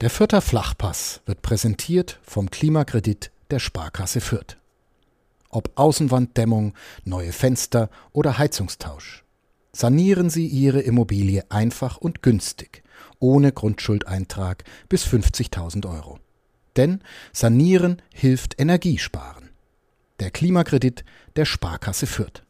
Der 0.00 0.08
Fürther 0.08 0.40
Flachpass 0.40 1.20
wird 1.26 1.42
präsentiert 1.42 2.20
vom 2.22 2.50
Klimakredit 2.50 3.30
der 3.50 3.58
Sparkasse 3.58 4.22
Fürth. 4.22 4.56
Ob 5.50 5.72
Außenwanddämmung, 5.74 6.72
neue 7.04 7.32
Fenster 7.32 7.90
oder 8.12 8.38
Heizungstausch. 8.38 9.24
Sanieren 9.72 10.30
Sie 10.30 10.46
Ihre 10.46 10.80
Immobilie 10.80 11.44
einfach 11.50 11.98
und 11.98 12.22
günstig, 12.22 12.82
ohne 13.18 13.52
Grundschuldeintrag 13.52 14.64
bis 14.88 15.04
50.000 15.04 15.86
Euro. 15.86 16.18
Denn 16.78 17.02
Sanieren 17.34 18.00
hilft 18.14 18.58
Energiesparen. 18.58 19.50
Der 20.18 20.30
Klimakredit 20.30 21.04
der 21.36 21.44
Sparkasse 21.44 22.06
Fürth. 22.06 22.42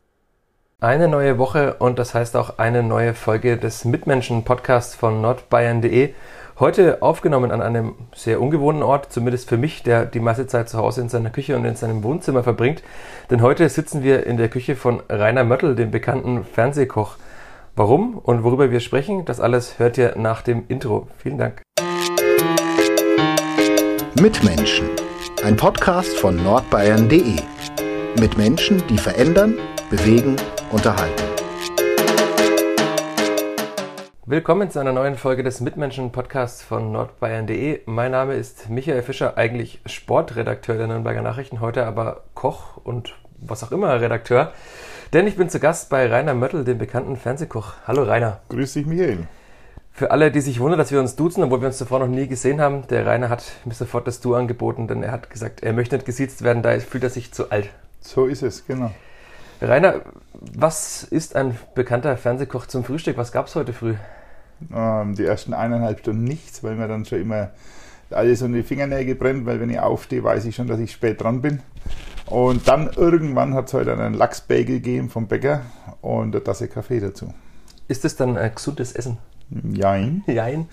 Eine 0.82 1.08
neue 1.08 1.36
Woche 1.36 1.74
und 1.74 1.98
das 1.98 2.14
heißt 2.14 2.36
auch 2.36 2.58
eine 2.58 2.82
neue 2.82 3.12
Folge 3.12 3.58
des 3.58 3.84
Mitmenschen-Podcasts 3.84 4.94
von 4.94 5.20
nordbayern.de. 5.20 6.14
Heute 6.60 7.00
aufgenommen 7.00 7.52
an 7.52 7.62
einem 7.62 7.94
sehr 8.14 8.38
ungewohnten 8.38 8.82
Ort, 8.82 9.10
zumindest 9.10 9.48
für 9.48 9.56
mich, 9.56 9.82
der 9.82 10.04
die 10.04 10.20
meiste 10.20 10.46
Zeit 10.46 10.68
zu 10.68 10.76
Hause 10.76 11.00
in 11.00 11.08
seiner 11.08 11.30
Küche 11.30 11.56
und 11.56 11.64
in 11.64 11.74
seinem 11.74 12.02
Wohnzimmer 12.02 12.42
verbringt. 12.42 12.82
Denn 13.30 13.40
heute 13.40 13.66
sitzen 13.70 14.02
wir 14.02 14.26
in 14.26 14.36
der 14.36 14.50
Küche 14.50 14.76
von 14.76 15.02
Rainer 15.08 15.42
Möttl, 15.42 15.74
dem 15.74 15.90
bekannten 15.90 16.44
Fernsehkoch. 16.44 17.16
Warum 17.76 18.18
und 18.18 18.44
worüber 18.44 18.70
wir 18.70 18.80
sprechen, 18.80 19.24
das 19.24 19.40
alles 19.40 19.78
hört 19.78 19.96
ihr 19.96 20.16
nach 20.18 20.42
dem 20.42 20.64
Intro. 20.68 21.08
Vielen 21.16 21.38
Dank. 21.38 21.62
Mitmenschen, 24.20 24.90
ein 25.42 25.56
Podcast 25.56 26.14
von 26.18 26.36
nordbayern.de. 26.36 27.36
Mit 28.20 28.36
Menschen, 28.36 28.82
die 28.90 28.98
verändern, 28.98 29.56
bewegen, 29.88 30.36
unterhalten. 30.70 31.29
Willkommen 34.30 34.70
zu 34.70 34.78
einer 34.78 34.92
neuen 34.92 35.16
Folge 35.16 35.42
des 35.42 35.60
Mitmenschen-Podcasts 35.60 36.62
von 36.62 36.92
nordbayern.de. 36.92 37.80
Mein 37.86 38.12
Name 38.12 38.34
ist 38.34 38.70
Michael 38.70 39.02
Fischer, 39.02 39.36
eigentlich 39.36 39.80
Sportredakteur 39.86 40.76
der 40.76 40.86
Nürnberger 40.86 41.20
Nachrichten, 41.20 41.58
heute 41.58 41.84
aber 41.84 42.22
Koch 42.34 42.76
und 42.76 43.16
was 43.40 43.64
auch 43.64 43.72
immer 43.72 44.00
Redakteur. 44.00 44.52
Denn 45.12 45.26
ich 45.26 45.34
bin 45.34 45.48
zu 45.48 45.58
Gast 45.58 45.90
bei 45.90 46.08
Rainer 46.08 46.34
Möttl, 46.34 46.62
dem 46.62 46.78
bekannten 46.78 47.16
Fernsehkoch. 47.16 47.72
Hallo 47.88 48.04
Rainer. 48.04 48.38
Grüß 48.50 48.74
dich, 48.74 48.86
Michael. 48.86 49.26
Für 49.90 50.12
alle, 50.12 50.30
die 50.30 50.42
sich 50.42 50.60
wundern, 50.60 50.78
dass 50.78 50.92
wir 50.92 51.00
uns 51.00 51.16
duzen, 51.16 51.42
obwohl 51.42 51.60
wir 51.60 51.66
uns 51.66 51.78
zuvor 51.78 51.98
noch 51.98 52.06
nie 52.06 52.28
gesehen 52.28 52.60
haben, 52.60 52.86
der 52.86 53.06
Rainer 53.06 53.30
hat 53.30 53.42
mir 53.64 53.74
sofort 53.74 54.06
das 54.06 54.20
Du 54.20 54.36
angeboten, 54.36 54.86
denn 54.86 55.02
er 55.02 55.10
hat 55.10 55.30
gesagt, 55.30 55.64
er 55.64 55.72
möchte 55.72 55.96
nicht 55.96 56.06
gesiezt 56.06 56.44
werden, 56.44 56.62
da 56.62 56.78
fühlt 56.78 57.02
er 57.02 57.10
sich 57.10 57.34
zu 57.34 57.50
alt. 57.50 57.68
So 58.00 58.26
ist 58.26 58.44
es, 58.44 58.64
genau. 58.64 58.92
Rainer, 59.60 60.02
was 60.34 61.02
ist 61.02 61.34
ein 61.34 61.58
bekannter 61.74 62.16
Fernsehkoch 62.16 62.66
zum 62.66 62.84
Frühstück? 62.84 63.16
Was 63.16 63.32
gab 63.32 63.48
es 63.48 63.56
heute 63.56 63.72
früh? 63.72 63.96
Ähm, 64.74 65.14
die 65.14 65.24
ersten 65.24 65.54
eineinhalb 65.54 66.00
Stunden 66.00 66.24
nichts, 66.24 66.62
weil 66.62 66.76
mir 66.76 66.88
dann 66.88 67.04
schon 67.04 67.20
immer 67.20 67.50
alles 68.10 68.42
um 68.42 68.52
die 68.52 68.62
Fingernägel 68.62 69.14
brennt, 69.14 69.46
weil 69.46 69.60
wenn 69.60 69.70
ich 69.70 69.78
aufstehe, 69.78 70.22
weiß 70.22 70.44
ich 70.44 70.56
schon, 70.56 70.66
dass 70.66 70.80
ich 70.80 70.92
spät 70.92 71.20
dran 71.20 71.42
bin. 71.42 71.60
Und 72.26 72.68
dann 72.68 72.90
irgendwann 72.94 73.54
hat 73.54 73.68
es 73.68 73.74
heute 73.74 73.92
einen 73.92 74.14
Lachsbagel 74.14 74.76
gegeben 74.76 75.10
vom 75.10 75.26
Bäcker 75.26 75.62
und 76.00 76.34
eine 76.34 76.44
Tasse 76.44 76.68
Kaffee 76.68 77.00
dazu. 77.00 77.32
Ist 77.88 78.04
das 78.04 78.16
dann 78.16 78.36
ein 78.36 78.54
gesundes 78.54 78.92
Essen? 78.92 79.18
Jein. 79.72 80.22
Jein. 80.26 80.68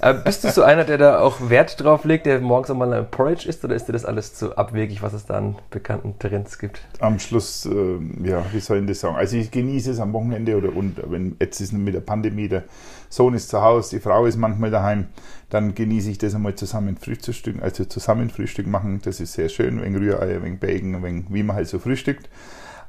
Äh, 0.00 0.14
bist 0.14 0.44
du 0.44 0.50
so 0.50 0.62
einer, 0.62 0.84
der 0.84 0.98
da 0.98 1.20
auch 1.20 1.48
Wert 1.48 1.82
drauf 1.82 2.04
legt, 2.04 2.26
der 2.26 2.40
morgens 2.40 2.70
einmal 2.70 2.92
ein 2.92 3.10
Porridge 3.10 3.48
isst, 3.48 3.64
oder 3.64 3.74
ist 3.74 3.88
dir 3.88 3.92
das 3.92 4.04
alles 4.04 4.34
zu 4.34 4.56
abwegig, 4.56 5.02
was 5.02 5.12
es 5.12 5.26
da 5.26 5.34
an 5.34 5.56
bekannten 5.70 6.18
Trends 6.18 6.58
gibt? 6.58 6.80
Am 7.00 7.18
Schluss, 7.18 7.66
äh, 7.66 7.98
ja, 8.22 8.44
wie 8.52 8.60
soll 8.60 8.80
ich 8.80 8.86
das 8.86 9.00
sagen? 9.00 9.16
Also 9.16 9.36
ich 9.36 9.50
genieße 9.50 9.90
es 9.90 10.00
am 10.00 10.12
Wochenende 10.12 10.56
oder 10.56 10.74
und 10.74 11.00
wenn 11.10 11.36
jetzt 11.40 11.60
ist 11.60 11.72
mit 11.72 11.94
der 11.94 12.00
Pandemie, 12.00 12.48
der 12.48 12.64
Sohn 13.08 13.34
ist 13.34 13.48
zu 13.48 13.62
Hause, 13.62 13.96
die 13.96 14.02
Frau 14.02 14.26
ist 14.26 14.36
manchmal 14.36 14.70
daheim, 14.70 15.06
dann 15.48 15.74
genieße 15.74 16.10
ich 16.10 16.18
das 16.18 16.34
einmal 16.34 16.54
zusammen 16.54 16.96
Frühstück, 16.96 17.62
also 17.62 17.84
zusammen 17.84 18.30
Frühstück 18.30 18.66
machen. 18.66 19.00
Das 19.02 19.20
ist 19.20 19.32
sehr 19.32 19.48
schön, 19.48 19.80
wegen 19.80 19.96
Rührei, 19.96 20.42
wegen 20.42 20.58
Bacon, 20.58 21.02
wegen, 21.02 21.26
wie 21.30 21.42
man 21.42 21.56
halt 21.56 21.68
so 21.68 21.78
frühstückt. 21.78 22.28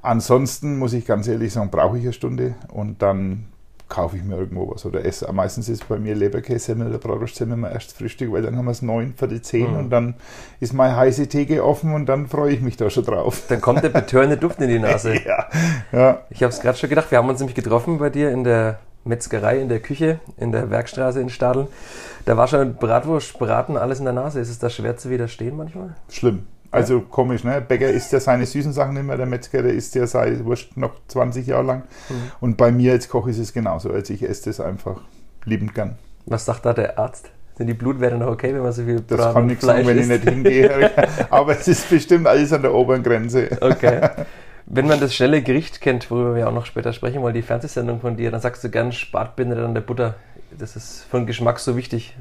Ansonsten 0.02 0.78
muss 0.78 0.94
ich 0.94 1.06
ganz 1.06 1.28
ehrlich 1.28 1.54
sagen, 1.54 1.70
brauche 1.72 1.98
ich 1.98 2.04
eine 2.04 2.14
Stunde 2.14 2.56
und 2.72 3.02
dann 3.02 3.46
kaufe 3.90 4.18
ich 4.18 4.24
mir 4.24 4.36
irgendwo 4.36 4.70
was 4.74 4.86
oder 4.86 5.04
esse. 5.06 5.32
Meistens 5.32 5.70
ist 5.70 5.88
bei 5.88 5.98
mir 5.98 6.16
Leberkäse 6.16 6.74
oder 6.76 6.98
Bratwurstsemmel 6.98 7.58
immer 7.58 7.72
erst 7.72 7.94
Frühstück, 7.98 8.32
weil 8.32 8.42
dann 8.42 8.58
haben 8.58 8.66
wir 8.66 8.72
es 8.72 8.82
neun, 8.82 9.14
viertel 9.16 9.42
zehn 9.42 9.72
mhm. 9.72 9.78
und 9.78 9.90
dann 9.90 10.16
ist 10.60 10.74
meine 10.74 10.96
heiße 10.96 11.28
Theke 11.28 11.64
offen 11.64 11.94
und 11.94 12.08
dann 12.08 12.28
freue 12.28 12.54
ich 12.54 12.62
mich 12.62 12.78
da 12.78 12.90
schon 12.90 13.06
drauf. 13.06 13.44
Dann 13.48 13.62
kommt 13.62 13.84
der 13.84 13.90
betörende 13.90 14.38
Duft 14.38 14.62
in 14.62 14.70
die 14.70 14.80
Nase. 14.80 15.16
ja, 15.26 15.48
ja. 15.92 16.22
Ich 16.30 16.44
habe 16.44 16.52
es 16.52 16.60
gerade 16.60 16.78
schon 16.78 16.90
gedacht, 16.90 17.12
wir 17.12 17.18
haben 17.18 17.30
uns 17.30 17.40
nämlich 17.40 17.56
getroffen 17.56 17.98
bei 17.98 18.10
dir 18.10 18.32
in 18.32 18.44
der 18.44 18.80
Metzgerei, 19.06 19.60
in 19.60 19.70
der 19.70 19.80
Küche, 19.80 20.20
in 20.38 20.52
der 20.52 20.70
Werkstraße 20.70 21.22
in 21.22 21.30
Stadeln. 21.30 21.68
Da 22.26 22.36
war 22.36 22.48
schon 22.48 22.76
Bratwurst, 22.76 23.40
Braten, 23.40 23.78
alles 23.78 24.00
in 24.00 24.06
der 24.06 24.14
Nase. 24.14 24.40
Ist 24.40 24.50
es 24.50 24.60
da 24.60 24.70
schwer 24.70 24.98
zu 24.98 25.10
widerstehen 25.10 25.56
manchmal? 25.56 25.96
Schlimm. 26.10 26.46
Also 26.72 27.02
komisch, 27.02 27.44
ne? 27.44 27.62
Bäcker 27.62 27.90
isst 27.90 28.12
ja 28.12 28.20
seine 28.20 28.46
süßen 28.46 28.74
Sachen 28.74 28.96
nicht 28.96 29.04
mehr, 29.04 29.18
der 29.18 29.26
Metzger, 29.26 29.64
der 29.64 29.74
isst 29.74 29.96
ja 29.96 30.06
seine 30.06 30.44
Wurst 30.46 30.76
noch 30.78 30.94
20 31.08 31.48
Jahre 31.48 31.64
lang. 31.64 31.84
Mhm. 32.10 32.32
Und 32.42 32.58
bei 32.58 32.72
mir 32.72 32.94
als 32.94 33.08
Koch 33.10 33.28
ist 33.28 33.40
es 33.40 33.54
genauso. 33.54 33.92
Also 33.92 34.14
ich 34.14 34.24
esse 34.24 34.46
das 34.46 34.60
einfach 34.60 35.02
liebend 35.46 35.74
gern. 35.74 35.98
Was 36.26 36.46
sagt 36.46 36.66
da 36.66 36.74
der 36.74 37.00
Arzt? 37.00 37.30
Sind 37.58 37.68
die 37.68 37.74
Blutwerte 37.74 38.18
noch 38.18 38.28
okay, 38.28 38.54
wenn 38.54 38.62
man 38.62 38.72
so 38.72 38.84
viel 38.84 39.02
Das 39.02 39.18
Braten 39.18 39.34
kann 39.34 39.46
nichts 39.48 39.66
sagen, 39.66 39.88
wenn 39.88 39.98
ich 39.98 40.08
nicht 40.08 40.24
hingehe. 40.24 40.92
Aber 41.32 41.54
es 41.54 41.68
ist 41.68 41.90
bestimmt 41.90 42.28
alles 42.28 42.54
an 42.54 42.62
der 42.62 42.74
oberen 42.74 43.02
Grenze. 43.02 43.50
Okay. 43.62 44.10
Wenn 44.70 44.86
man 44.86 45.00
das 45.00 45.16
schnelle 45.16 45.42
Gericht 45.42 45.80
kennt, 45.80 46.12
worüber 46.12 46.36
wir 46.36 46.50
auch 46.50 46.54
noch 46.54 46.66
später 46.66 46.92
sprechen 46.92 47.22
wollen, 47.22 47.34
die 47.34 47.42
Fernsehsendung 47.42 48.02
von 48.02 48.18
dir, 48.18 48.32
dann 48.32 48.42
sagst 48.42 48.66
du 48.66 48.70
gern 48.70 48.92
Spatbinde 48.92 49.64
an 49.64 49.74
der 49.74 49.80
Butter. 49.80 50.16
Das 50.60 50.76
ist 50.76 51.06
von 51.10 51.26
Geschmack 51.26 51.60
so 51.60 51.78
wichtig. 51.78 52.18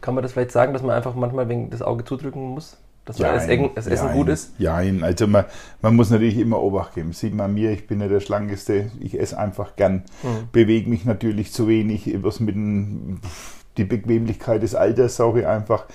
Kann 0.00 0.16
man 0.16 0.22
das 0.22 0.32
vielleicht 0.32 0.50
sagen, 0.50 0.72
dass 0.72 0.82
man 0.82 0.96
einfach 0.96 1.14
manchmal 1.14 1.48
wegen 1.48 1.70
das 1.70 1.80
Auge 1.80 2.04
zudrücken 2.04 2.42
muss? 2.42 2.76
Dass 3.10 3.18
ja, 3.18 3.32
das, 3.32 3.48
Essen, 3.48 3.70
das 3.74 3.86
Essen 3.88 4.12
gut 4.12 4.28
ist? 4.28 4.52
Ja, 4.58 4.76
also 4.76 5.26
man, 5.26 5.46
man 5.82 5.96
muss 5.96 6.10
natürlich 6.10 6.38
immer 6.38 6.62
Obacht 6.62 6.94
geben. 6.94 7.12
Sieht 7.12 7.34
man 7.34 7.52
mir, 7.52 7.72
ich 7.72 7.88
bin 7.88 8.00
ja 8.00 8.06
der 8.06 8.20
Schlankeste, 8.20 8.92
ich 9.00 9.18
esse 9.18 9.36
einfach 9.36 9.74
gern, 9.74 10.04
mhm. 10.22 10.48
bewege 10.52 10.88
mich 10.88 11.04
natürlich 11.04 11.52
zu 11.52 11.66
wenig, 11.66 12.16
was 12.22 12.38
mit 12.38 12.54
dem, 12.54 13.20
die 13.76 13.84
Bequemlichkeit 13.84 14.62
des 14.62 14.76
Alters 14.76 15.16
sage 15.16 15.40
ich 15.40 15.46
einfach. 15.48 15.86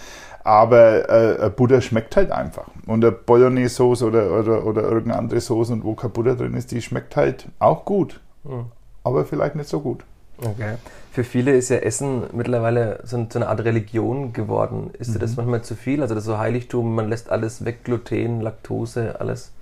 Aber 0.43 1.09
äh, 1.09 1.49
Butter 1.49 1.79
schmeckt 1.79 2.17
halt 2.17 2.31
einfach. 2.31 2.65
Und 2.85 3.03
eine 3.05 3.13
Bolognese-Sauce 3.13 4.03
oder, 4.03 4.37
oder, 4.37 4.65
oder 4.65 4.83
irgendeine 4.83 5.17
andere 5.17 5.39
Sauce, 5.39 5.69
und 5.69 5.85
wo 5.85 5.95
kein 5.95 6.11
Butter 6.11 6.35
drin 6.35 6.53
ist, 6.53 6.71
die 6.71 6.81
schmeckt 6.81 7.15
halt 7.15 7.47
auch 7.59 7.85
gut. 7.85 8.19
Mhm. 8.43 8.65
Aber 9.05 9.23
vielleicht 9.23 9.55
nicht 9.55 9.69
so 9.69 9.79
gut. 9.79 10.03
Okay. 10.37 10.75
Für 11.15 11.23
viele 11.23 11.55
ist 11.55 11.69
ja 11.69 11.77
Essen 11.77 12.23
mittlerweile 12.33 12.99
so, 13.05 13.15
eine 13.15 13.47
Art 13.47 13.63
Religion 13.63 14.33
geworden. 14.33 14.89
Ist 14.99 15.07
mhm. 15.07 15.13
dir 15.13 15.19
das 15.19 15.29
mhm. 15.29 15.35
manchmal 15.37 15.61
zu 15.61 15.75
viel? 15.75 16.01
Also 16.01 16.13
das 16.13 16.25
so 16.25 16.37
Heiligtum, 16.37 16.93
man 16.93 17.07
lässt 17.07 17.29
alles 17.29 17.63
weg, 17.63 17.85
Gluten, 17.85 18.41
Laktose, 18.41 19.17
alles. 19.17 19.53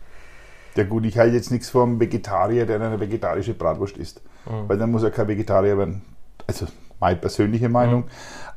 Ja 0.75 0.83
gut, 0.83 1.05
ich 1.05 1.19
halte 1.19 1.35
jetzt 1.35 1.51
nichts 1.51 1.69
vom 1.69 1.99
Vegetarier, 1.99 2.65
der 2.65 2.81
eine 2.81 2.99
vegetarische 2.99 3.53
Bratwurst 3.53 3.97
isst. 3.97 4.21
Mhm. 4.47 4.67
Weil 4.67 4.79
dann 4.79 4.89
muss 4.89 5.03
er 5.03 5.11
kein 5.11 5.27
Vegetarier 5.27 5.77
werden. 5.77 6.01
Also 6.47 6.65
meine 6.99 7.17
persönliche 7.17 7.69
Meinung. 7.69 8.01
Mhm. 8.01 8.07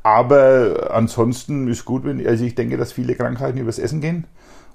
Aber 0.01 0.89
ansonsten 0.91 1.67
ist 1.67 1.85
gut, 1.85 2.03
wenn, 2.03 2.25
also 2.25 2.43
ich 2.45 2.55
denke, 2.55 2.77
dass 2.77 2.93
viele 2.93 3.13
Krankheiten 3.13 3.59
übers 3.59 3.77
Essen 3.77 4.01
gehen 4.01 4.25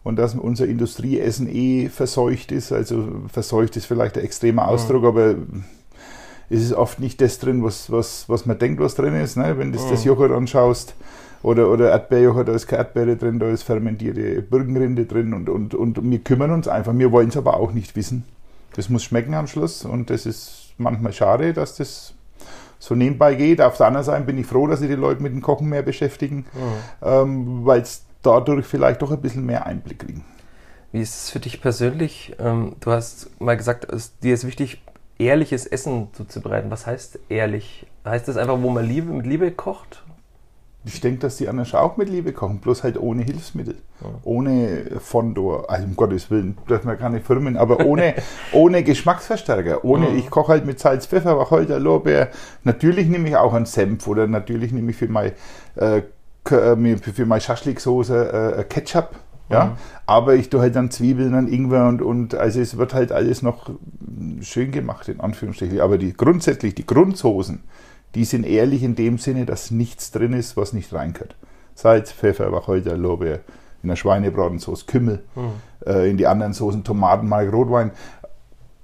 und 0.05 0.15
dass 0.15 0.37
unser 0.37 0.69
Industrieessen 0.69 1.53
eh 1.53 1.89
verseucht 1.89 2.53
ist. 2.53 2.71
Also 2.71 3.05
verseucht 3.27 3.77
ist 3.77 3.87
vielleicht 3.87 4.17
ein 4.17 4.23
extremer 4.23 4.69
Ausdruck, 4.69 5.13
mhm. 5.13 5.65
Aber 6.53 6.61
ist 6.61 6.65
es 6.65 6.75
oft 6.75 7.01
nicht 7.01 7.21
das 7.21 7.39
drin, 7.39 7.65
was, 7.65 7.91
was, 7.91 8.29
was 8.29 8.47
man 8.47 8.59
denkt, 8.59 8.81
was 8.81 8.95
drin 8.95 9.15
ist. 9.15 9.37
Ne? 9.37 9.59
Wenn 9.59 9.73
du 9.73 9.79
mhm. 9.79 9.91
das 9.91 10.05
Joghurt 10.05 10.33
anschaust 10.33 10.95
oder, 11.43 11.71
oder 11.71 11.91
Erdbeerjoghurt, 11.91 12.49
da 12.49 12.53
ist 12.53 12.67
keine 12.67 12.83
Erdbeere 12.83 13.17
drin, 13.17 13.39
da 13.39 13.49
ist 13.49 13.63
fermentierte 13.63 14.43
Birkenrinde 14.43 15.07
drin 15.07 15.35
und, 15.35 15.49
und, 15.49 15.75
und 15.75 15.99
wir 16.03 16.19
kümmern 16.19 16.51
uns 16.51 16.69
einfach. 16.69 16.93
Wir 16.97 17.11
wollen 17.11 17.29
es 17.29 17.37
aber 17.37 17.57
auch 17.57 17.73
nicht 17.73 17.97
wissen. 17.97 18.25
Das 18.75 18.89
muss 18.89 19.03
schmecken 19.03 19.35
am 19.35 19.47
Schluss 19.47 19.85
und 19.85 20.11
das 20.11 20.27
ist 20.27 20.75
manchmal 20.79 21.13
schade, 21.13 21.53
dass 21.53 21.77
das 21.77 22.15
so 22.79 22.95
nebenbei 22.95 23.35
geht. 23.35 23.61
Auf 23.61 23.77
der 23.77 23.87
anderen 23.87 24.05
Seite 24.05 24.25
bin 24.25 24.39
ich 24.39 24.47
froh, 24.47 24.67
dass 24.67 24.81
sich 24.81 24.89
die 24.89 24.95
Leute 24.95 25.23
mit 25.23 25.33
dem 25.33 25.43
Kochen 25.43 25.69
mehr 25.69 25.83
beschäftigen, 25.83 26.47
mhm. 26.53 27.07
ähm, 27.07 27.61
weil 27.65 27.81
es 27.83 28.05
dadurch 28.23 28.67
vielleicht 28.67 29.03
doch 29.03 29.11
ein 29.11 29.21
bisschen 29.21 29.47
mehr 29.47 29.67
Einblick 29.67 30.01
kriegen. 30.01 30.25
Wie 30.91 31.01
ist 31.01 31.15
es 31.15 31.31
für 31.31 31.41
dich 31.41 31.61
persönlich? 31.61 32.37
Ähm, 32.39 32.77
du 32.81 32.91
hast 32.91 33.31
mal 33.41 33.57
gesagt, 33.57 33.87
dir 34.23 34.35
ist 34.35 34.47
wichtig, 34.47 34.83
ehrliches 35.19 35.67
Essen 35.67 36.09
zuzubereiten. 36.13 36.71
Was 36.71 36.87
heißt 36.87 37.19
ehrlich? 37.29 37.87
Heißt 38.05 38.29
das 38.29 38.37
einfach, 38.37 38.61
wo 38.61 38.71
man 38.71 38.87
Liebe, 38.87 39.13
mit 39.13 39.27
Liebe 39.27 39.51
kocht? 39.51 40.03
Ich 40.85 41.01
denke, 41.01 41.21
dass 41.21 41.37
die 41.37 41.49
anderen 41.49 41.73
auch 41.75 41.97
mit 41.97 42.09
Liebe 42.09 42.33
kochen, 42.33 42.59
bloß 42.59 42.83
halt 42.83 42.99
ohne 42.99 43.23
Hilfsmittel. 43.23 43.77
Ja. 44.01 44.09
Ohne 44.25 44.87
Fondor, 44.99 45.71
also 45.71 45.87
um 45.87 45.95
Gottes 45.95 46.29
Willen, 46.29 46.59
dass 46.67 46.83
man 46.83 46.99
keine 46.99 47.21
Firmen, 47.21 47.57
aber 47.57 47.87
ohne, 47.87 48.15
ohne 48.53 48.83
Geschmacksverstärker. 48.83 49.85
Ohne, 49.85 50.09
mhm. 50.09 50.19
ich 50.19 50.29
koche 50.29 50.53
halt 50.53 50.67
mit 50.67 50.81
Salz, 50.81 51.07
Pfeffer, 51.07 51.39
Wacholder, 51.39 51.79
Lorbeer. 51.79 52.31
Natürlich 52.65 53.07
nehme 53.07 53.29
ich 53.29 53.37
auch 53.37 53.55
einen 53.55 53.67
Senf 53.67 54.09
oder 54.09 54.27
natürlich 54.27 54.73
nehme 54.73 54.91
ich 54.91 54.97
für 54.97 55.07
mein, 55.07 55.33
äh, 55.77 55.99
äh 55.99 56.97
für 56.97 57.27
meine 57.27 57.41
Schaschliksoße 57.41 58.57
äh, 58.59 58.65
Ketchup 58.65 59.11
ja? 59.53 59.65
Mhm. 59.67 59.73
Aber 60.07 60.35
ich 60.35 60.51
tue 60.51 60.61
halt 60.61 60.77
dann 60.77 60.91
Zwiebeln, 60.91 61.33
dann 61.33 61.49
Ingwer 61.49 61.89
und, 61.89 62.03
und 62.03 62.35
also 62.35 62.61
es 62.61 62.77
wird 62.77 62.95
halt 62.95 63.13
alles 63.13 63.43
noch 63.43 63.71
schön 64.41 64.71
gemacht, 64.73 65.09
in 65.09 65.21
Anführungsstrichen. 65.21 65.81
Aber 65.81 65.99
die 65.99 66.13
grundsätzlich, 66.13 66.75
die 66.75 66.87
Grundsoßen, 66.87 67.61
die 68.15 68.25
sind 68.25 68.45
ehrlich 68.45 68.83
in 68.83 68.95
dem 68.95 69.19
Sinne, 69.19 69.47
dass 69.47 69.71
nichts 69.71 70.11
drin 70.11 70.33
ist, 70.33 70.57
was 70.57 70.73
nicht 70.73 70.93
reingehört. 70.93 71.37
Salz, 71.75 72.13
Pfeffer, 72.13 72.53
Wacholder, 72.53 72.97
Lorbeer, 72.97 73.41
in 73.83 73.89
der 73.89 73.97
Schweinebrotensauce 73.97 74.87
Kümmel, 74.87 75.23
mhm. 75.35 75.53
äh, 75.87 76.09
in 76.11 76.17
die 76.17 76.27
anderen 76.27 76.53
Soßen 76.53 76.85
Tomaten, 76.85 77.29
Mark, 77.29 77.53
Rotwein. 77.53 77.91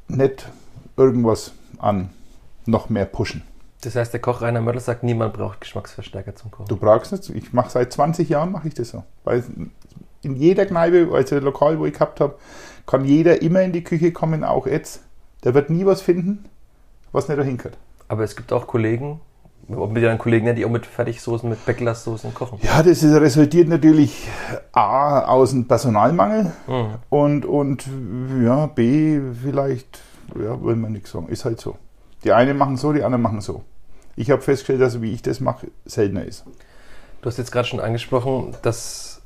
Nicht 0.08 0.48
irgendwas 0.96 1.52
an 1.78 2.10
noch 2.66 2.88
mehr 2.88 3.04
pushen. 3.04 3.42
Das 3.82 3.94
heißt, 3.94 4.12
der 4.12 4.20
Koch 4.20 4.42
Rainer 4.42 4.60
Mörtel 4.60 4.80
sagt, 4.80 5.04
niemand 5.04 5.34
braucht 5.34 5.60
Geschmacksverstärker 5.60 6.34
zum 6.34 6.50
Kochen. 6.50 6.66
Du 6.66 6.76
brauchst 6.76 7.12
nicht. 7.12 7.30
Ich 7.30 7.52
mache 7.52 7.70
seit 7.70 7.92
20 7.92 8.28
Jahren 8.28 8.50
mache 8.50 8.68
ich 8.68 8.74
das 8.74 8.88
so. 8.90 9.04
Weil 9.22 9.44
in 10.22 10.36
jeder 10.36 10.66
Kneipe, 10.66 11.08
also 11.12 11.38
Lokal, 11.38 11.78
wo 11.78 11.86
ich 11.86 11.94
gehabt 11.94 12.20
habe, 12.20 12.34
kann 12.86 13.04
jeder 13.04 13.42
immer 13.42 13.62
in 13.62 13.72
die 13.72 13.84
Küche 13.84 14.12
kommen, 14.12 14.44
auch 14.44 14.66
jetzt. 14.66 15.02
Der 15.44 15.54
wird 15.54 15.70
nie 15.70 15.86
was 15.86 16.00
finden, 16.00 16.44
was 17.12 17.28
nicht 17.28 17.38
dahin 17.38 17.58
gehört. 17.58 17.76
Aber 18.08 18.24
es 18.24 18.34
gibt 18.34 18.52
auch 18.52 18.66
Kollegen, 18.66 19.20
ob 19.68 19.92
mit 19.92 20.02
ihren 20.02 20.18
Kollegen, 20.18 20.54
die 20.56 20.64
auch 20.64 20.70
mit 20.70 20.86
Fertigsoßen, 20.86 21.48
mit 21.48 21.64
Backlasssoßen 21.66 22.32
kochen. 22.32 22.58
Ja, 22.62 22.82
das 22.82 23.02
ist, 23.02 23.14
resultiert 23.14 23.68
natürlich 23.68 24.26
A 24.72 25.20
aus 25.26 25.50
dem 25.50 25.68
Personalmangel 25.68 26.52
mhm. 26.66 26.94
und, 27.10 27.44
und 27.44 27.84
ja, 28.42 28.66
B 28.66 29.20
vielleicht, 29.42 30.00
ja, 30.34 30.62
will 30.62 30.76
man 30.76 30.92
nichts 30.92 31.10
sagen, 31.10 31.28
ist 31.28 31.44
halt 31.44 31.60
so. 31.60 31.76
Die 32.24 32.32
einen 32.32 32.56
machen 32.56 32.76
so, 32.76 32.92
die 32.92 33.04
anderen 33.04 33.22
machen 33.22 33.40
so. 33.40 33.62
Ich 34.16 34.30
habe 34.30 34.42
festgestellt, 34.42 34.80
dass 34.80 35.00
wie 35.00 35.12
ich 35.12 35.22
das 35.22 35.38
mache, 35.40 35.68
seltener 35.84 36.24
ist. 36.24 36.44
Du 37.20 37.26
hast 37.26 37.36
jetzt 37.36 37.52
gerade 37.52 37.68
schon 37.68 37.80
angesprochen, 37.80 38.56
dass 38.62 39.17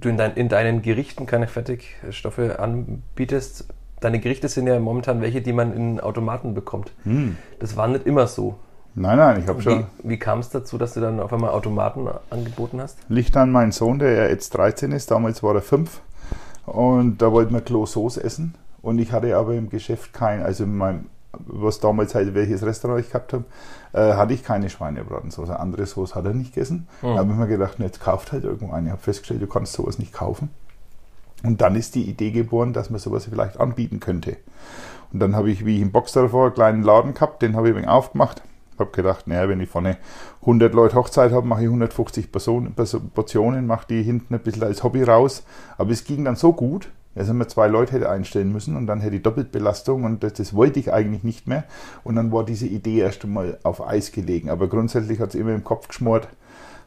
du 0.00 0.08
in, 0.08 0.16
dein, 0.16 0.34
in 0.34 0.48
deinen 0.48 0.82
Gerichten 0.82 1.26
keine 1.26 1.46
Fertigstoffe 1.46 2.38
anbietest. 2.38 3.68
Deine 4.00 4.20
Gerichte 4.20 4.48
sind 4.48 4.66
ja 4.66 4.78
momentan 4.78 5.20
welche, 5.20 5.42
die 5.42 5.52
man 5.52 5.74
in 5.74 6.00
Automaten 6.00 6.54
bekommt. 6.54 6.92
Hm. 7.02 7.36
Das 7.58 7.76
war 7.76 7.88
nicht 7.88 8.06
immer 8.06 8.26
so. 8.26 8.56
Nein, 8.94 9.18
nein, 9.18 9.40
ich 9.40 9.48
habe 9.48 9.62
schon. 9.62 9.86
Wie, 10.02 10.10
wie 10.10 10.18
kam 10.18 10.40
es 10.40 10.50
dazu, 10.50 10.78
dass 10.78 10.94
du 10.94 11.00
dann 11.00 11.20
auf 11.20 11.32
einmal 11.32 11.50
Automaten 11.50 12.08
angeboten 12.30 12.80
hast? 12.80 12.98
Liegt 13.08 13.36
an 13.36 13.50
meinen 13.50 13.72
Sohn, 13.72 13.98
der 13.98 14.28
jetzt 14.30 14.50
13 14.50 14.92
ist, 14.92 15.10
damals 15.10 15.42
war 15.42 15.54
er 15.54 15.62
5. 15.62 16.00
Und 16.66 17.22
da 17.22 17.32
wollten 17.32 17.54
wir 17.54 17.60
Klo 17.60 17.86
Soße 17.86 18.22
essen. 18.22 18.54
Und 18.82 18.98
ich 18.98 19.12
hatte 19.12 19.36
aber 19.36 19.54
im 19.54 19.68
Geschäft 19.70 20.12
kein, 20.12 20.42
also 20.42 20.64
in 20.64 20.76
meinem, 20.76 21.06
was 21.32 21.80
damals 21.80 22.14
halt 22.14 22.34
welches 22.34 22.62
Restaurant 22.62 23.00
ich 23.00 23.08
gehabt 23.08 23.32
habe, 23.32 23.44
äh, 23.92 24.14
hatte 24.14 24.32
ich 24.32 24.42
keine 24.42 24.70
Schweinebratensoße. 24.70 25.58
Andere 25.58 25.86
Soße 25.86 26.14
hat 26.14 26.24
er 26.24 26.34
nicht 26.34 26.54
gegessen. 26.54 26.88
Mhm. 27.02 27.06
Da 27.06 27.16
habe 27.18 27.32
ich 27.32 27.38
mir 27.38 27.46
gedacht, 27.46 27.78
jetzt 27.78 28.00
kauft 28.00 28.32
halt 28.32 28.44
irgendwo 28.44 28.72
eine. 28.72 28.86
Ich 28.86 28.92
habe 28.92 29.02
festgestellt, 29.02 29.42
du 29.42 29.46
kannst 29.46 29.74
sowas 29.74 29.98
nicht 29.98 30.12
kaufen. 30.12 30.50
Und 31.44 31.60
dann 31.60 31.76
ist 31.76 31.94
die 31.94 32.02
Idee 32.02 32.32
geboren, 32.32 32.72
dass 32.72 32.90
man 32.90 32.98
sowas 32.98 33.26
vielleicht 33.26 33.60
anbieten 33.60 34.00
könnte. 34.00 34.36
Und 35.12 35.20
dann 35.20 35.36
habe 35.36 35.50
ich, 35.50 35.64
wie 35.64 35.76
ich 35.76 35.82
im 35.82 35.92
Boxer 35.92 36.28
vor, 36.30 36.46
einen 36.46 36.54
kleinen 36.54 36.82
Laden 36.82 37.14
gehabt, 37.14 37.42
den 37.42 37.56
habe 37.56 37.68
ich 37.68 37.74
wenig 37.74 37.88
aufgemacht 37.88 38.42
habe 38.78 38.90
gedacht, 38.90 39.26
naja, 39.26 39.48
wenn 39.48 39.60
ich 39.60 39.68
vorne 39.68 39.96
100 40.42 40.72
Leute 40.74 40.96
Hochzeit 40.96 41.32
habe, 41.32 41.46
mache 41.46 41.62
ich 41.62 41.66
150 41.66 42.32
Personen, 42.32 42.74
Portionen, 42.74 43.66
mache 43.66 43.86
die 43.88 44.02
hinten 44.02 44.34
ein 44.34 44.40
bisschen 44.40 44.62
als 44.62 44.82
Hobby 44.82 45.02
raus. 45.02 45.44
Aber 45.76 45.90
es 45.90 46.04
ging 46.04 46.24
dann 46.24 46.36
so 46.36 46.52
gut, 46.52 46.90
dass 47.18 47.32
man 47.32 47.48
zwei 47.48 47.66
Leute 47.66 47.92
hätte 47.92 48.08
einstellen 48.08 48.52
müssen 48.52 48.76
und 48.76 48.86
dann 48.86 49.00
hätte 49.00 49.16
ich 49.16 49.22
Doppelbelastung 49.22 50.04
und 50.04 50.22
das, 50.22 50.34
das, 50.34 50.54
wollte 50.54 50.78
ich 50.78 50.92
eigentlich 50.92 51.24
nicht 51.24 51.48
mehr. 51.48 51.64
Und 52.04 52.16
dann 52.16 52.30
war 52.30 52.44
diese 52.44 52.66
Idee 52.66 53.00
erst 53.00 53.24
einmal 53.24 53.58
auf 53.64 53.86
Eis 53.86 54.12
gelegen. 54.12 54.50
Aber 54.50 54.68
grundsätzlich 54.68 55.18
hat 55.18 55.30
es 55.30 55.34
immer 55.34 55.52
im 55.52 55.64
Kopf 55.64 55.88
geschmort, 55.88 56.28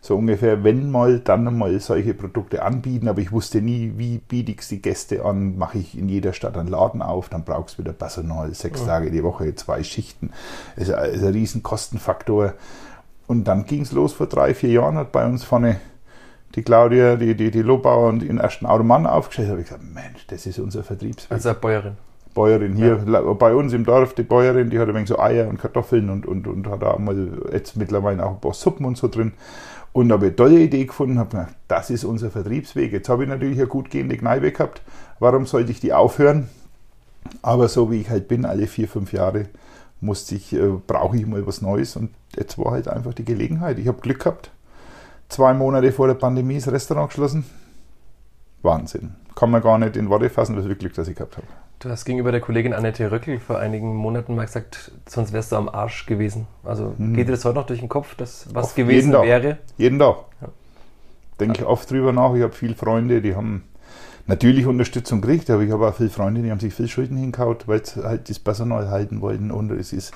so 0.03 0.15
ungefähr, 0.15 0.63
wenn 0.63 0.89
mal, 0.89 1.19
dann 1.19 1.55
mal 1.55 1.79
solche 1.79 2.15
Produkte 2.15 2.63
anbieten, 2.63 3.07
aber 3.07 3.21
ich 3.21 3.31
wusste 3.31 3.61
nie, 3.61 3.93
wie 3.97 4.17
biete 4.17 4.51
ich 4.51 4.67
die 4.67 4.81
Gäste 4.81 5.23
an, 5.23 5.57
mache 5.57 5.77
ich 5.77 5.95
in 5.95 6.09
jeder 6.09 6.33
Stadt 6.33 6.57
einen 6.57 6.69
Laden 6.69 7.03
auf, 7.03 7.29
dann 7.29 7.43
brauchst 7.43 7.77
du 7.77 7.83
wieder 7.83 7.93
Personal, 7.93 8.51
sechs 8.55 8.79
ja. 8.79 8.87
Tage 8.87 9.11
die 9.11 9.23
Woche, 9.23 9.53
zwei 9.53 9.83
Schichten, 9.83 10.31
das 10.75 10.87
ist 10.87 10.93
ein, 10.95 11.11
ist 11.11 11.23
ein 11.23 11.33
riesen 11.33 11.61
Kostenfaktor. 11.61 12.53
Und 13.27 13.43
dann 13.43 13.65
ging 13.65 13.81
es 13.81 13.91
los 13.91 14.13
vor 14.13 14.25
drei, 14.25 14.55
vier 14.55 14.71
Jahren, 14.71 14.97
hat 14.97 15.11
bei 15.11 15.25
uns 15.25 15.43
vorne 15.43 15.79
die 16.55 16.63
Claudia, 16.63 17.15
die, 17.15 17.35
die, 17.35 17.51
die 17.51 17.61
Lobauer 17.61 18.09
und 18.09 18.21
den 18.21 18.37
ersten 18.37 18.65
Automann 18.65 19.05
aufgestellt, 19.05 19.49
habe 19.49 19.61
ich 19.61 19.67
gesagt, 19.67 19.83
Mensch, 19.83 20.27
das 20.27 20.45
ist 20.45 20.59
unser 20.59 20.83
Vertriebsweg. 20.83 21.31
Also 21.31 21.49
eine 21.49 21.59
Bäuerin. 21.59 21.97
Bäuerin 22.33 22.75
hier, 22.75 23.03
ja. 23.05 23.21
bei 23.33 23.53
uns 23.53 23.73
im 23.73 23.85
Dorf, 23.85 24.13
die 24.13 24.23
Bäuerin, 24.23 24.69
die 24.69 24.79
hat 24.79 24.87
ein 24.87 24.95
wenig 24.95 25.09
so 25.09 25.19
Eier 25.19 25.49
und 25.49 25.57
Kartoffeln 25.59 26.09
und, 26.09 26.25
und, 26.25 26.47
und 26.47 26.67
hat 26.67 26.81
da 26.81 26.97
mal 26.97 27.29
jetzt 27.51 27.75
mittlerweile 27.75 28.25
auch 28.25 28.35
ein 28.35 28.39
paar 28.39 28.53
Suppen 28.53 28.85
und 28.85 28.97
so 28.97 29.07
drin. 29.07 29.33
Und 29.93 30.09
da 30.09 30.13
habe 30.13 30.27
ich 30.27 30.29
eine 30.29 30.35
tolle 30.37 30.59
Idee 30.59 30.85
gefunden, 30.85 31.19
habe 31.19 31.29
gedacht, 31.29 31.55
das 31.67 31.89
ist 31.89 32.05
unser 32.05 32.31
Vertriebsweg. 32.31 32.93
Jetzt 32.93 33.09
habe 33.09 33.23
ich 33.23 33.29
natürlich 33.29 33.57
eine 33.57 33.67
gut 33.67 33.89
gehende 33.89 34.17
Kneipe 34.17 34.51
gehabt. 34.51 34.81
Warum 35.19 35.45
sollte 35.45 35.71
ich 35.71 35.81
die 35.81 35.91
aufhören? 35.91 36.49
Aber 37.41 37.67
so 37.67 37.91
wie 37.91 38.01
ich 38.01 38.09
halt 38.09 38.27
bin, 38.27 38.45
alle 38.45 38.67
vier, 38.67 38.87
fünf 38.87 39.11
Jahre 39.11 39.47
musste 39.99 40.35
ich, 40.35 40.53
äh, 40.53 40.69
brauche 40.87 41.17
ich 41.17 41.27
mal 41.27 41.45
was 41.45 41.61
Neues. 41.61 41.97
Und 41.97 42.11
jetzt 42.37 42.57
war 42.57 42.71
halt 42.71 42.87
einfach 42.87 43.13
die 43.13 43.25
Gelegenheit. 43.25 43.79
Ich 43.79 43.87
habe 43.87 43.99
Glück 44.01 44.19
gehabt. 44.19 44.51
Zwei 45.31 45.53
Monate 45.53 45.93
vor 45.93 46.07
der 46.07 46.15
Pandemie 46.15 46.57
ist 46.57 46.67
das 46.67 46.73
Restaurant 46.73 47.07
geschlossen. 47.07 47.45
Wahnsinn. 48.63 49.15
Kann 49.33 49.49
man 49.49 49.61
gar 49.61 49.77
nicht 49.77 49.95
in 49.95 50.09
Worte 50.09 50.29
fassen, 50.29 50.57
was 50.57 50.65
für 50.65 50.75
Glück, 50.75 50.93
das 50.93 51.07
ich 51.07 51.15
gehabt 51.15 51.37
habe. 51.37 51.47
Du 51.79 51.89
hast 51.89 52.03
gegenüber 52.03 52.33
der 52.33 52.41
Kollegin 52.41 52.73
Annette 52.73 53.09
Röckel 53.09 53.39
vor 53.39 53.57
einigen 53.57 53.95
Monaten 53.95 54.35
mal 54.35 54.45
gesagt, 54.45 54.91
sonst 55.07 55.31
wärst 55.31 55.53
du 55.53 55.55
am 55.55 55.69
Arsch 55.69 56.05
gewesen. 56.05 56.47
Also 56.65 56.95
hm. 56.97 57.13
geht 57.13 57.29
dir 57.29 57.31
das 57.31 57.45
heute 57.45 57.55
noch 57.55 57.65
durch 57.65 57.79
den 57.79 57.87
Kopf, 57.87 58.15
dass 58.15 58.53
was 58.53 58.65
Auf 58.65 58.75
gewesen 58.75 59.13
jeden 59.13 59.23
wäre? 59.23 59.57
Jeden 59.77 59.99
Tag. 59.99 60.17
Ja. 60.41 60.49
Denke 61.39 61.61
ich 61.61 61.65
oft 61.65 61.89
drüber 61.89 62.11
nach. 62.11 62.35
Ich 62.35 62.41
habe 62.41 62.51
viele 62.51 62.75
Freunde, 62.75 63.21
die 63.21 63.33
haben 63.33 63.63
natürlich 64.27 64.65
Unterstützung 64.65 65.21
gekriegt, 65.21 65.49
aber 65.49 65.61
ich 65.61 65.71
habe 65.71 65.87
auch 65.87 65.95
viele 65.95 66.09
Freunde, 66.09 66.41
die 66.41 66.51
haben 66.51 66.59
sich 66.59 66.73
viel 66.73 66.89
Schulden 66.89 67.15
hingehaut, 67.15 67.69
weil 67.69 67.85
sie 67.85 68.03
halt 68.03 68.29
das 68.29 68.37
Personal 68.37 68.89
halten 68.89 69.21
wollten. 69.21 69.49
Und 69.49 69.71
es 69.71 69.93
ist, 69.93 70.11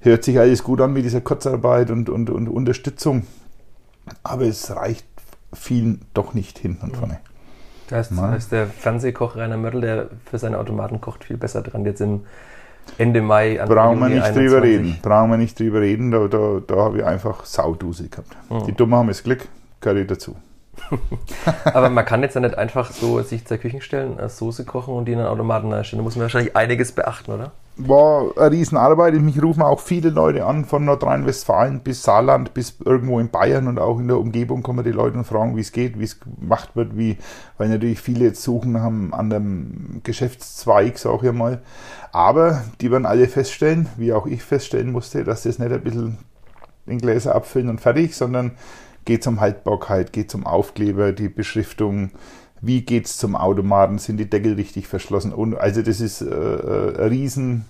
hört 0.00 0.24
sich 0.24 0.38
alles 0.38 0.62
gut 0.62 0.82
an 0.82 0.92
mit 0.92 1.06
dieser 1.06 1.22
Kurzarbeit 1.22 1.90
und, 1.90 2.10
und, 2.10 2.28
und 2.28 2.48
Unterstützung. 2.48 3.22
Aber 4.22 4.44
es 4.44 4.74
reicht 4.74 5.06
vielen 5.52 6.02
doch 6.14 6.34
nicht 6.34 6.58
hinten 6.58 6.86
und 6.86 6.96
vorne. 6.96 7.20
Da 7.88 8.00
ist, 8.00 8.12
ist 8.36 8.52
der 8.52 8.66
Fernsehkoch 8.66 9.36
Rainer 9.36 9.56
Mörtel, 9.56 9.80
der 9.80 10.06
für 10.26 10.38
seine 10.38 10.58
Automaten 10.58 11.00
kocht, 11.00 11.24
viel 11.24 11.38
besser 11.38 11.62
dran. 11.62 11.86
Jetzt 11.86 12.02
im 12.02 12.26
Ende 12.98 13.22
Mai. 13.22 13.60
Anfang 13.60 13.76
Brauchen 13.76 13.98
wir 14.00 14.08
nicht 14.08 14.22
21. 14.22 14.34
drüber 14.34 14.62
reden. 14.62 14.98
Brauchen 15.00 15.30
wir 15.30 15.36
nicht 15.38 15.58
drüber 15.58 15.80
reden. 15.80 16.10
Da, 16.10 16.28
da, 16.28 16.60
da 16.66 16.76
habe 16.76 16.98
ich 16.98 17.04
einfach 17.04 17.44
Saudusel 17.46 18.08
gehabt. 18.08 18.36
Mhm. 18.50 18.66
Die 18.66 18.72
Dummen 18.72 18.94
haben 18.94 19.08
das 19.08 19.22
Glück, 19.22 19.48
gehört 19.80 20.10
dazu. 20.10 20.36
Aber 21.64 21.88
man 21.90 22.04
kann 22.04 22.22
jetzt 22.22 22.34
ja 22.34 22.40
nicht 22.40 22.56
einfach 22.56 22.92
so 22.92 23.20
sich 23.22 23.46
zur 23.46 23.56
Küche 23.56 23.80
stellen, 23.80 24.18
eine 24.18 24.28
Soße 24.28 24.64
kochen 24.64 24.94
und 24.94 25.06
die 25.06 25.12
in 25.12 25.18
einen 25.18 25.28
Automaten 25.28 25.72
einstellen. 25.72 26.00
Da 26.00 26.04
muss 26.04 26.14
man 26.14 26.22
wahrscheinlich 26.22 26.56
einiges 26.56 26.92
beachten, 26.92 27.32
oder? 27.32 27.52
War 27.80 28.36
eine 28.36 28.50
Riesenarbeit. 28.50 29.14
Mich 29.14 29.40
rufen 29.40 29.62
auch 29.62 29.78
viele 29.78 30.10
Leute 30.10 30.44
an, 30.44 30.64
von 30.64 30.84
Nordrhein-Westfalen 30.84 31.80
bis 31.80 32.02
Saarland, 32.02 32.52
bis 32.52 32.74
irgendwo 32.84 33.20
in 33.20 33.30
Bayern 33.30 33.68
und 33.68 33.78
auch 33.78 34.00
in 34.00 34.08
der 34.08 34.18
Umgebung 34.18 34.64
kommen 34.64 34.84
die 34.84 34.90
Leute 34.90 35.16
und 35.16 35.24
fragen, 35.24 35.56
wie 35.56 35.60
es 35.60 35.70
geht, 35.70 35.96
wie 35.98 36.04
es 36.04 36.18
gemacht 36.18 36.70
wird, 36.74 36.96
wie, 36.96 37.18
weil 37.56 37.68
natürlich 37.68 38.00
viele 38.00 38.24
jetzt 38.24 38.42
suchen 38.42 38.80
haben 38.82 39.14
an 39.14 39.30
dem 39.30 40.00
Geschäftszweig, 40.02 40.98
sag 40.98 41.22
ich 41.22 41.32
mal. 41.32 41.62
Aber 42.10 42.64
die 42.80 42.90
werden 42.90 43.06
alle 43.06 43.28
feststellen, 43.28 43.88
wie 43.96 44.12
auch 44.12 44.26
ich 44.26 44.42
feststellen 44.42 44.90
musste, 44.90 45.22
dass 45.22 45.44
das 45.44 45.60
nicht 45.60 45.70
ein 45.70 45.82
bisschen 45.82 46.18
in 46.86 46.98
Gläser 46.98 47.34
abfüllen 47.36 47.68
und 47.68 47.80
fertig, 47.80 48.16
sondern 48.16 48.52
geht 49.04 49.20
es 49.20 49.26
um 49.28 49.40
Haltbarkeit, 49.40 50.12
geht 50.12 50.30
es 50.30 50.34
um 50.34 50.46
Aufkleber, 50.46 51.12
die 51.12 51.28
Beschriftung, 51.28 52.10
wie 52.60 52.82
geht 52.82 53.06
es 53.06 53.16
zum 53.16 53.36
Automaten, 53.36 53.98
sind 53.98 54.16
die 54.16 54.28
Deckel 54.28 54.54
richtig 54.54 54.86
verschlossen. 54.86 55.32
Und 55.32 55.54
also 55.54 55.82
das 55.82 56.00
ist 56.00 56.22
äh, 56.22 56.26
äh, 56.26 56.96
ein 56.96 57.08
riesen 57.08 57.64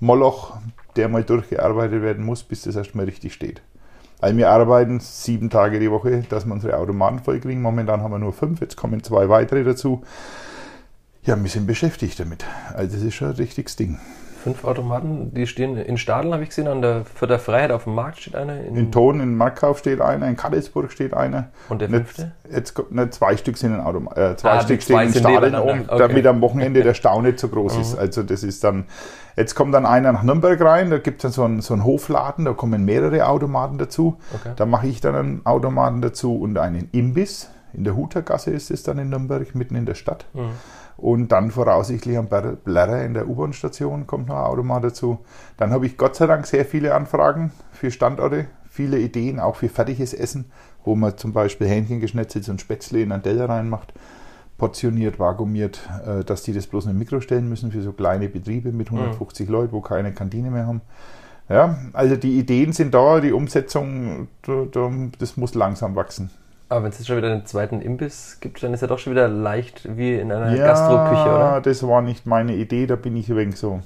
Moloch, 0.00 0.56
der 0.96 1.08
mal 1.08 1.22
durchgearbeitet 1.24 2.02
werden 2.02 2.24
muss, 2.24 2.42
bis 2.42 2.62
das 2.62 2.76
erstmal 2.76 3.04
richtig 3.04 3.34
steht. 3.34 3.62
Also 4.20 4.36
wir 4.36 4.50
arbeiten 4.50 5.00
sieben 5.00 5.50
Tage 5.50 5.80
die 5.80 5.90
Woche, 5.90 6.24
dass 6.28 6.46
wir 6.46 6.52
unsere 6.52 6.76
Automaten 6.78 7.18
vollkriegen. 7.18 7.60
Momentan 7.60 8.02
haben 8.02 8.12
wir 8.12 8.18
nur 8.18 8.32
fünf, 8.32 8.60
jetzt 8.60 8.76
kommen 8.76 9.02
zwei 9.02 9.28
weitere 9.28 9.64
dazu. 9.64 10.02
Ja, 11.24 11.40
wir 11.40 11.50
sind 11.50 11.66
beschäftigt 11.66 12.18
damit. 12.20 12.44
Also 12.74 12.96
das 12.96 13.04
ist 13.04 13.14
schon 13.14 13.28
ein 13.28 13.34
richtiges 13.34 13.76
Ding. 13.76 13.98
Fünf 14.42 14.64
Automaten, 14.64 15.32
die 15.32 15.46
stehen 15.46 15.76
in 15.76 15.96
Stadeln, 15.96 16.32
habe 16.32 16.42
ich 16.42 16.48
gesehen, 16.48 16.66
an 16.66 16.82
der 16.82 17.04
Vierter 17.04 17.38
Freiheit 17.38 17.70
auf 17.70 17.84
dem 17.84 17.94
Markt 17.94 18.22
steht 18.22 18.34
einer. 18.34 18.60
In, 18.60 18.76
in 18.76 18.90
Thon, 18.90 19.20
in 19.20 19.36
Markkauf 19.36 19.78
steht 19.78 20.00
einer, 20.00 20.26
in 20.26 20.36
Kadelsburg 20.36 20.90
steht 20.90 21.14
einer. 21.14 21.50
Und 21.68 21.80
der 21.80 21.88
fünfte? 21.88 22.32
Jetzt, 22.50 22.74
nicht, 22.90 23.14
zwei 23.14 23.36
Stück 23.36 23.56
sind 23.56 23.72
in 23.72 23.80
Automat, 23.80 24.18
äh, 24.18 24.36
zwei 24.36 24.50
ah, 24.50 24.60
Stück 24.62 24.82
stehen 24.82 25.00
in 25.00 25.14
Stadeln 25.14 25.54
um, 25.54 25.82
okay. 25.82 25.96
damit 25.96 26.26
am 26.26 26.40
Wochenende 26.40 26.82
der 26.82 26.94
Stau 26.94 27.22
nicht 27.22 27.38
so 27.38 27.46
groß 27.46 27.76
ist. 27.80 27.92
Mhm. 27.94 28.00
Also 28.00 28.24
das 28.24 28.42
ist 28.42 28.64
dann, 28.64 28.86
jetzt 29.36 29.54
kommt 29.54 29.74
dann 29.74 29.86
einer 29.86 30.10
nach 30.10 30.24
Nürnberg 30.24 30.60
rein, 30.60 30.90
da 30.90 30.98
gibt 30.98 31.18
es 31.18 31.22
dann 31.22 31.32
so 31.32 31.44
einen, 31.44 31.60
so 31.60 31.74
einen 31.74 31.84
Hofladen, 31.84 32.44
da 32.44 32.52
kommen 32.52 32.84
mehrere 32.84 33.28
Automaten 33.28 33.78
dazu. 33.78 34.18
Okay. 34.34 34.54
Da 34.56 34.66
mache 34.66 34.88
ich 34.88 35.00
dann 35.00 35.14
einen 35.14 35.46
Automaten 35.46 36.02
dazu 36.02 36.34
und 36.34 36.58
einen 36.58 36.88
Imbiss. 36.90 37.48
In 37.74 37.84
der 37.84 37.94
Hutergasse 37.94 38.50
ist 38.50 38.72
es 38.72 38.82
dann 38.82 38.98
in 38.98 39.08
Nürnberg, 39.08 39.54
mitten 39.54 39.76
in 39.76 39.86
der 39.86 39.94
Stadt. 39.94 40.26
Mhm. 40.34 40.50
Und 41.02 41.32
dann 41.32 41.50
voraussichtlich 41.50 42.16
am 42.16 42.28
Blätter 42.28 43.04
in 43.04 43.12
der 43.12 43.28
U-Bahn-Station 43.28 44.06
kommt 44.06 44.28
noch 44.28 44.36
ein 44.36 44.44
Automat 44.44 44.84
dazu. 44.84 45.18
Dann 45.56 45.72
habe 45.72 45.84
ich 45.84 45.96
Gott 45.96 46.14
sei 46.14 46.28
Dank 46.28 46.46
sehr 46.46 46.64
viele 46.64 46.94
Anfragen 46.94 47.50
für 47.72 47.90
Standorte, 47.90 48.46
viele 48.70 49.00
Ideen, 49.00 49.40
auch 49.40 49.56
für 49.56 49.68
fertiges 49.68 50.14
Essen, 50.14 50.44
wo 50.84 50.94
man 50.94 51.18
zum 51.18 51.32
Beispiel 51.32 51.66
Hähnchen 51.66 51.98
geschnetzelt 51.98 52.48
und 52.48 52.60
Spätzle 52.60 53.02
in 53.02 53.10
einen 53.10 53.24
Teller 53.24 53.48
reinmacht, 53.48 53.92
portioniert, 54.58 55.18
vakuumiert, 55.18 55.80
äh, 56.06 56.22
dass 56.22 56.44
die 56.44 56.52
das 56.52 56.68
bloß 56.68 56.84
in 56.84 56.90
ein 56.90 56.98
Mikro 56.98 57.20
stellen 57.20 57.48
müssen 57.48 57.72
für 57.72 57.82
so 57.82 57.90
kleine 57.90 58.28
Betriebe 58.28 58.70
mit 58.70 58.92
150 58.92 59.48
mhm. 59.48 59.52
Leuten, 59.52 59.72
wo 59.72 59.80
keine 59.80 60.12
Kantine 60.12 60.52
mehr 60.52 60.68
haben. 60.68 60.82
Ja, 61.48 61.78
also 61.94 62.14
die 62.14 62.38
Ideen 62.38 62.72
sind 62.72 62.94
da, 62.94 63.18
die 63.18 63.32
Umsetzung, 63.32 64.28
da, 64.42 64.66
da, 64.70 64.88
das 65.18 65.36
muss 65.36 65.54
langsam 65.56 65.96
wachsen. 65.96 66.30
Aber 66.72 66.84
wenn 66.84 66.90
es 66.90 66.98
jetzt 66.98 67.08
schon 67.08 67.18
wieder 67.18 67.30
einen 67.30 67.44
zweiten 67.44 67.82
Imbiss 67.82 68.38
gibt, 68.40 68.62
dann 68.62 68.72
ist 68.72 68.80
er 68.80 68.88
doch 68.88 68.98
schon 68.98 69.12
wieder 69.12 69.28
leicht 69.28 69.94
wie 69.94 70.14
in 70.14 70.32
einer 70.32 70.56
Ja, 70.56 70.68
Gastroküche, 70.68 71.28
oder? 71.28 71.60
das 71.62 71.86
war 71.86 72.00
nicht 72.00 72.26
meine 72.26 72.54
Idee, 72.54 72.86
da 72.86 72.96
bin 72.96 73.14
ich 73.14 73.28
ein 73.28 73.36
wenig 73.36 73.56
so, 73.56 73.80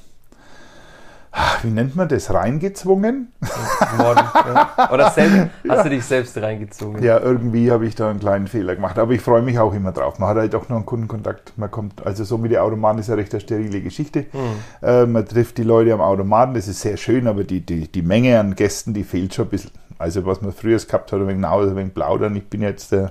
ah, 1.32 1.56
wie 1.62 1.70
nennt 1.70 1.96
man 1.96 2.08
das, 2.08 2.32
reingezwungen? 2.32 3.32
Worden, 3.96 4.22
ja. 4.34 4.88
Oder 4.92 5.10
selbst, 5.10 5.48
hast 5.68 5.84
du 5.84 5.90
dich 5.90 6.04
selbst 6.04 6.38
reingezogen? 6.38 7.02
Ja, 7.02 7.18
irgendwie 7.18 7.72
habe 7.72 7.86
ich 7.86 7.96
da 7.96 8.08
einen 8.08 8.20
kleinen 8.20 8.46
Fehler 8.46 8.76
gemacht, 8.76 9.00
aber 9.00 9.10
ich 9.14 9.20
freue 9.20 9.42
mich 9.42 9.58
auch 9.58 9.74
immer 9.74 9.90
drauf. 9.90 10.20
Man 10.20 10.28
hat 10.28 10.36
halt 10.36 10.54
auch 10.54 10.68
noch 10.68 10.76
einen 10.76 10.86
Kundenkontakt, 10.86 11.54
man 11.56 11.68
kommt, 11.72 12.06
also 12.06 12.22
so 12.22 12.38
mit 12.38 12.52
den 12.52 12.58
Automaten 12.58 13.00
ist 13.00 13.08
ja 13.08 13.16
recht 13.16 13.34
eine 13.34 13.40
sterile 13.40 13.80
Geschichte. 13.80 14.26
Hm. 14.30 14.88
Äh, 14.88 15.06
man 15.06 15.26
trifft 15.26 15.58
die 15.58 15.64
Leute 15.64 15.92
am 15.92 16.00
Automaten, 16.00 16.54
das 16.54 16.68
ist 16.68 16.82
sehr 16.82 16.96
schön, 16.98 17.26
aber 17.26 17.42
die, 17.42 17.62
die, 17.62 17.90
die 17.90 18.02
Menge 18.02 18.38
an 18.38 18.54
Gästen, 18.54 18.94
die 18.94 19.02
fehlt 19.02 19.34
schon 19.34 19.46
ein 19.46 19.50
bisschen. 19.50 19.72
Also 19.98 20.24
was 20.26 20.40
man 20.42 20.52
früher 20.52 20.78
gehabt 20.78 21.12
hat, 21.12 21.18
ein 21.18 21.26
wenig 21.26 21.40
Nause, 21.40 21.70
ein 21.70 21.76
wenig 21.76 21.94
plaudern, 21.94 22.36
ich 22.36 22.46
bin 22.48 22.62
jetzt 22.62 22.92
äh, 22.92 23.08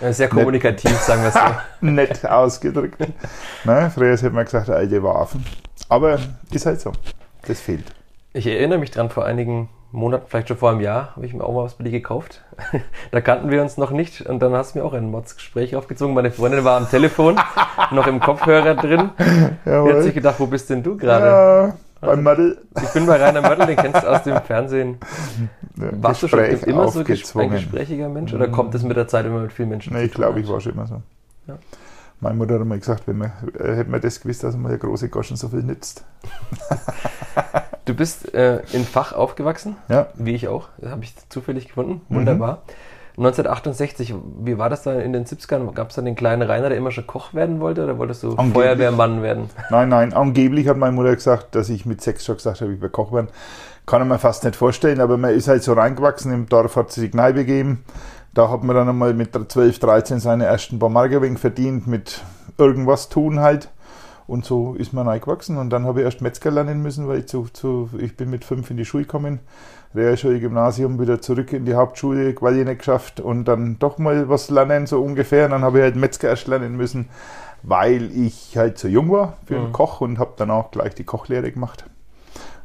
Ja, 0.00 0.12
Sehr 0.12 0.28
kommunikativ, 0.28 0.96
sagen 0.98 1.22
wir 1.22 1.28
es 1.28 1.34
so. 1.34 1.40
nett 1.86 2.24
ausgedrückt. 2.24 3.00
ne? 3.64 3.90
Früher 3.94 4.12
hätte 4.12 4.30
man 4.30 4.44
gesagt, 4.44 4.70
alte 4.70 5.02
Waffen. 5.02 5.44
Aber 5.88 6.18
ist 6.52 6.66
halt 6.66 6.80
so. 6.80 6.92
Das 7.46 7.60
fehlt. 7.60 7.84
Ich 8.32 8.46
erinnere 8.46 8.78
mich 8.78 8.90
dran, 8.90 9.10
vor 9.10 9.24
einigen 9.24 9.68
Monaten, 9.90 10.26
vielleicht 10.28 10.48
schon 10.48 10.58
vor 10.58 10.70
einem 10.70 10.80
Jahr, 10.80 11.16
habe 11.16 11.24
ich 11.24 11.32
mir 11.32 11.42
auch 11.42 11.54
mal 11.54 11.64
was 11.64 11.74
bei 11.74 11.84
dir 11.84 11.90
gekauft. 11.90 12.42
da 13.10 13.20
kannten 13.22 13.50
wir 13.50 13.62
uns 13.62 13.78
noch 13.78 13.90
nicht 13.90 14.20
und 14.20 14.40
dann 14.40 14.52
hast 14.52 14.74
du 14.74 14.78
mir 14.78 14.84
auch 14.84 14.92
ein 14.92 15.10
Mods-Gespräch 15.10 15.76
aufgezogen. 15.76 16.14
Meine 16.14 16.30
Freundin 16.30 16.62
war 16.62 16.76
am 16.76 16.88
Telefon, 16.90 17.40
noch 17.90 18.06
im 18.06 18.20
Kopfhörer 18.20 18.74
drin. 18.74 19.10
Die 19.64 19.70
hat 19.70 20.02
sich 20.02 20.14
gedacht, 20.14 20.36
wo 20.38 20.46
bist 20.46 20.68
denn 20.68 20.82
du 20.82 20.96
gerade? 20.96 21.26
Ja, 21.26 21.76
beim 22.00 22.22
Madel. 22.22 22.58
Ich 22.82 22.90
bin 22.90 23.06
bei 23.06 23.16
Rainer 23.16 23.40
Mörtel, 23.40 23.66
den 23.66 23.76
kennst 23.76 24.02
du 24.02 24.06
aus 24.08 24.22
dem 24.22 24.40
Fernsehen. 24.42 24.98
Warst 26.00 26.22
du 26.22 26.28
schon 26.28 26.40
immer 26.40 26.88
so 26.88 27.00
ein 27.00 27.04
gesprächiger 27.04 28.08
Mensch 28.08 28.32
oder 28.34 28.48
kommt 28.48 28.74
es 28.74 28.82
mit 28.82 28.96
der 28.96 29.08
Zeit, 29.08 29.24
wenn 29.24 29.32
man 29.32 29.42
mit 29.42 29.52
vielen 29.52 29.68
Menschen 29.68 29.92
Nee, 29.94 30.04
ich 30.04 30.12
glaube, 30.12 30.40
ich 30.40 30.48
war 30.48 30.60
schon 30.60 30.72
immer 30.72 30.86
so. 30.86 31.02
Ja. 31.46 31.58
Meine 32.20 32.34
Mutter 32.34 32.58
hat 32.58 32.66
mal 32.66 32.78
gesagt, 32.78 33.04
wenn 33.06 33.18
man, 33.18 33.30
äh, 33.58 33.76
hätte 33.76 33.90
man 33.90 34.00
das 34.00 34.20
gewusst, 34.20 34.42
dass 34.42 34.56
man 34.56 34.70
der 34.70 34.78
große 34.78 35.08
Goschen 35.08 35.36
so 35.36 35.48
viel 35.48 35.62
nützt. 35.62 36.04
Du 37.84 37.94
bist 37.94 38.34
äh, 38.34 38.60
in 38.74 38.84
Fach 38.84 39.14
aufgewachsen, 39.14 39.76
Ja. 39.88 40.08
wie 40.14 40.34
ich 40.34 40.46
auch. 40.46 40.68
Das 40.76 40.90
habe 40.90 41.04
ich 41.04 41.14
zufällig 41.30 41.68
gefunden. 41.68 42.02
Mhm. 42.10 42.16
Wunderbar. 42.16 42.62
1968, 43.16 44.14
wie 44.44 44.58
war 44.58 44.68
das 44.68 44.82
da 44.82 44.92
in 45.00 45.14
den 45.14 45.24
70ern? 45.24 45.72
Gab 45.72 45.88
es 45.88 45.96
da 45.96 46.02
den 46.02 46.14
kleinen 46.14 46.42
Rainer, 46.42 46.68
der 46.68 46.76
immer 46.76 46.90
schon 46.90 47.06
Koch 47.06 47.32
werden 47.32 47.60
wollte 47.60 47.82
oder 47.84 47.96
wolltest 47.98 48.22
du 48.22 48.32
Angeblich. 48.36 48.52
Feuerwehrmann 48.52 49.22
werden? 49.22 49.48
Nein, 49.70 49.88
nein, 49.88 50.12
angeblich 50.12 50.68
hat 50.68 50.76
meine 50.76 50.92
Mutter 50.92 51.14
gesagt, 51.14 51.54
dass 51.54 51.70
ich 51.70 51.86
mit 51.86 52.02
sechs 52.02 52.26
schon 52.26 52.36
gesagt 52.36 52.60
habe, 52.60 52.74
ich 52.74 52.80
will 52.82 52.90
Koch 52.90 53.10
werden. 53.10 53.28
Kann 53.88 54.02
ich 54.02 54.08
mir 54.08 54.18
fast 54.18 54.44
nicht 54.44 54.54
vorstellen, 54.54 55.00
aber 55.00 55.16
man 55.16 55.30
ist 55.30 55.48
halt 55.48 55.62
so 55.62 55.72
reingewachsen. 55.72 56.30
Im 56.30 56.46
Dorf 56.46 56.76
hat 56.76 56.92
sie 56.92 57.00
die 57.00 57.10
Kneipe 57.10 57.46
gegeben. 57.46 57.84
Da 58.34 58.50
hat 58.50 58.62
man 58.62 58.76
dann 58.76 58.86
einmal 58.86 59.14
mit 59.14 59.30
12, 59.32 59.78
13 59.78 60.20
seine 60.20 60.44
ersten 60.44 60.78
paar 60.78 60.90
Mark 60.90 61.10
ein 61.10 61.22
wenig 61.22 61.38
verdient 61.38 61.86
mit 61.86 62.22
irgendwas 62.58 63.08
tun 63.08 63.40
halt. 63.40 63.70
Und 64.26 64.44
so 64.44 64.74
ist 64.74 64.92
man 64.92 65.08
reingewachsen. 65.08 65.56
Und 65.56 65.70
dann 65.70 65.86
habe 65.86 66.00
ich 66.00 66.04
erst 66.04 66.20
Metzger 66.20 66.50
lernen 66.50 66.82
müssen, 66.82 67.08
weil 67.08 67.20
ich 67.20 67.28
zu, 67.28 67.46
zu 67.50 67.88
ich 67.96 68.14
bin 68.14 68.28
mit 68.28 68.44
fünf 68.44 68.70
in 68.70 68.76
die 68.76 68.84
Schule 68.84 69.04
gekommen. 69.04 69.40
Realschule, 69.94 70.38
Gymnasium, 70.38 71.00
wieder 71.00 71.22
zurück 71.22 71.54
in 71.54 71.64
die 71.64 71.74
Hauptschule, 71.74 72.34
Quali 72.34 72.62
nicht 72.66 72.80
geschafft 72.80 73.20
und 73.20 73.46
dann 73.46 73.78
doch 73.78 73.96
mal 73.96 74.28
was 74.28 74.50
lernen, 74.50 74.86
so 74.86 75.02
ungefähr. 75.02 75.46
Und 75.46 75.52
dann 75.52 75.62
habe 75.62 75.78
ich 75.78 75.84
halt 75.84 75.96
Metzger 75.96 76.28
erst 76.28 76.46
lernen 76.46 76.76
müssen, 76.76 77.08
weil 77.62 78.10
ich 78.12 78.54
halt 78.58 78.76
zu 78.76 78.88
jung 78.88 79.10
war 79.10 79.38
für 79.46 79.56
einen 79.56 79.68
Mhm. 79.68 79.72
Koch 79.72 80.02
und 80.02 80.18
habe 80.18 80.34
dann 80.36 80.50
auch 80.50 80.72
gleich 80.72 80.94
die 80.94 81.04
Kochlehre 81.04 81.50
gemacht. 81.50 81.86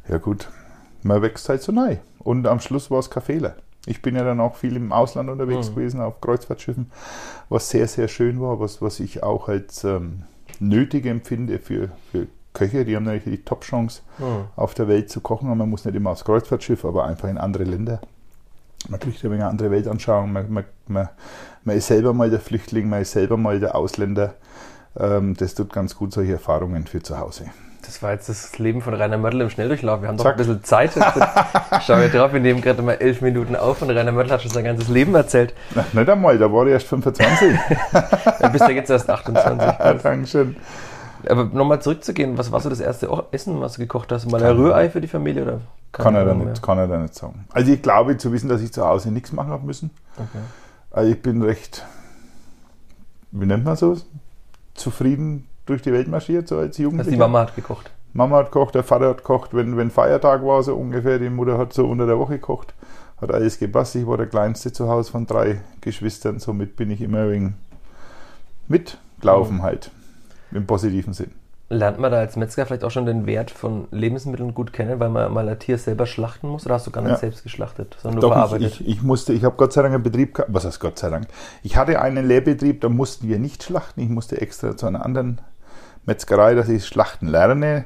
Ja 0.06 0.18
gut, 0.18 0.50
man 1.04 1.22
wächst 1.22 1.48
halt 1.48 1.62
so 1.62 1.70
neu. 1.72 1.98
Und 2.18 2.46
am 2.46 2.58
Schluss 2.60 2.90
war 2.90 2.98
es 2.98 3.10
kein 3.10 3.22
Fehler. 3.22 3.54
Ich 3.86 4.00
bin 4.02 4.16
ja 4.16 4.24
dann 4.24 4.40
auch 4.40 4.56
viel 4.56 4.76
im 4.76 4.92
Ausland 4.92 5.28
unterwegs 5.30 5.70
Mhm. 5.70 5.74
gewesen, 5.74 6.00
auf 6.00 6.20
Kreuzfahrtschiffen, 6.20 6.90
was 7.50 7.68
sehr, 7.70 7.86
sehr 7.86 8.08
schön 8.08 8.40
war, 8.40 8.58
was, 8.58 8.80
was 8.82 8.98
ich 8.98 9.22
auch 9.22 9.48
als 9.48 9.84
ähm, 9.84 10.22
nötig 10.58 11.04
empfinde 11.06 11.58
für, 11.58 11.90
für 12.10 12.26
Köche. 12.54 12.84
Die 12.86 12.96
haben 12.96 13.04
natürlich 13.04 13.40
die 13.40 13.44
Top-Chance, 13.44 14.00
Hm. 14.18 14.44
auf 14.56 14.72
der 14.74 14.88
Welt 14.88 15.10
zu 15.10 15.20
kochen. 15.20 15.50
Und 15.50 15.58
man 15.58 15.68
muss 15.68 15.84
nicht 15.84 15.94
immer 15.94 16.10
aufs 16.10 16.24
Kreuzfahrtschiff, 16.24 16.84
aber 16.84 17.04
einfach 17.04 17.28
in 17.28 17.36
andere 17.36 17.64
Länder. 17.64 18.00
Man 18.88 19.00
kriegt 19.00 19.18
ein 19.22 19.30
wenig 19.30 19.42
eine 19.42 19.50
andere 19.50 19.70
Weltanschauung. 19.70 20.32
Man, 20.32 20.50
man, 20.52 20.64
man, 20.86 21.08
man 21.64 21.76
ist 21.76 21.86
selber 21.88 22.12
mal 22.14 22.30
der 22.30 22.40
Flüchtling, 22.40 22.88
man 22.88 23.02
ist 23.02 23.12
selber 23.12 23.36
mal 23.36 23.60
der 23.60 23.74
Ausländer. 23.74 24.34
Ähm, 24.96 25.34
das 25.36 25.54
tut 25.54 25.72
ganz 25.72 25.94
gut, 25.96 26.12
solche 26.12 26.32
Erfahrungen 26.34 26.86
für 26.86 27.02
zu 27.02 27.18
Hause. 27.18 27.46
Das 27.86 28.02
war 28.02 28.12
jetzt 28.12 28.28
das 28.28 28.58
Leben 28.58 28.80
von 28.80 28.94
Rainer 28.94 29.18
Mörtel 29.18 29.42
im 29.42 29.50
Schnelldurchlauf. 29.50 30.00
Wir 30.00 30.08
haben 30.08 30.16
doch 30.16 30.24
Zack. 30.24 30.34
ein 30.34 30.38
bisschen 30.38 30.64
Zeit. 30.64 30.92
Schau 31.86 31.96
hier 31.96 32.08
drauf, 32.08 32.32
wir 32.32 32.40
nehmen 32.40 32.60
gerade 32.62 32.80
mal 32.82 32.94
elf 32.94 33.20
Minuten 33.20 33.56
auf 33.56 33.82
und 33.82 33.90
Rainer 33.90 34.12
Mörtel 34.12 34.32
hat 34.32 34.42
schon 34.42 34.50
sein 34.50 34.64
ganzes 34.64 34.88
Leben 34.88 35.14
erzählt. 35.14 35.54
Na, 35.74 35.84
nicht 35.92 36.08
einmal, 36.08 36.38
da 36.38 36.50
war 36.50 36.66
ich 36.66 36.72
erst 36.72 36.86
25. 36.86 37.58
Ja, 38.40 38.48
bis 38.48 38.60
da 38.60 38.70
jetzt 38.70 38.90
erst 38.90 39.08
28. 39.08 40.00
Dankeschön. 40.02 40.56
Aber 41.28 41.44
nochmal 41.44 41.80
zurückzugehen, 41.80 42.36
was 42.36 42.52
war 42.52 42.60
so 42.60 42.68
das 42.68 42.80
erste 42.80 43.08
Essen, 43.30 43.60
was 43.60 43.74
du 43.74 43.80
gekocht 43.80 44.12
hast? 44.12 44.30
Mal 44.30 44.42
ein 44.42 44.56
Rührei 44.56 44.90
für 44.90 45.00
die 45.00 45.08
Familie 45.08 45.42
oder? 45.42 45.60
Kann 45.92 46.14
er, 46.14 46.24
da 46.24 46.34
nicht, 46.34 46.60
kann 46.60 46.76
er 46.76 46.88
da 46.88 46.98
nicht 46.98 47.14
sagen. 47.14 47.46
Also 47.52 47.72
ich 47.72 47.80
glaube 47.80 48.16
zu 48.16 48.32
wissen, 48.32 48.48
dass 48.48 48.60
ich 48.60 48.72
zu 48.72 48.84
Hause 48.84 49.12
nichts 49.12 49.32
machen 49.32 49.50
habe 49.50 49.64
müssen. 49.64 49.90
Okay. 50.16 50.42
Also 50.90 51.12
ich 51.12 51.22
bin 51.22 51.42
recht, 51.42 51.84
wie 53.30 53.46
nennt 53.46 53.64
man 53.64 53.76
so, 53.76 53.96
zufrieden 54.74 55.46
durch 55.66 55.82
die 55.82 55.92
Welt 55.92 56.08
marschiert, 56.08 56.48
so 56.48 56.56
als 56.58 56.68
Also 56.76 56.82
Jugendlicher. 56.84 57.10
die 57.10 57.16
Mama 57.16 57.40
hat 57.40 57.54
gekocht. 57.56 57.90
Mama 58.12 58.36
hat 58.38 58.46
gekocht, 58.52 58.74
der 58.74 58.84
Vater 58.84 59.08
hat 59.08 59.18
gekocht, 59.18 59.54
wenn, 59.54 59.76
wenn 59.76 59.90
Feiertag 59.90 60.44
war, 60.44 60.62
so 60.62 60.74
ungefähr. 60.76 61.18
Die 61.18 61.30
Mutter 61.30 61.58
hat 61.58 61.72
so 61.72 61.86
unter 61.86 62.06
der 62.06 62.18
Woche 62.18 62.34
gekocht, 62.34 62.72
hat 63.20 63.32
alles 63.32 63.58
gepasst. 63.58 63.96
Ich 63.96 64.06
war 64.06 64.16
der 64.16 64.26
Kleinste 64.26 64.72
zu 64.72 64.88
Hause 64.88 65.10
von 65.10 65.26
drei 65.26 65.60
Geschwistern, 65.80 66.38
somit 66.38 66.76
bin 66.76 66.90
ich 66.90 67.00
immer 67.00 67.20
ein 67.22 67.30
wenig 67.30 67.52
mitgelaufen 68.68 69.56
Mhm. 69.56 69.62
halt. 69.62 69.90
Im 70.52 70.66
positiven 70.66 71.12
Sinn. 71.12 71.32
Lernt 71.70 71.98
man 71.98 72.12
da 72.12 72.18
als 72.18 72.36
Metzger 72.36 72.66
vielleicht 72.66 72.84
auch 72.84 72.90
schon 72.90 73.06
den 73.06 73.26
Wert 73.26 73.50
von 73.50 73.88
Lebensmitteln 73.90 74.54
gut 74.54 74.72
kennen, 74.72 75.00
weil 75.00 75.08
man 75.08 75.32
mal 75.32 75.48
ein 75.48 75.58
Tier 75.58 75.78
selber 75.78 76.06
schlachten 76.06 76.46
muss? 76.48 76.66
Oder 76.66 76.74
hast 76.76 76.86
du 76.86 76.90
gar 76.90 77.00
nicht 77.00 77.12
Ja. 77.12 77.16
selbst 77.16 77.42
geschlachtet, 77.42 77.96
sondern 78.00 78.20
nur 78.20 78.28
Doch, 78.30 78.34
verarbeitet? 78.36 78.74
ich, 78.74 78.80
ich, 78.82 78.88
ich 78.98 79.02
musste, 79.02 79.32
ich 79.32 79.42
habe 79.44 79.56
Gott 79.56 79.72
sei 79.72 79.82
Dank 79.82 79.94
einen 79.94 80.02
Betrieb 80.04 80.34
gehabt, 80.34 80.52
was 80.52 80.64
heißt 80.66 80.78
Gott 80.78 80.98
sei 80.98 81.08
Dank? 81.10 81.26
Ich 81.62 81.76
hatte 81.76 82.00
einen 82.00 82.28
Lehrbetrieb, 82.28 82.82
da 82.82 82.88
mussten 82.90 83.26
wir 83.28 83.38
nicht 83.38 83.62
schlachten. 83.64 84.00
Ich 84.00 84.10
musste 84.10 84.40
extra 84.40 84.76
zu 84.76 84.86
einer 84.86 85.04
anderen 85.04 85.40
Metzgerei, 86.06 86.54
dass 86.54 86.68
ich 86.68 86.86
schlachten 86.86 87.28
lerne. 87.28 87.84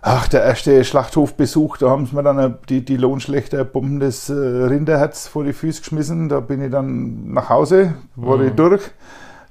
Ach, 0.00 0.28
der 0.28 0.44
erste 0.44 0.84
Schlachthofbesuch, 0.84 1.76
da 1.76 1.90
haben 1.90 2.06
sie 2.06 2.14
mir 2.14 2.22
dann 2.22 2.58
die, 2.68 2.84
die 2.84 2.96
Lohnschlechter 2.96 3.64
pumpendes 3.64 4.30
äh, 4.30 4.34
Rinderherz 4.34 5.26
vor 5.26 5.44
die 5.44 5.52
Füße 5.52 5.80
geschmissen. 5.80 6.28
Da 6.28 6.40
bin 6.40 6.62
ich 6.62 6.70
dann 6.70 7.32
nach 7.32 7.48
Hause, 7.48 7.94
war 8.14 8.40
ich 8.40 8.52
durch. 8.52 8.82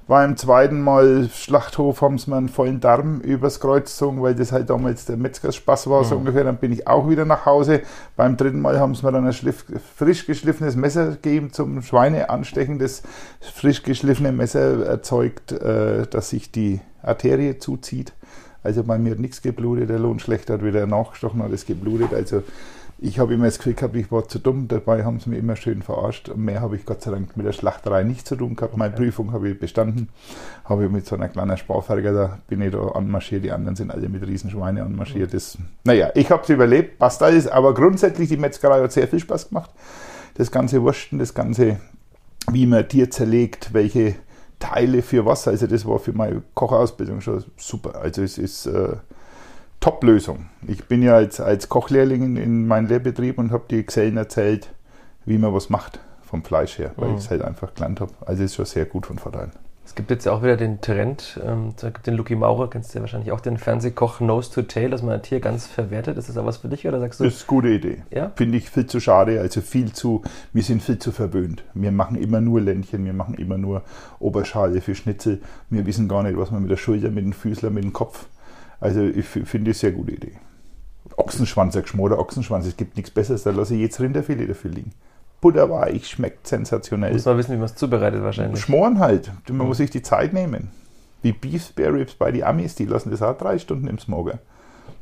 Beim 0.08 0.38
zweiten 0.38 0.80
Mal 0.80 1.28
Schlachthof 1.30 2.00
haben 2.00 2.16
sie 2.16 2.30
mir 2.30 2.38
einen 2.38 2.48
vollen 2.48 2.80
Darm 2.80 3.20
übers 3.20 3.60
Kreuz 3.60 3.92
gezogen, 3.92 4.22
weil 4.22 4.34
das 4.34 4.52
halt 4.52 4.70
damals 4.70 5.04
der 5.04 5.18
Metzgerspaß 5.18 5.88
war, 5.90 6.02
so 6.02 6.14
Mhm. 6.14 6.20
ungefähr. 6.22 6.44
Dann 6.44 6.56
bin 6.56 6.72
ich 6.72 6.88
auch 6.88 7.10
wieder 7.10 7.26
nach 7.26 7.44
Hause. 7.44 7.82
Beim 8.16 8.38
dritten 8.38 8.60
Mal 8.60 8.80
haben 8.80 8.94
sie 8.94 9.04
mir 9.04 9.12
dann 9.12 9.26
ein 9.26 9.34
schliff, 9.34 9.66
frisch 9.96 10.26
geschliffenes 10.26 10.76
Messer 10.76 11.08
gegeben 11.10 11.52
zum 11.52 11.82
Schweine 11.82 12.30
anstechen. 12.30 12.78
Das 12.78 13.02
frisch 13.54 13.82
geschliffene 13.82 14.32
Messer 14.32 14.86
erzeugt, 14.86 15.52
äh, 15.52 16.06
dass 16.06 16.30
sich 16.30 16.50
die 16.50 16.80
Arterie 17.02 17.58
zuzieht. 17.58 18.14
Also 18.64 18.84
bei 18.84 18.96
mir 18.98 19.12
hat 19.12 19.18
nichts 19.18 19.42
geblutet, 19.42 19.90
der 19.90 19.98
Lohnschlechter 19.98 20.54
hat 20.54 20.64
wieder 20.64 20.86
nachgestochen, 20.86 21.42
hat 21.42 21.52
es 21.52 21.66
geblutet. 21.66 22.14
Also 22.14 22.42
ich 23.00 23.20
habe 23.20 23.34
immer 23.34 23.44
das 23.44 23.58
Gefühl 23.58 23.74
gehabt, 23.74 23.94
ich 23.94 24.10
war 24.10 24.26
zu 24.26 24.40
dumm, 24.40 24.66
dabei 24.66 25.04
haben 25.04 25.20
sie 25.20 25.30
mich 25.30 25.38
immer 25.38 25.54
schön 25.54 25.82
verarscht. 25.82 26.28
Und 26.28 26.44
mehr 26.44 26.60
habe 26.60 26.74
ich 26.74 26.84
Gott 26.84 27.00
sei 27.02 27.12
Dank 27.12 27.36
mit 27.36 27.46
der 27.46 27.52
Schlachterei 27.52 28.02
nicht 28.02 28.26
zu 28.26 28.34
tun 28.34 28.56
gehabt. 28.56 28.76
Meine 28.76 28.94
Prüfung 28.94 29.32
habe 29.32 29.48
ich 29.48 29.58
bestanden, 29.58 30.08
habe 30.64 30.86
ich 30.86 30.90
mit 30.90 31.06
so 31.06 31.14
einer 31.14 31.28
kleinen 31.28 31.56
Sparferger, 31.56 32.12
da 32.12 32.38
bin 32.48 32.60
ich 32.60 32.72
da 32.72 32.80
anmarschiert, 32.88 33.44
die 33.44 33.52
anderen 33.52 33.76
sind 33.76 33.92
alle 33.92 34.08
mit 34.08 34.26
Riesenschweine 34.26 34.82
anmarschiert. 34.82 35.32
Das, 35.32 35.56
naja, 35.84 36.10
ich 36.16 36.28
habe 36.32 36.42
es 36.42 36.48
überlebt, 36.48 36.98
passt 36.98 37.22
alles, 37.22 37.46
aber 37.46 37.72
grundsätzlich 37.72 38.28
die 38.28 38.36
Metzgerei 38.36 38.82
hat 38.82 38.90
sehr 38.90 39.06
viel 39.06 39.20
Spaß 39.20 39.50
gemacht. 39.50 39.70
Das 40.34 40.50
ganze 40.50 40.82
Wursten, 40.82 41.20
das 41.20 41.34
ganze, 41.34 41.78
wie 42.50 42.66
man 42.66 42.88
Tier 42.88 43.10
zerlegt, 43.10 43.72
welche 43.74 44.16
Teile 44.58 45.02
für 45.02 45.24
was. 45.24 45.46
Also 45.46 45.68
das 45.68 45.86
war 45.86 46.00
für 46.00 46.12
meine 46.12 46.42
Kochausbildung 46.54 47.20
schon 47.20 47.44
super. 47.56 48.00
Also 48.00 48.22
es 48.22 48.38
ist 48.38 48.66
äh, 48.66 48.96
Top-Lösung. 49.80 50.46
Ich 50.66 50.84
bin 50.86 51.02
ja 51.02 51.14
als, 51.14 51.40
als 51.40 51.68
Kochlehrling 51.68 52.22
in, 52.22 52.36
in 52.36 52.66
meinem 52.66 52.86
Lehrbetrieb 52.86 53.38
und 53.38 53.52
habe 53.52 53.64
die 53.70 53.84
Gesellen 53.86 54.16
erzählt, 54.16 54.70
wie 55.24 55.38
man 55.38 55.54
was 55.54 55.70
macht 55.70 56.00
vom 56.22 56.42
Fleisch 56.42 56.78
her, 56.78 56.92
weil 56.96 57.10
Mhm. 57.10 57.14
ich 57.16 57.24
es 57.24 57.30
halt 57.30 57.42
einfach 57.42 57.74
gelernt 57.74 58.00
habe. 58.00 58.12
Also 58.26 58.42
es 58.42 58.50
ist 58.50 58.56
schon 58.56 58.64
sehr 58.66 58.84
gut 58.86 59.06
von 59.06 59.18
Vorteil. 59.18 59.50
Es 59.86 59.94
gibt 59.94 60.10
jetzt 60.10 60.26
ja 60.26 60.32
auch 60.32 60.42
wieder 60.42 60.58
den 60.58 60.82
Trend, 60.82 61.40
ähm, 61.42 61.72
es 61.74 61.80
gibt 61.82 62.06
den 62.06 62.14
Lucky 62.14 62.36
Maurer, 62.36 62.68
kennst 62.68 62.92
du 62.92 62.98
ja 62.98 63.02
wahrscheinlich 63.02 63.32
auch, 63.32 63.40
den 63.40 63.56
Fernsehkoch 63.56 64.20
Nose 64.20 64.50
to 64.52 64.60
Tail, 64.62 64.90
dass 64.90 65.02
man 65.02 65.14
ein 65.14 65.22
Tier 65.22 65.40
ganz 65.40 65.66
verwertet. 65.66 66.18
Ist 66.18 66.28
das 66.28 66.36
auch 66.36 66.44
was 66.44 66.58
für 66.58 66.68
dich 66.68 66.86
oder 66.86 67.00
sagst 67.00 67.20
du? 67.20 67.24
Das 67.24 67.32
ist 67.34 67.40
eine 67.42 67.46
gute 67.48 67.68
Idee. 67.68 68.02
ja? 68.10 68.30
Finde 68.36 68.58
ich 68.58 68.68
viel 68.68 68.84
zu 68.86 69.00
schade, 69.00 69.40
also 69.40 69.62
viel 69.62 69.92
zu, 69.92 70.22
wir 70.52 70.62
sind 70.62 70.82
viel 70.82 70.98
zu 70.98 71.10
verwöhnt. 71.10 71.64
Wir 71.72 71.90
machen 71.92 72.16
immer 72.16 72.42
nur 72.42 72.60
Ländchen, 72.60 73.06
wir 73.06 73.14
machen 73.14 73.34
immer 73.36 73.56
nur 73.56 73.82
Oberschale 74.18 74.82
für 74.82 74.94
Schnitzel. 74.94 75.40
Wir 75.70 75.86
wissen 75.86 76.06
gar 76.06 76.22
nicht, 76.22 76.36
was 76.36 76.50
man 76.50 76.60
mit 76.62 76.70
der 76.70 76.76
Schulter, 76.76 77.08
mit 77.10 77.24
den 77.24 77.32
Füßler, 77.32 77.70
mit 77.70 77.82
dem 77.84 77.94
Kopf. 77.94 78.26
Also 78.80 79.02
ich 79.02 79.26
finde 79.26 79.72
es 79.72 79.80
sehr 79.80 79.92
gute 79.92 80.12
Idee. 80.12 80.32
Ochsenschwanz, 81.16 81.74
ein 81.76 81.82
geschmorter 81.82 82.18
Ochsenschwanz, 82.18 82.66
es 82.66 82.76
gibt 82.76 82.96
nichts 82.96 83.10
Besseres, 83.10 83.42
da 83.42 83.50
lasse 83.50 83.74
ich 83.74 83.80
jetzt 83.80 84.00
Rinderfilet 84.00 84.48
dafür 84.48 84.70
liegen. 84.70 84.92
Butterweich, 85.40 86.06
schmeckt 86.06 86.46
sensationell. 86.46 87.12
Muss 87.12 87.24
man 87.24 87.38
wissen, 87.38 87.52
wie 87.52 87.56
man 87.56 87.66
es 87.66 87.74
zubereitet 87.74 88.22
wahrscheinlich. 88.22 88.60
Schmoren 88.60 88.98
halt, 88.98 89.32
man 89.48 89.66
muss 89.66 89.78
sich 89.78 89.90
die 89.90 90.02
Zeit 90.02 90.32
nehmen. 90.32 90.70
Wie 91.22 91.32
Beef 91.32 91.66
Spare 91.66 91.94
Ribs 91.94 92.14
bei 92.14 92.30
die 92.30 92.44
Amis, 92.44 92.74
die 92.74 92.86
lassen 92.86 93.10
das 93.10 93.22
auch 93.22 93.36
drei 93.36 93.58
Stunden 93.58 93.88
im 93.88 93.98
Smoker. 93.98 94.38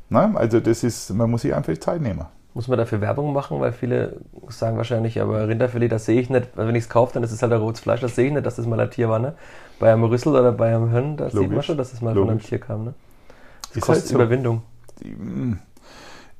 Na, 0.09 0.33
also 0.35 0.61
das 0.61 0.85
ist, 0.85 1.11
man 1.12 1.30
muss 1.30 1.42
sich 1.42 1.54
einfach 1.54 1.73
die 1.73 1.80
Zeit 1.80 2.00
nehmen. 2.00 2.25
Muss 2.54 2.68
man 2.68 2.78
dafür 2.78 3.02
Werbung 3.02 3.35
machen? 3.35 3.61
Weil 3.61 3.73
viele 3.73 4.16
sagen 4.49 4.78
wahrscheinlich, 4.78 5.21
aber 5.21 5.47
Rinderfilet, 5.47 5.90
das 5.90 6.06
sehe 6.06 6.18
ich 6.18 6.30
nicht. 6.30 6.49
Wenn 6.54 6.75
ich 6.75 6.85
es 6.85 6.88
kaufe, 6.88 7.12
dann 7.12 7.23
ist 7.23 7.33
es 7.33 7.42
halt 7.42 7.52
ein 7.52 7.61
rotes 7.61 7.83
Fleisch, 7.83 8.00
das 8.00 8.14
sehe 8.14 8.28
ich 8.28 8.33
nicht, 8.33 8.47
dass 8.47 8.56
das 8.56 8.66
mal 8.66 8.80
ein 8.80 8.90
Tier 8.90 9.11
war. 9.11 9.18
Ne? 9.18 9.35
Bei 9.78 9.92
einem 9.92 10.04
Rüssel 10.04 10.30
oder 10.30 10.52
bei 10.52 10.75
einem 10.75 10.90
Hirn, 10.90 11.18
da 11.18 11.28
sieht 11.28 11.50
man 11.50 11.62
schon, 11.62 11.76
dass 11.76 11.92
es 11.92 12.00
mal 12.00 12.14
Logisch. 12.14 12.23
von 12.23 12.30
einem 12.30 12.40
Tier 12.40 12.59
kam. 12.59 12.85
Ne? 12.85 12.95
Ist 13.76 13.85
kostet 13.85 14.04
halt 14.04 14.09
so. 14.09 14.14
Überwindung. 14.16 14.62
Hm, 15.02 15.59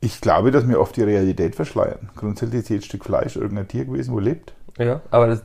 ich 0.00 0.21
glaube, 0.21 0.50
dass 0.50 0.69
wir 0.69 0.81
oft 0.81 0.97
die 0.97 1.02
Realität 1.02 1.55
verschleiern. 1.55 2.11
Grundsätzlich 2.16 2.62
ist 2.62 2.69
jedes 2.69 2.85
Stück 2.85 3.05
Fleisch 3.05 3.37
irgendein 3.37 3.69
Tier 3.69 3.85
gewesen, 3.85 4.12
wo 4.12 4.19
lebt. 4.19 4.55
Ja, 4.78 5.00
aber, 5.11 5.28
das, 5.28 5.43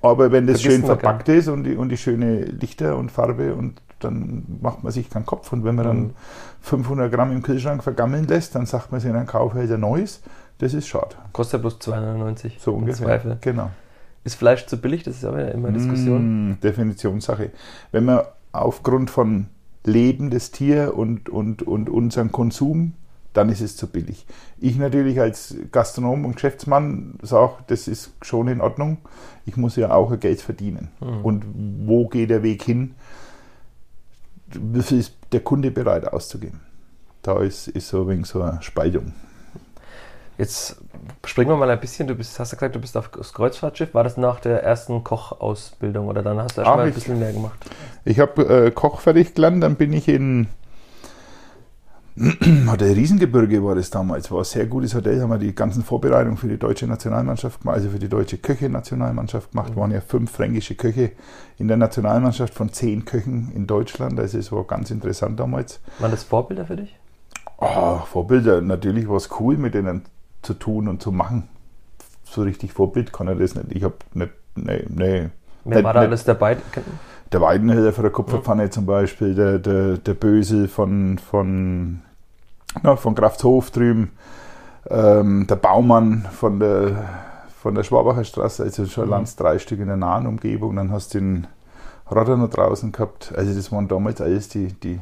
aber 0.00 0.32
wenn 0.32 0.46
das 0.46 0.62
schön 0.62 0.82
verpackt 0.82 1.28
ist 1.28 1.48
und 1.48 1.64
die, 1.64 1.76
und 1.76 1.90
die 1.90 1.98
schöne 1.98 2.40
Lichter 2.44 2.96
und 2.96 3.12
Farbe 3.12 3.54
und 3.54 3.82
dann 4.00 4.58
macht 4.60 4.82
man 4.82 4.92
sich 4.92 5.10
keinen 5.10 5.26
Kopf. 5.26 5.52
Und 5.52 5.64
wenn 5.64 5.74
man 5.74 5.84
dann 5.84 6.00
mhm. 6.00 6.14
500 6.60 7.12
Gramm 7.12 7.32
im 7.32 7.42
Kühlschrank 7.42 7.82
vergammeln 7.82 8.26
lässt, 8.26 8.54
dann 8.54 8.66
sagt 8.66 8.90
man 8.90 9.00
sich, 9.00 9.12
dann 9.12 9.26
kaufe 9.26 9.62
ich 9.62 9.70
ein 9.70 9.80
neues. 9.80 10.22
Das 10.58 10.74
ist 10.74 10.86
schade. 10.86 11.16
Kostet 11.32 11.60
bloß 11.60 11.78
2,99. 11.80 12.52
So 12.58 12.74
ungefähr. 12.74 13.06
Zweifel. 13.06 13.38
Genau. 13.40 13.70
Ist 14.24 14.36
Fleisch 14.36 14.66
zu 14.66 14.80
billig? 14.80 15.02
Das 15.02 15.16
ist 15.16 15.24
aber 15.24 15.50
immer 15.50 15.68
eine 15.68 15.78
Diskussion. 15.78 16.50
Mm, 16.50 16.60
Definitionssache. 16.60 17.50
Wenn 17.90 18.04
man 18.04 18.22
aufgrund 18.52 19.10
von 19.10 19.48
Leben 19.84 20.30
des 20.30 20.50
Tier 20.50 20.96
und, 20.96 21.28
und, 21.28 21.62
und 21.62 21.90
unseren 21.90 22.32
Konsum, 22.32 22.94
dann 23.32 23.48
ist 23.48 23.60
es 23.60 23.76
zu 23.76 23.86
billig. 23.86 24.26
Ich 24.60 24.76
natürlich 24.76 25.18
als 25.20 25.56
Gastronom 25.72 26.24
und 26.24 26.34
Geschäftsmann 26.34 27.18
sage, 27.22 27.54
das 27.66 27.88
ist 27.88 28.12
schon 28.22 28.48
in 28.48 28.60
Ordnung. 28.60 28.98
Ich 29.46 29.56
muss 29.56 29.76
ja 29.76 29.92
auch 29.92 30.18
Geld 30.20 30.42
verdienen. 30.42 30.88
Mhm. 31.00 31.24
Und 31.24 31.44
wo 31.86 32.08
geht 32.08 32.30
der 32.30 32.42
Weg 32.42 32.62
hin? 32.62 32.94
wie 34.54 34.82
viel 34.82 34.98
ist 34.98 35.14
der 35.32 35.40
Kunde 35.40 35.70
bereit 35.70 36.06
auszugeben? 36.06 36.60
Da 37.22 37.40
ist, 37.40 37.68
ist 37.68 37.88
so 37.88 38.02
ein 38.02 38.08
wenig 38.08 38.26
so 38.26 38.42
eine 38.42 38.60
Spaltung. 38.62 39.12
Jetzt 40.38 40.76
springen 41.24 41.50
wir 41.50 41.56
mal 41.56 41.70
ein 41.70 41.80
bisschen. 41.80 42.06
Du 42.06 42.14
bist, 42.14 42.38
hast 42.38 42.52
ja 42.52 42.56
gesagt, 42.56 42.74
du 42.74 42.80
bist 42.80 42.96
auf 42.96 43.08
das 43.08 43.32
Kreuzfahrtschiff. 43.32 43.94
War 43.94 44.04
das 44.04 44.16
nach 44.16 44.40
der 44.40 44.62
ersten 44.62 45.04
Kochausbildung 45.04 46.08
oder 46.08 46.22
dann 46.22 46.38
hast 46.38 46.58
du 46.58 46.64
schon 46.64 46.76
mal 46.76 46.86
ein 46.86 46.92
bisschen 46.92 47.18
mehr 47.18 47.32
gemacht? 47.32 47.58
Ich 48.04 48.18
habe 48.18 48.66
äh, 48.66 48.70
Koch 48.70 49.00
fertig 49.00 49.34
gelernt, 49.34 49.62
dann 49.62 49.76
bin 49.76 49.92
ich 49.92 50.08
in 50.08 50.48
Hotel 52.70 52.92
Riesengebirge 52.92 53.64
war 53.64 53.74
das 53.74 53.88
damals, 53.88 54.30
war 54.30 54.40
ein 54.40 54.44
sehr 54.44 54.66
gutes 54.66 54.94
Hotel, 54.94 55.22
haben 55.22 55.30
wir 55.30 55.38
die 55.38 55.54
ganzen 55.54 55.82
Vorbereitungen 55.82 56.36
für 56.36 56.46
die 56.46 56.58
deutsche 56.58 56.86
Nationalmannschaft 56.86 57.62
gemacht, 57.62 57.76
also 57.76 57.88
für 57.88 57.98
die 57.98 58.08
deutsche 58.08 58.36
Köche-Nationalmannschaft 58.36 59.52
gemacht, 59.52 59.74
mhm. 59.74 59.80
waren 59.80 59.90
ja 59.92 60.02
fünf 60.02 60.30
fränkische 60.30 60.74
Köche 60.74 61.12
in 61.58 61.68
der 61.68 61.78
Nationalmannschaft 61.78 62.52
von 62.52 62.70
zehn 62.70 63.06
Köchen 63.06 63.50
in 63.54 63.66
Deutschland, 63.66 64.20
also 64.20 64.36
es 64.36 64.52
war 64.52 64.64
ganz 64.64 64.90
interessant 64.90 65.40
damals. 65.40 65.80
Waren 66.00 66.10
das 66.10 66.22
Vorbilder 66.22 66.66
für 66.66 66.76
dich? 66.76 66.98
Oh, 67.56 67.96
Vorbilder, 68.04 68.60
natürlich 68.60 69.08
war 69.08 69.16
es 69.16 69.30
cool, 69.40 69.56
mit 69.56 69.72
denen 69.72 70.02
zu 70.42 70.54
tun 70.54 70.88
und 70.88 71.02
zu 71.02 71.12
machen. 71.12 71.48
So 72.24 72.42
richtig 72.42 72.72
Vorbild 72.72 73.12
kann 73.12 73.28
er 73.28 73.34
das 73.36 73.54
nicht. 73.54 73.72
Ich 73.72 73.84
habe 73.84 73.94
nicht, 74.14 74.32
nee, 74.54 74.84
nee. 74.88 75.30
Wer 75.64 75.76
nicht, 75.76 75.84
war 75.84 75.92
da 75.92 76.00
alles 76.00 76.24
dabei? 76.24 76.56
der 77.32 77.40
Weidenhöher 77.40 77.92
von 77.92 78.02
der 78.02 78.12
Kupferpfanne 78.12 78.70
zum 78.70 78.86
Beispiel, 78.86 79.34
der, 79.34 79.58
der, 79.58 79.96
der 79.96 80.14
Böse 80.14 80.68
von, 80.68 81.18
von, 81.18 82.02
na, 82.82 82.96
von 82.96 83.14
Kraftshof 83.14 83.70
drüben, 83.70 84.12
ähm, 84.90 85.46
der 85.46 85.56
Baumann 85.56 86.26
von 86.32 86.60
der, 86.60 87.08
von 87.60 87.74
der 87.74 87.84
Schwabacher 87.84 88.24
Straße, 88.24 88.62
also 88.62 88.86
schon 88.86 89.08
mhm. 89.08 89.24
drei 89.36 89.58
Stück 89.58 89.80
in 89.80 89.86
der 89.86 89.96
nahen 89.96 90.26
Umgebung. 90.26 90.76
Dann 90.76 90.92
hast 90.92 91.14
du 91.14 91.18
den 91.18 91.46
Rotter 92.10 92.36
noch 92.36 92.50
draußen 92.50 92.92
gehabt. 92.92 93.32
Also 93.36 93.54
das 93.54 93.72
waren 93.72 93.88
damals 93.88 94.20
alles 94.20 94.48
die, 94.48 94.68
die, 94.68 95.00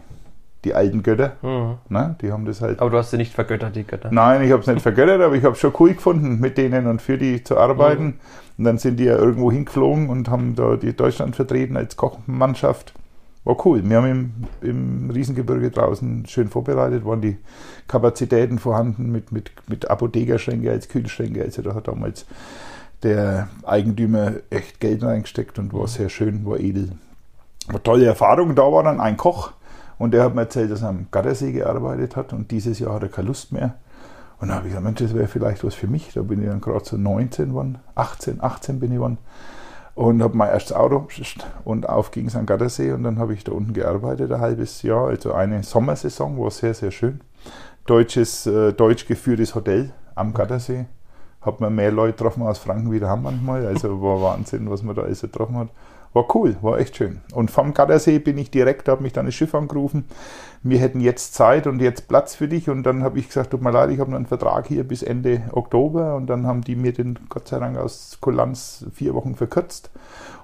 die 0.65 0.75
alten 0.75 1.03
Götter. 1.03 1.37
Mhm. 1.43 1.79
Ne? 1.89 2.17
Die 2.21 2.33
haben 2.33 2.45
das 2.45 2.61
halt. 2.61 2.81
Aber 2.81 2.91
du 2.91 2.99
hast 2.99 3.11
sie 3.11 3.17
nicht 3.17 3.33
vergöttert, 3.33 3.77
die 3.77 3.85
Götter. 3.85 4.11
Nein, 4.13 4.43
ich 4.43 4.53
habe 4.53 4.61
es 4.61 4.67
nicht 4.67 4.83
vergöttert, 4.83 5.21
aber 5.21 5.35
ich 5.35 5.45
habe 5.45 5.55
es 5.55 5.61
schon 5.61 5.73
cool 5.79 5.95
gefunden, 5.95 6.39
mit 6.41 6.59
denen 6.59 6.87
und 6.87 7.01
für 7.01 7.19
die 7.19 7.43
zu 7.43 7.57
arbeiten. 7.57 8.05
Mhm. 8.05 8.15
Und 8.59 8.65
dann 8.65 8.79
sind 8.79 8.99
die 8.99 9.05
ja 9.05 9.17
irgendwo 9.17 9.51
hingeflogen 9.51 10.11
und 10.11 10.29
haben 10.29 10.55
da 10.55 10.77
die 10.77 10.95
Deutschland 10.95 11.35
vertreten 11.35 11.77
als 11.77 11.97
Kochmannschaft. 11.97 12.93
War 13.45 13.65
cool. 13.65 13.83
Wir 13.89 13.97
haben 13.97 14.11
im, 14.61 14.69
im 14.69 15.11
Riesengebirge 15.11 15.71
draußen 15.71 16.27
schön 16.27 16.49
vorbereitet, 16.49 17.07
waren 17.07 17.23
die 17.23 17.39
Kapazitäten 17.89 18.59
vorhanden 18.59 19.11
mit, 19.11 19.33
mit, 19.33 19.51
mit 19.67 19.91
Apothekerschränke 19.91 20.71
als 20.71 20.89
Kühlschränke. 20.89 21.43
Also 21.43 21.63
da 21.63 21.75
hat 21.75 21.89
damals 21.89 22.27
der 23.03 23.49
Eigentümer 23.65 24.33
echt 24.51 24.79
Geld 24.79 25.03
reingesteckt 25.03 25.59
und 25.59 25.73
war 25.73 25.89
sehr 25.89 26.11
schön, 26.11 26.45
war 26.45 26.61
edel. 26.61 26.91
War 27.69 27.83
tolle 27.83 28.05
Erfahrung. 28.05 28.55
Da 28.55 28.71
war 28.71 28.83
dann 28.83 29.01
ein 29.01 29.17
Koch 29.17 29.53
und 30.01 30.13
der 30.13 30.25
hat 30.25 30.35
mir 30.35 30.41
erzählt, 30.41 30.71
dass 30.71 30.81
er 30.81 30.89
am 30.89 31.09
Gattersee 31.11 31.53
gearbeitet 31.53 32.17
hat 32.17 32.33
und 32.33 32.51
dieses 32.51 32.79
Jahr 32.79 32.95
hat 32.95 33.03
er 33.03 33.11
keine 33.11 33.29
Lust 33.29 33.53
mehr. 33.53 33.75
Und 34.41 34.49
dann 34.49 34.57
habe 34.57 34.67
ich 34.67 34.73
gesagt, 34.73 34.85
Mensch, 34.87 34.99
das 34.99 35.15
wäre 35.15 35.29
vielleicht 35.29 35.63
was 35.63 35.75
für 35.75 35.89
mich. 35.89 36.15
Da 36.15 36.23
bin 36.23 36.41
ich 36.41 36.49
dann 36.49 36.63
gerade 36.63 36.83
so 36.87 36.97
19 36.97 37.51
geworden, 37.51 37.79
18, 37.97 38.43
18 38.43 38.81
bin 38.81 38.93
ich 38.93 38.97
geworden. 38.97 39.19
Und 39.95 40.23
habe 40.23 40.35
mein 40.39 40.49
erstes 40.49 40.75
Auto 40.75 41.07
und 41.65 41.87
auf 41.87 42.13
ging 42.13 42.29
es 42.29 42.35
an 42.35 42.47
Gattersee 42.47 42.93
und 42.93 43.03
dann 43.03 43.19
habe 43.19 43.35
ich 43.35 43.45
da 43.45 43.53
unten 43.53 43.75
gearbeitet, 43.75 44.33
ein 44.33 44.41
halbes 44.41 44.81
Jahr. 44.81 45.09
Also 45.09 45.35
eine 45.35 45.63
Sommersaison 45.63 46.39
war 46.39 46.51
sehr, 46.51 46.73
sehr 46.73 46.93
schön. 46.93 47.21
Deutsches, 47.85 48.47
äh, 48.47 48.73
deutsch 48.73 49.07
geführtes 49.07 49.55
Hotel 49.55 49.93
am 50.15 50.33
Gattersee. 50.33 50.87
Hat 51.43 51.61
man 51.61 51.75
mehr 51.75 51.93
Leute 51.93 52.13
getroffen 52.13 52.43
aus 52.45 52.57
Franken 52.57 52.91
wie 52.91 53.05
haben 53.05 53.25
manchmal. 53.25 53.67
Also 53.67 54.01
war 54.01 54.23
Wahnsinn, 54.23 54.71
was 54.71 54.83
man 54.83 54.97
da 54.97 55.03
alles 55.03 55.21
getroffen 55.21 55.59
hat. 55.59 55.69
War 56.13 56.35
cool, 56.35 56.57
war 56.61 56.79
echt 56.79 56.97
schön. 56.97 57.21
Und 57.33 57.53
vom 57.53 57.73
Gattersee 57.73 58.19
bin 58.19 58.37
ich 58.37 58.51
direkt, 58.51 58.89
habe 58.89 59.03
mich 59.03 59.13
dann 59.13 59.27
das 59.27 59.35
Schiff 59.35 59.55
angerufen. 59.55 60.07
Wir 60.63 60.79
hätten 60.79 61.01
jetzt 61.01 61.35
Zeit 61.35 61.69
und 61.69 61.81
jetzt 61.81 62.09
Platz 62.09 62.35
für 62.35 62.49
dich. 62.49 62.69
Und 62.69 62.83
dann 62.83 63.05
habe 63.05 63.21
ich 63.21 63.29
gesagt, 63.29 63.51
tut 63.51 63.63
mir 63.63 63.71
leid, 63.71 63.91
ich 63.91 64.01
habe 64.01 64.11
noch 64.11 64.17
einen 64.17 64.27
Vertrag 64.27 64.67
hier 64.67 64.83
bis 64.83 65.05
Ende 65.05 65.43
Oktober. 65.53 66.17
Und 66.17 66.27
dann 66.27 66.47
haben 66.47 66.63
die 66.63 66.75
mir 66.75 66.93
den 66.93 67.17
Gott 67.29 67.47
sei 67.47 67.61
Dank 67.61 67.79
aus 67.79 68.19
Kulanz 68.21 68.87
vier 68.93 69.15
Wochen 69.15 69.37
verkürzt. 69.37 69.91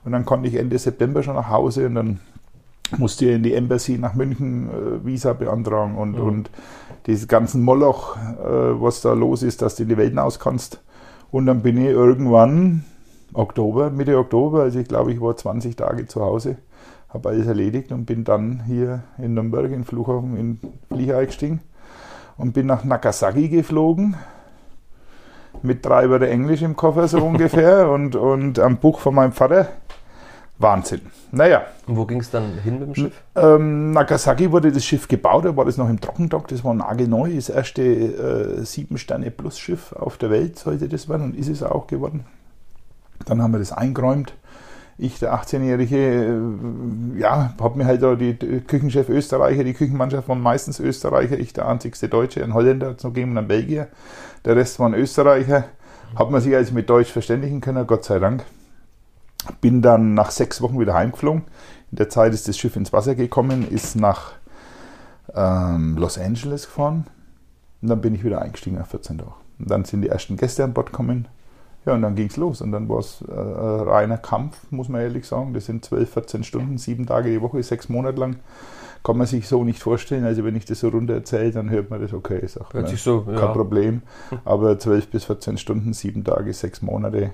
Und 0.04 0.12
dann 0.12 0.24
konnte 0.24 0.48
ich 0.48 0.54
Ende 0.54 0.78
September 0.78 1.24
schon 1.24 1.34
nach 1.34 1.50
Hause 1.50 1.86
und 1.86 1.96
dann 1.96 2.20
musste 2.96 3.26
ich 3.26 3.34
in 3.34 3.42
die 3.42 3.54
Embassy 3.54 3.98
nach 3.98 4.14
München 4.14 4.70
äh, 4.70 5.04
Visa 5.04 5.32
beantragen 5.32 5.96
und, 5.96 6.12
mhm. 6.12 6.22
und 6.22 6.50
dieses 7.06 7.26
ganzen 7.26 7.62
Moloch, 7.62 8.16
äh, 8.16 8.80
was 8.80 9.00
da 9.00 9.14
los 9.14 9.42
ist, 9.42 9.62
dass 9.62 9.74
du 9.74 9.82
in 9.82 9.88
die 9.88 9.96
Welt 9.96 10.10
hinaus 10.10 10.38
kannst. 10.38 10.80
Und 11.32 11.46
dann 11.46 11.62
bin 11.62 11.76
ich 11.78 11.88
irgendwann 11.88 12.84
Oktober, 13.36 13.90
Mitte 13.90 14.18
Oktober, 14.18 14.62
also 14.62 14.78
ich 14.78 14.88
glaube, 14.88 15.12
ich 15.12 15.20
war 15.20 15.36
20 15.36 15.76
Tage 15.76 16.06
zu 16.06 16.22
Hause, 16.22 16.56
habe 17.10 17.28
alles 17.28 17.46
erledigt 17.46 17.92
und 17.92 18.06
bin 18.06 18.24
dann 18.24 18.64
hier 18.66 19.02
in 19.18 19.34
Nürnberg 19.34 19.70
in 19.70 19.84
Flughafen 19.84 20.36
in 20.36 20.58
Flieger 20.88 21.18
eingestiegen 21.18 21.60
und 22.38 22.52
bin 22.52 22.66
nach 22.66 22.84
Nagasaki 22.84 23.48
geflogen 23.48 24.16
mit 25.62 25.84
drei 25.84 26.08
Wörter 26.10 26.28
Englisch 26.28 26.62
im 26.62 26.76
Koffer 26.76 27.08
so 27.08 27.18
ungefähr 27.24 27.90
und, 27.90 28.16
und 28.16 28.58
am 28.58 28.78
Buch 28.78 29.00
von 29.00 29.14
meinem 29.14 29.32
Vater. 29.32 29.68
Wahnsinn. 30.58 31.02
Naja. 31.32 31.66
Und 31.86 31.98
wo 31.98 32.06
ging 32.06 32.20
es 32.20 32.30
dann 32.30 32.54
hin 32.64 32.78
mit 32.78 32.88
dem 32.88 32.94
Schiff? 32.94 33.22
Ähm, 33.34 33.92
Nagasaki 33.92 34.50
wurde 34.50 34.72
das 34.72 34.86
Schiff 34.86 35.06
gebaut, 35.06 35.44
da 35.44 35.54
war 35.54 35.66
das 35.66 35.76
noch 35.76 35.90
im 35.90 36.00
Trockendock, 36.00 36.48
das 36.48 36.64
war 36.64 36.72
nagelneu, 36.72 37.34
das 37.34 37.50
erste 37.50 37.82
äh, 37.82 38.64
sieben 38.64 38.96
Sterne 38.96 39.30
Plus 39.30 39.58
Schiff 39.58 39.92
auf 39.92 40.16
der 40.16 40.30
Welt 40.30 40.58
sollte 40.58 40.88
das 40.88 41.10
werden 41.10 41.24
und 41.24 41.36
ist 41.36 41.50
es 41.50 41.62
auch 41.62 41.86
geworden. 41.86 42.24
Dann 43.24 43.42
haben 43.42 43.52
wir 43.52 43.58
das 43.58 43.72
eingeräumt. 43.72 44.34
Ich, 44.98 45.18
der 45.18 45.34
18-Jährige, 45.34 45.96
äh, 45.96 47.18
ja, 47.18 47.54
habe 47.60 47.78
mir 47.78 47.84
halt 47.84 48.02
da 48.02 48.14
die, 48.14 48.34
Küchenchef 48.34 49.08
Österreicher, 49.10 49.62
die 49.62 49.74
Küchenmannschaft 49.74 50.28
waren 50.28 50.40
meistens 50.40 50.80
Österreicher, 50.80 51.38
ich 51.38 51.52
der 51.52 51.68
einzigste 51.68 52.08
Deutsche, 52.08 52.42
ein 52.42 52.54
Holländer 52.54 52.96
zu 52.96 53.10
geben 53.10 53.32
und 53.32 53.38
ein 53.38 53.48
Belgier. 53.48 53.88
Der 54.44 54.56
Rest 54.56 54.78
waren 54.78 54.94
Österreicher. 54.94 55.64
Hat 56.14 56.30
man 56.30 56.40
sich 56.40 56.54
also 56.54 56.72
mit 56.72 56.88
Deutsch 56.88 57.10
verständigen 57.10 57.60
können, 57.60 57.86
Gott 57.86 58.04
sei 58.04 58.18
Dank. 58.18 58.44
Bin 59.60 59.82
dann 59.82 60.14
nach 60.14 60.30
sechs 60.30 60.62
Wochen 60.62 60.78
wieder 60.80 60.94
heimgeflogen. 60.94 61.42
In 61.90 61.96
der 61.96 62.08
Zeit 62.08 62.32
ist 62.32 62.48
das 62.48 62.56
Schiff 62.56 62.76
ins 62.76 62.92
Wasser 62.92 63.14
gekommen, 63.14 63.68
ist 63.68 63.96
nach 63.96 64.32
ähm, 65.34 65.96
Los 65.98 66.18
Angeles 66.18 66.64
gefahren. 66.66 67.06
Und 67.82 67.88
dann 67.88 68.00
bin 68.00 68.14
ich 68.14 68.24
wieder 68.24 68.40
eingestiegen 68.40 68.76
nach 68.76 68.86
14 68.86 69.18
Tagen. 69.18 69.34
Und 69.58 69.70
dann 69.70 69.84
sind 69.84 70.02
die 70.02 70.08
ersten 70.08 70.36
Gäste 70.36 70.64
an 70.64 70.72
Bord 70.72 70.86
gekommen. 70.86 71.28
Ja, 71.86 71.94
und 71.94 72.02
dann 72.02 72.16
ging 72.16 72.26
es 72.26 72.36
los. 72.36 72.60
Und 72.60 72.72
dann 72.72 72.88
war 72.88 72.98
es 72.98 73.22
äh, 73.22 73.32
reiner 73.32 74.18
Kampf, 74.18 74.58
muss 74.70 74.88
man 74.88 75.00
ehrlich 75.00 75.26
sagen. 75.26 75.54
Das 75.54 75.66
sind 75.66 75.84
12, 75.84 76.10
14 76.10 76.44
Stunden, 76.44 76.78
sieben 76.78 77.06
Tage 77.06 77.30
die 77.30 77.40
Woche, 77.40 77.62
sechs 77.62 77.88
Monate 77.88 78.18
lang. 78.18 78.36
Kann 79.04 79.16
man 79.16 79.28
sich 79.28 79.46
so 79.46 79.62
nicht 79.62 79.80
vorstellen. 79.80 80.24
Also, 80.24 80.44
wenn 80.44 80.56
ich 80.56 80.64
das 80.64 80.80
so 80.80 80.88
runter 80.88 81.14
erzähle, 81.14 81.52
dann 81.52 81.70
hört 81.70 81.90
man 81.90 82.00
das, 82.00 82.12
okay, 82.12 82.40
ist 82.42 82.60
auch 82.60 82.74
ne, 82.74 82.84
so, 82.96 83.20
kein 83.22 83.36
ja. 83.36 83.46
Problem. 83.46 84.02
Aber 84.44 84.76
12 84.76 85.08
bis 85.08 85.24
14 85.26 85.58
Stunden, 85.58 85.92
sieben 85.92 86.24
Tage, 86.24 86.52
sechs 86.52 86.82
Monate, 86.82 87.30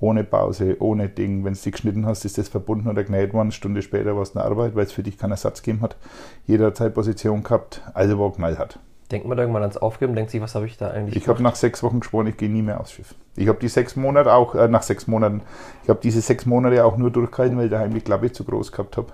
ohne 0.00 0.24
Pause, 0.24 0.76
ohne 0.80 1.08
Ding. 1.08 1.44
Wenn 1.44 1.54
du 1.54 1.60
die 1.60 1.70
geschnitten 1.70 2.06
hast, 2.06 2.24
ist 2.24 2.38
das 2.38 2.48
verbunden 2.48 2.88
oder 2.88 3.04
genäht 3.04 3.32
worden. 3.32 3.46
Eine 3.46 3.52
Stunde 3.52 3.82
später 3.82 4.16
war 4.16 4.22
es 4.22 4.34
eine 4.34 4.44
Arbeit, 4.44 4.74
weil 4.74 4.84
es 4.84 4.92
für 4.92 5.04
dich 5.04 5.16
keinen 5.16 5.30
Ersatz 5.30 5.62
gegeben 5.62 5.82
hat. 5.82 5.96
Jeder 6.44 6.66
hat 6.66 6.76
seine 6.76 6.90
Position 6.90 7.44
gehabt. 7.44 7.82
Also 7.94 8.18
war 8.18 8.32
knallhart. 8.32 8.80
Denkt 9.10 9.28
man 9.28 9.36
da 9.36 9.44
irgendwann 9.44 9.62
ans 9.62 9.76
Aufgeben, 9.76 10.14
denkt 10.14 10.30
sich, 10.30 10.40
was 10.40 10.54
habe 10.54 10.66
ich 10.66 10.76
da 10.76 10.90
eigentlich 10.90 11.16
Ich 11.16 11.28
habe 11.28 11.42
nach 11.42 11.54
sechs 11.54 11.82
Wochen 11.82 12.00
geschworen, 12.00 12.26
ich 12.26 12.36
gehe 12.36 12.50
nie 12.50 12.62
mehr 12.62 12.80
aufs 12.80 12.92
Schiff. 12.92 13.14
Ich 13.36 13.46
habe 13.48 13.58
die 13.60 13.68
sechs 13.68 13.94
Monate 13.94 14.32
auch, 14.32 14.54
äh, 14.54 14.66
nach 14.68 14.82
sechs 14.82 15.06
Monaten, 15.06 15.42
ich 15.84 15.88
habe 15.88 16.00
diese 16.02 16.20
sechs 16.20 16.44
Monate 16.44 16.84
auch 16.84 16.96
nur 16.96 17.10
durchgehalten, 17.10 17.56
weil 17.56 17.66
ich 17.66 17.70
daheim 17.70 17.94
die 17.94 18.00
Klappe 18.00 18.32
zu 18.32 18.44
groß 18.44 18.72
gehabt 18.72 18.96
habe. 18.96 19.12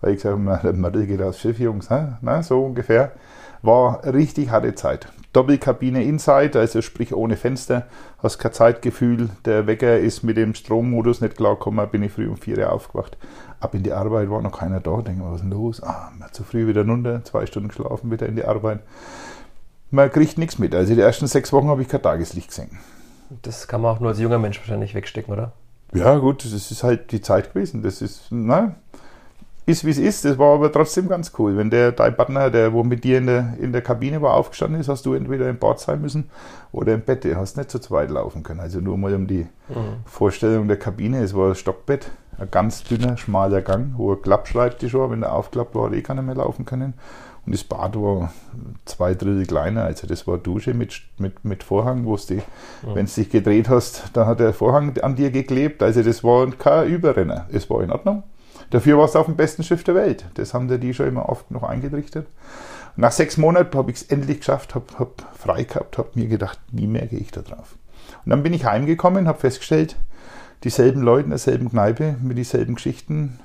Weil 0.00 0.12
ich 0.12 0.16
gesagt 0.22 0.38
habe, 0.38 0.60
der 0.62 0.72
Mörder 0.72 1.06
geht 1.06 1.22
aufs 1.22 1.40
Schiff, 1.40 1.58
Jungs, 1.58 1.90
ne? 1.90 2.18
Na, 2.20 2.42
so 2.42 2.64
ungefähr. 2.64 3.12
War 3.62 4.04
richtig 4.04 4.50
harte 4.50 4.74
Zeit. 4.74 5.08
Doppelkabine 5.32 6.02
Inside, 6.04 6.58
also 6.58 6.80
sprich 6.80 7.14
ohne 7.14 7.36
Fenster, 7.36 7.86
hast 8.22 8.38
kein 8.38 8.52
Zeitgefühl. 8.52 9.28
Der 9.44 9.66
Wecker 9.66 9.98
ist 9.98 10.22
mit 10.22 10.36
dem 10.36 10.54
Strommodus 10.54 11.20
nicht 11.20 11.36
klargekommen, 11.36 11.88
bin 11.90 12.02
ich 12.02 12.12
früh 12.12 12.28
um 12.28 12.36
vier 12.36 12.58
Uhr 12.58 12.72
aufgewacht. 12.72 13.18
Ab 13.60 13.74
in 13.74 13.82
die 13.82 13.92
Arbeit 13.92 14.30
war 14.30 14.40
noch 14.40 14.58
keiner 14.58 14.80
da. 14.80 15.02
Denke 15.02 15.22
mal, 15.22 15.32
was 15.32 15.36
ist 15.36 15.42
denn 15.42 15.50
los? 15.50 15.82
Ah, 15.82 16.10
zu 16.32 16.44
früh 16.44 16.66
wieder 16.66 16.86
runter, 16.86 17.22
zwei 17.24 17.44
Stunden 17.44 17.68
geschlafen, 17.68 18.10
wieder 18.10 18.26
in 18.26 18.36
die 18.36 18.44
Arbeit. 18.44 18.80
Man 19.90 20.10
kriegt 20.10 20.38
nichts 20.38 20.58
mit. 20.58 20.74
Also 20.74 20.94
die 20.94 21.00
ersten 21.00 21.26
sechs 21.26 21.52
Wochen 21.52 21.68
habe 21.68 21.82
ich 21.82 21.88
kein 21.88 22.02
Tageslicht 22.02 22.48
gesehen. 22.48 22.78
Das 23.42 23.68
kann 23.68 23.82
man 23.82 23.94
auch 23.94 24.00
nur 24.00 24.10
als 24.10 24.18
junger 24.18 24.38
Mensch 24.38 24.58
wahrscheinlich 24.58 24.94
wegstecken, 24.94 25.32
oder? 25.32 25.52
Ja, 25.94 26.16
gut, 26.18 26.44
das 26.44 26.52
ist 26.52 26.82
halt 26.82 27.12
die 27.12 27.20
Zeit 27.20 27.52
gewesen. 27.52 27.82
Das 27.82 28.02
ist, 28.02 28.26
na, 28.30 28.76
ist 29.68 29.84
wie 29.84 29.90
es 29.90 29.98
ist. 29.98 30.24
Das 30.24 30.38
war 30.38 30.54
aber 30.54 30.72
trotzdem 30.72 31.08
ganz 31.08 31.32
cool. 31.38 31.56
Wenn 31.56 31.68
der 31.68 31.92
dein 31.92 32.16
Partner, 32.16 32.50
der 32.50 32.72
wo 32.72 32.82
mit 32.82 33.04
dir 33.04 33.18
in 33.18 33.26
der, 33.26 33.54
in 33.60 33.72
der 33.72 33.82
Kabine 33.82 34.22
war, 34.22 34.34
aufgestanden 34.34 34.80
ist, 34.80 34.88
hast 34.88 35.04
du 35.04 35.12
entweder 35.12 35.48
im 35.48 35.58
Bad 35.58 35.78
sein 35.78 36.00
müssen 36.00 36.30
oder 36.72 36.94
im 36.94 37.02
Bett. 37.02 37.24
Du 37.24 37.36
hast 37.36 37.58
nicht 37.58 37.70
zu 37.70 37.78
zweit 37.78 38.10
laufen 38.10 38.42
können. 38.42 38.60
Also 38.60 38.80
nur 38.80 38.96
mal 38.96 39.14
um 39.14 39.26
die 39.26 39.46
mhm. 39.68 40.04
Vorstellung 40.06 40.68
der 40.68 40.78
Kabine. 40.78 41.22
Es 41.22 41.34
war 41.34 41.50
ein 41.50 41.54
Stockbett, 41.54 42.10
ein 42.38 42.50
ganz 42.50 42.82
dünner, 42.82 43.18
schmaler 43.18 43.60
Gang, 43.60 43.94
ein 43.98 44.22
Klappschreibtisch 44.22 44.94
war. 44.94 45.10
Wenn 45.10 45.20
der 45.20 45.34
aufklappt 45.34 45.74
war, 45.74 45.86
hat 45.86 45.92
eh 45.92 46.02
keiner 46.02 46.22
mehr 46.22 46.36
laufen 46.36 46.64
können. 46.64 46.94
Und 47.44 47.54
das 47.54 47.62
Bad 47.62 47.94
war 47.96 48.32
zwei 48.86 49.14
Drittel 49.14 49.44
kleiner. 49.44 49.84
Also 49.84 50.06
das 50.06 50.26
war 50.26 50.38
Dusche 50.38 50.72
mit, 50.72 51.02
mit, 51.18 51.44
mit 51.44 51.62
Vorhang, 51.62 52.06
wo 52.06 52.16
du, 52.16 52.34
mhm. 52.34 52.42
wenn 52.94 53.04
du 53.04 53.12
dich 53.12 53.28
gedreht 53.28 53.68
hast, 53.68 54.04
da 54.14 54.24
hat 54.24 54.40
der 54.40 54.54
Vorhang 54.54 54.98
an 55.02 55.14
dir 55.14 55.30
geklebt. 55.30 55.82
Also 55.82 56.02
das 56.02 56.24
war 56.24 56.50
kein 56.52 56.88
Überrenner. 56.88 57.46
Es 57.52 57.68
war 57.68 57.82
in 57.82 57.90
Ordnung. 57.90 58.22
Dafür 58.70 58.98
war 58.98 59.04
es 59.06 59.16
auf 59.16 59.26
dem 59.26 59.36
besten 59.36 59.62
Schiff 59.62 59.84
der 59.84 59.94
Welt. 59.94 60.26
Das 60.34 60.52
haben 60.52 60.68
die 60.68 60.94
schon 60.94 61.08
immer 61.08 61.28
oft 61.28 61.50
noch 61.50 61.62
eingerichtet. 61.62 62.26
Und 62.96 63.02
nach 63.02 63.12
sechs 63.12 63.36
Monaten 63.36 63.76
habe 63.76 63.90
ich 63.90 63.98
es 63.98 64.02
endlich 64.04 64.38
geschafft, 64.38 64.74
habe 64.74 64.86
hab 64.98 65.24
frei 65.36 65.64
gehabt, 65.64 65.98
habe 65.98 66.10
mir 66.14 66.26
gedacht, 66.26 66.58
nie 66.72 66.86
mehr 66.86 67.06
gehe 67.06 67.20
ich 67.20 67.30
da 67.30 67.40
drauf. 67.40 67.76
Und 68.24 68.30
dann 68.30 68.42
bin 68.42 68.52
ich 68.52 68.64
heimgekommen, 68.64 69.28
habe 69.28 69.38
festgestellt, 69.38 69.96
dieselben 70.64 71.02
Leute 71.02 71.24
in 71.24 71.30
derselben 71.30 71.70
Kneipe 71.70 72.16
mit 72.22 72.36
dieselben 72.36 72.74
Geschichten 72.74 73.38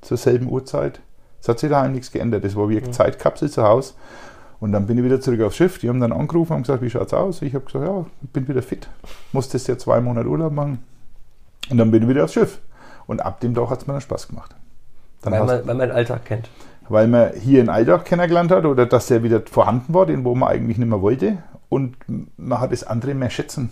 zur 0.00 0.16
selben 0.16 0.50
Uhrzeit. 0.50 1.00
Es 1.40 1.48
hat 1.48 1.58
sich 1.58 1.70
daheim 1.70 1.92
nichts 1.92 2.10
geändert. 2.10 2.44
Das 2.44 2.56
war 2.56 2.68
wie 2.68 2.76
eine 2.76 2.88
mhm. 2.88 2.92
Zeitkapsel 2.92 3.50
zu 3.50 3.62
Hause. 3.62 3.94
Und 4.58 4.72
dann 4.72 4.86
bin 4.86 4.98
ich 4.98 5.04
wieder 5.04 5.20
zurück 5.20 5.42
aufs 5.42 5.56
Schiff. 5.56 5.78
Die 5.78 5.88
haben 5.88 6.00
dann 6.00 6.12
angerufen 6.12 6.54
und 6.54 6.62
gesagt, 6.62 6.82
wie 6.82 6.90
schaut's 6.90 7.14
aus? 7.14 7.42
Ich 7.42 7.54
habe 7.54 7.64
gesagt, 7.64 7.84
ja, 7.84 8.06
ich 8.22 8.30
bin 8.30 8.48
wieder 8.48 8.62
fit. 8.62 8.88
Musste 9.32 9.58
jetzt 9.58 9.68
ja 9.68 9.78
zwei 9.78 10.00
Monate 10.00 10.28
Urlaub 10.28 10.52
machen. 10.52 10.82
Und 11.70 11.78
dann 11.78 11.90
bin 11.90 12.02
ich 12.02 12.08
wieder 12.08 12.24
aufs 12.24 12.32
Schiff. 12.32 12.58
Und 13.06 13.20
ab 13.20 13.40
dem 13.40 13.54
Tag 13.54 13.70
hat 13.70 13.82
es 13.82 13.86
mir 13.86 13.92
dann 13.92 14.00
Spaß 14.00 14.28
gemacht. 14.28 14.54
Dann 15.22 15.32
weil, 15.32 15.40
man, 15.40 15.66
weil 15.66 15.74
man 15.74 15.88
den 15.88 15.96
Alltag 15.96 16.24
kennt. 16.24 16.50
Weil 16.88 17.08
man 17.08 17.32
hier 17.34 17.60
einen 17.60 17.68
Alltag 17.68 18.04
kennengelernt 18.04 18.50
hat 18.50 18.64
oder 18.64 18.86
dass 18.86 19.06
der 19.08 19.22
wieder 19.22 19.42
vorhanden 19.50 19.92
war, 19.92 20.06
den 20.06 20.24
wo 20.24 20.34
man 20.34 20.50
eigentlich 20.50 20.78
nicht 20.78 20.88
mehr 20.88 21.02
wollte. 21.02 21.38
Und 21.68 21.96
man 22.36 22.60
hat 22.60 22.72
das 22.72 22.84
andere 22.84 23.14
mehr 23.14 23.30
schätzen 23.30 23.70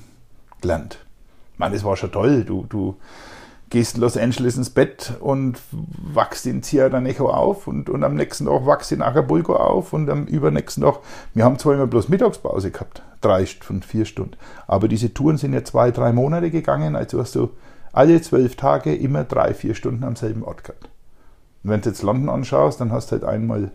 gelernt. 0.61 0.99
Ich 1.53 1.59
meine, 1.59 1.75
das 1.75 1.85
war 1.85 1.97
schon 1.97 2.11
toll. 2.11 2.43
Du, 2.45 2.67
du 2.69 2.97
gehst 3.75 3.97
in 3.97 4.03
Los 4.03 4.17
Angeles 4.17 4.57
ins 4.57 4.71
Bett 4.71 5.15
und 5.21 5.61
wachst 5.73 6.47
in 6.47 6.63
Sierra 6.63 7.01
Nejo 7.01 7.29
auf 7.29 7.67
und, 7.67 7.91
und 7.91 8.05
am 8.05 8.15
nächsten 8.15 8.47
Tag 8.47 8.67
wachst 8.67 8.93
in 8.93 9.03
Acapulco 9.03 9.57
auf 9.57 9.93
und 9.93 10.09
am 10.11 10.27
übernächsten 10.27 10.85
Tag, 10.85 11.01
wir 11.35 11.45
haben 11.45 11.59
zwar 11.59 11.75
immer 11.75 11.87
bloß 11.87 12.09
Mittagspause 12.09 12.71
gehabt, 12.71 13.03
drei 13.21 13.47
und 13.69 13.85
vier 13.85 14.05
Stunden, 14.05 14.37
aber 14.69 14.87
diese 14.87 15.13
Touren 15.13 15.39
sind 15.39 15.55
ja 15.55 15.65
zwei, 15.65 15.91
drei 15.91 16.13
Monate 16.13 16.53
gegangen, 16.53 16.95
also 16.95 17.21
hast 17.21 17.35
du 17.35 17.51
alle 17.93 18.21
zwölf 18.23 18.55
Tage 18.55 18.95
immer 18.95 19.25
drei, 19.25 19.55
vier 19.55 19.75
Stunden 19.75 20.05
am 20.05 20.15
selben 20.15 20.45
Ort 20.45 20.63
gehabt. 20.63 20.89
Und 21.65 21.71
wenn 21.71 21.81
du 21.81 21.89
jetzt 21.89 22.03
London 22.03 22.29
anschaust, 22.29 22.81
dann 22.81 22.93
hast 22.93 23.11
du 23.11 23.13
halt 23.13 23.25
einmal 23.25 23.71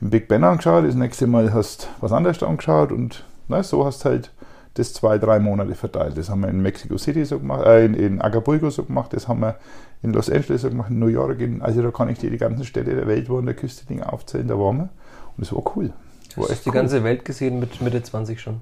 im 0.00 0.10
Big 0.10 0.28
Ben 0.28 0.44
angeschaut, 0.44 0.86
das 0.86 0.94
nächste 0.94 1.26
Mal 1.26 1.52
hast 1.52 1.84
du 1.84 2.02
was 2.02 2.12
anderes 2.12 2.42
angeschaut 2.42 2.92
und 2.92 3.24
na, 3.48 3.62
so 3.62 3.84
hast 3.84 4.04
du 4.04 4.08
halt 4.08 4.30
das 4.74 4.92
zwei, 4.92 5.18
drei 5.18 5.38
Monate 5.38 5.74
verteilt. 5.74 6.18
Das 6.18 6.28
haben 6.28 6.40
wir 6.40 6.48
in 6.48 6.60
Mexico 6.60 6.96
City 6.98 7.24
so 7.24 7.38
gemacht, 7.38 7.64
äh, 7.64 7.84
in, 7.84 7.94
in, 7.94 8.20
Acapulco 8.20 8.70
so 8.70 8.84
gemacht, 8.84 9.12
das 9.12 9.28
haben 9.28 9.40
wir 9.40 9.56
in 10.02 10.12
Los 10.12 10.30
Angeles 10.30 10.62
so 10.62 10.68
gemacht, 10.68 10.90
in 10.90 10.98
New 10.98 11.06
York, 11.06 11.40
in, 11.40 11.62
also 11.62 11.82
da 11.82 11.90
kann 11.90 12.08
ich 12.08 12.18
dir 12.18 12.30
die 12.30 12.38
ganzen 12.38 12.64
Städte 12.64 12.94
der 12.94 13.06
Welt, 13.06 13.28
wo 13.28 13.38
an 13.38 13.46
der 13.46 13.54
Küste 13.54 13.86
Dinge 13.86 14.12
aufzählen, 14.12 14.48
da 14.48 14.58
waren 14.58 14.76
wir 14.76 14.88
und 15.36 15.46
das 15.46 15.52
war 15.52 15.62
cool. 15.76 15.92
War 16.36 16.50
echt 16.50 16.64
die 16.64 16.70
cool. 16.70 16.74
ganze 16.74 17.04
Welt 17.04 17.24
gesehen 17.24 17.60
mit 17.60 17.80
Mitte 17.80 18.02
20 18.02 18.40
schon? 18.40 18.60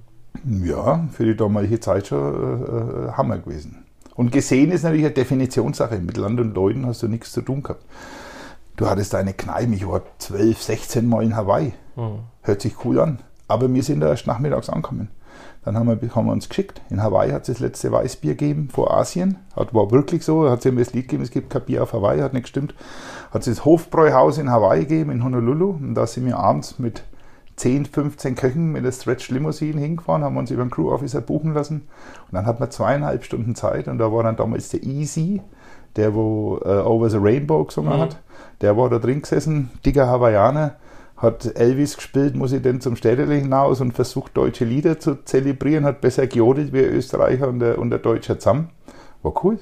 Ja, 0.63 1.07
für 1.13 1.25
die 1.25 1.37
damalige 1.37 1.81
Zeit 1.81 2.09
schon 2.09 2.19
äh, 2.19 3.09
äh, 3.09 3.13
Hammer 3.13 3.39
gewesen. 3.39 3.85
Und 4.15 4.33
gesehen 4.33 4.71
ist 4.71 4.83
natürlich 4.83 5.07
eine 5.07 5.15
Definitionssache. 5.15 5.99
Mit 5.99 6.17
Land 6.17 6.39
und 6.41 6.55
Leuten 6.55 6.87
hast 6.87 7.03
du 7.03 7.09
nichts 7.09 7.33
zu 7.33 7.41
tun 7.41 7.63
gehabt. 7.63 7.83
Du 8.77 8.89
hattest 8.89 9.15
eine 9.15 9.35
Kneipe, 9.35 9.75
ich 9.75 9.87
war 9.87 10.03
12, 10.19 10.63
16 10.63 11.09
Mal 11.09 11.25
in 11.25 11.37
Hawaii. 11.37 11.75
Mhm. 11.97 12.21
Hört 12.43 12.63
sich 12.63 12.85
cool 12.85 13.01
an. 13.01 13.19
Aber 13.49 13.73
wir 13.73 13.83
sind 13.83 14.01
da 14.01 14.09
erst 14.09 14.27
nachmittags 14.27 14.71
angekommen. 14.71 15.09
Dann 15.65 15.77
haben 15.77 15.87
wir, 15.87 16.15
haben 16.15 16.27
wir 16.27 16.33
uns 16.33 16.49
geschickt. 16.49 16.81
In 16.91 17.03
Hawaii 17.03 17.31
hat 17.31 17.43
es 17.43 17.55
das 17.55 17.61
letzte 17.61 17.93
Weißbier 17.93 18.33
gegeben 18.35 18.69
vor 18.73 18.93
Asien. 18.93 19.39
Hat, 19.55 19.75
war 19.75 19.91
wirklich 19.91 20.25
so. 20.25 20.51
Hat 20.51 20.61
es 20.61 20.65
immer 20.65 20.81
das 20.81 20.93
Lied 20.93 21.05
gegeben, 21.05 21.23
es 21.23 21.31
gibt 21.31 21.51
kein 21.51 21.63
Bier 21.63 21.83
auf 21.83 21.93
Hawaii, 21.93 22.21
hat 22.21 22.33
nicht 22.33 22.45
gestimmt. 22.45 22.75
Hat 23.31 23.47
es 23.47 23.57
das 23.57 23.65
Hofbräuhaus 23.65 24.39
in 24.39 24.51
Hawaii 24.51 24.81
gegeben, 24.81 25.13
in 25.13 25.23
Honolulu. 25.23 25.71
Und 25.71 25.95
da 25.95 26.07
sind 26.07 26.27
wir 26.27 26.39
abends 26.39 26.79
mit 26.79 27.05
10, 27.57 27.87
15 27.87 28.35
Köchen 28.35 28.73
mit 28.73 28.85
der 28.85 28.93
Stretch 28.93 29.31
Limousine 29.31 29.81
hingefahren, 29.81 30.25
haben 30.25 30.37
uns 30.37 30.51
über 30.51 30.65
den 30.65 30.71
Crew 30.71 30.91
Officer 30.91 31.21
buchen 31.21 31.55
lassen. 31.55 31.83
Und 32.27 32.33
dann 32.33 32.47
hat 32.47 32.59
man 32.59 32.71
zweieinhalb 32.71 33.25
Stunden 33.25 33.55
Zeit. 33.55 33.87
Und 33.87 33.99
da 33.99 34.11
war 34.11 34.25
dann 34.25 34.37
damals 34.37 34.71
der 34.71 34.83
Easy, 34.83 35.43
der 35.97 36.15
wo 36.15 36.59
uh, 36.65 36.87
Over 36.87 37.11
the 37.11 37.19
Rainbow 37.19 37.65
gesungen 37.65 37.97
mhm. 37.97 38.01
hat. 38.01 38.17
Der 38.61 38.77
war 38.77 38.89
da 38.91 38.99
drin 38.99 39.23
gesessen, 39.23 39.71
dicker 39.85 40.07
Hawaiianer 40.07 40.77
hat 41.23 41.57
Elvis 41.57 41.97
gespielt, 41.97 42.35
muss 42.35 42.53
ich 42.53 42.63
denn 42.63 42.81
zum 42.81 42.97
Städtele 42.97 43.35
hinaus 43.37 43.81
und 43.81 43.93
versucht 43.93 44.37
deutsche 44.37 44.65
Lieder 44.65 44.99
zu 44.99 45.25
zelebrieren, 45.25 45.85
hat 45.85 46.01
besser 46.01 46.27
gejodelt 46.27 46.73
wie 46.73 46.81
Österreicher 46.81 47.49
und 47.49 47.61
der, 47.61 47.79
und 47.79 47.91
der 47.91 48.01
Deutsche 48.01 48.39
zusammen. 48.39 48.71
War 49.23 49.33
cool. 49.45 49.61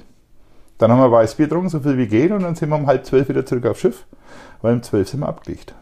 Dann 0.79 0.91
haben 0.91 0.99
wir 0.99 1.11
Weißbier 1.11 1.45
getrunken, 1.45 1.69
so 1.69 1.79
viel 1.81 1.99
wie 1.99 2.07
geht, 2.07 2.31
und 2.31 2.41
dann 2.41 2.55
sind 2.55 2.69
wir 2.69 2.75
um 2.75 2.87
halb 2.87 3.05
zwölf 3.05 3.29
wieder 3.29 3.45
zurück 3.45 3.67
aufs 3.67 3.81
Schiff, 3.81 4.07
weil 4.63 4.73
um 4.73 4.81
zwölf 4.81 5.07
sind 5.07 5.19
wir 5.19 5.27
abgelicht. 5.27 5.75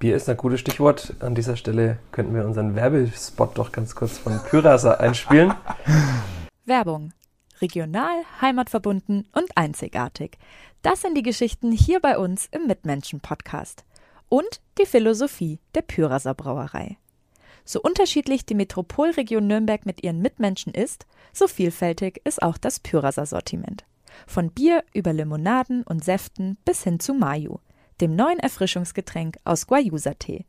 Bier 0.00 0.16
ist 0.16 0.28
ein 0.28 0.36
gutes 0.36 0.58
Stichwort. 0.58 1.14
An 1.20 1.36
dieser 1.36 1.54
Stelle 1.54 1.98
könnten 2.10 2.34
wir 2.34 2.44
unseren 2.44 2.74
Werbespot 2.74 3.56
doch 3.56 3.70
ganz 3.70 3.94
kurz 3.94 4.18
von 4.18 4.40
Pyrasa 4.50 4.94
einspielen. 4.94 5.54
Werbung. 6.66 7.12
Regional, 7.64 8.24
heimatverbunden 8.42 9.26
und 9.32 9.56
einzigartig. 9.56 10.36
Das 10.82 11.00
sind 11.00 11.16
die 11.16 11.22
Geschichten 11.22 11.72
hier 11.72 11.98
bei 11.98 12.18
uns 12.18 12.46
im 12.50 12.66
Mitmenschen-Podcast 12.66 13.84
und 14.28 14.60
die 14.78 14.84
Philosophie 14.84 15.60
der 15.74 15.80
Pyraser 15.80 16.34
Brauerei. 16.34 16.98
So 17.64 17.80
unterschiedlich 17.80 18.44
die 18.44 18.54
Metropolregion 18.54 19.46
Nürnberg 19.46 19.86
mit 19.86 20.04
ihren 20.04 20.20
Mitmenschen 20.20 20.74
ist, 20.74 21.06
so 21.32 21.48
vielfältig 21.48 22.20
ist 22.24 22.42
auch 22.42 22.58
das 22.58 22.80
Pyraser 22.80 23.24
Sortiment. 23.24 23.86
Von 24.26 24.50
Bier 24.50 24.84
über 24.92 25.14
Limonaden 25.14 25.84
und 25.84 26.04
Säften 26.04 26.58
bis 26.66 26.84
hin 26.84 27.00
zu 27.00 27.14
Mayu, 27.14 27.60
dem 28.02 28.14
neuen 28.14 28.40
Erfrischungsgetränk 28.40 29.38
aus 29.44 29.66
Guayusa-Tee. 29.66 30.44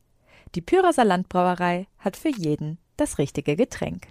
Die 0.56 0.62
Pyraser 0.62 1.06
Landbrauerei 1.06 1.88
hat 1.98 2.18
für 2.18 2.30
jeden 2.30 2.78
das 2.98 3.20
richtige 3.20 3.56
Getränk. 3.56 4.08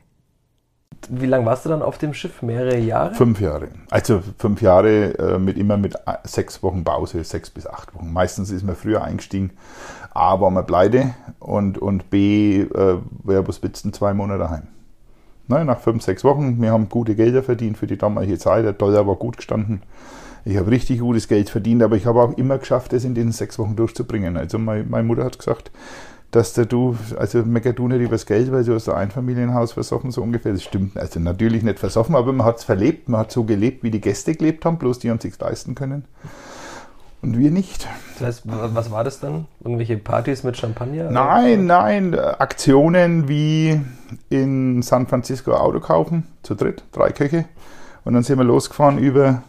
Wie 1.09 1.27
lange 1.27 1.47
warst 1.47 1.65
du 1.65 1.69
dann 1.69 1.83
auf 1.83 1.99
dem 1.99 2.15
Schiff? 2.15 2.43
Mehrere 2.43 2.79
Jahre? 2.79 3.15
Fünf 3.15 3.41
Jahre. 3.41 3.69
Also 3.91 4.23
fünf 4.39 4.63
Jahre 4.63 5.19
äh, 5.19 5.39
mit 5.39 5.57
immer 5.57 5.77
mit 5.77 5.95
sechs 6.25 6.63
Wochen 6.63 6.85
Pause, 6.85 7.23
sechs 7.25 7.51
bis 7.51 7.67
acht 7.67 7.95
Wochen. 7.95 8.13
Meistens 8.13 8.51
ist 8.51 8.65
man 8.65 8.77
früher 8.77 9.03
eingestiegen. 9.03 9.51
A 10.13 10.41
war 10.41 10.51
man 10.51 10.65
pleite 10.65 11.15
und, 11.41 11.79
und 11.79 12.11
B 12.11 12.61
äh, 12.61 12.99
wäre 13.25 13.43
bis 13.43 13.61
letzten 13.63 13.93
zwei 13.93 14.15
Monate 14.15 14.39
daheim. 14.39 14.69
Ne, 15.49 15.65
nach 15.65 15.81
fünf, 15.81 16.03
sechs 16.03 16.25
Wochen. 16.25 16.63
Wir 16.63 16.73
haben 16.73 16.89
gute 16.89 17.15
Gelder 17.15 17.43
verdient 17.43 17.77
für 17.77 17.87
die 17.87 17.99
damalige 17.99 18.39
Zeit. 18.39 18.65
Der 18.65 18.73
Dollar 18.73 19.07
war 19.07 19.17
gut 19.17 19.37
gestanden. 19.37 19.83
Ich 20.47 20.57
habe 20.57 20.71
richtig 20.71 21.01
gutes 21.01 21.29
Geld 21.29 21.51
verdient, 21.51 21.83
aber 21.83 21.97
ich 21.97 22.07
habe 22.07 22.21
auch 22.21 22.37
immer 22.37 22.59
geschafft, 22.59 22.93
es 22.93 23.05
in 23.05 23.15
diesen 23.15 23.33
sechs 23.33 23.59
Wochen 23.59 23.77
durchzubringen. 23.77 24.37
Also 24.37 24.59
meine, 24.59 24.85
meine 24.85 25.05
Mutter 25.05 25.25
hat 25.25 25.39
gesagt, 25.39 25.71
dass 26.35 26.53
der 26.53 26.67
du, 26.67 26.97
also 27.17 27.45
mecker 27.45 27.73
du 27.73 27.87
nicht 27.87 28.01
übers 28.01 28.27
Geld, 28.27 28.51
weil 28.51 28.65
du 28.65 28.75
hast 28.75 28.89
ein 28.89 28.97
Einfamilienhaus 28.97 29.73
versoffen, 29.73 30.11
so 30.11 30.21
ungefähr. 30.21 30.53
Das 30.53 30.65
stimmt. 30.65 30.97
Also 30.97 31.21
natürlich 31.21 31.63
nicht 31.63 31.79
versoffen, 31.79 32.17
aber 32.17 32.33
man 32.33 32.45
hat 32.45 32.59
es 32.59 32.65
verlebt. 32.65 33.09
Man 33.09 33.21
hat 33.21 33.31
so 33.31 33.45
gelebt, 33.45 33.85
wie 33.85 33.93
die 33.93 34.01
Gäste 34.01 34.35
gelebt 34.35 34.65
haben, 34.65 34.79
bloß 34.79 34.99
die 34.99 35.11
haben 35.11 35.21
sich 35.21 35.39
leisten 35.39 35.77
können. 35.77 36.07
Und 37.23 37.39
wir 37.39 37.53
nicht. 37.53 37.87
Das 38.19 38.27
heißt, 38.27 38.43
was 38.47 38.91
war 38.91 39.05
das 39.05 39.21
dann? 39.21 39.47
Irgendwelche 39.63 39.97
Partys 39.97 40.43
mit 40.43 40.57
Champagner? 40.57 41.09
Nein, 41.09 41.67
nein. 41.67 42.19
Aktionen 42.19 43.29
wie 43.29 43.81
in 44.29 44.83
San 44.83 45.07
Francisco 45.07 45.53
Auto 45.53 45.79
kaufen, 45.79 46.27
zu 46.43 46.57
dritt, 46.57 46.83
drei 46.91 47.11
Köche. 47.11 47.45
Und 48.05 48.15
dann 48.15 48.25
sind 48.25 48.39
wir 48.39 48.45
losgefahren 48.45 48.99
über 48.99 49.45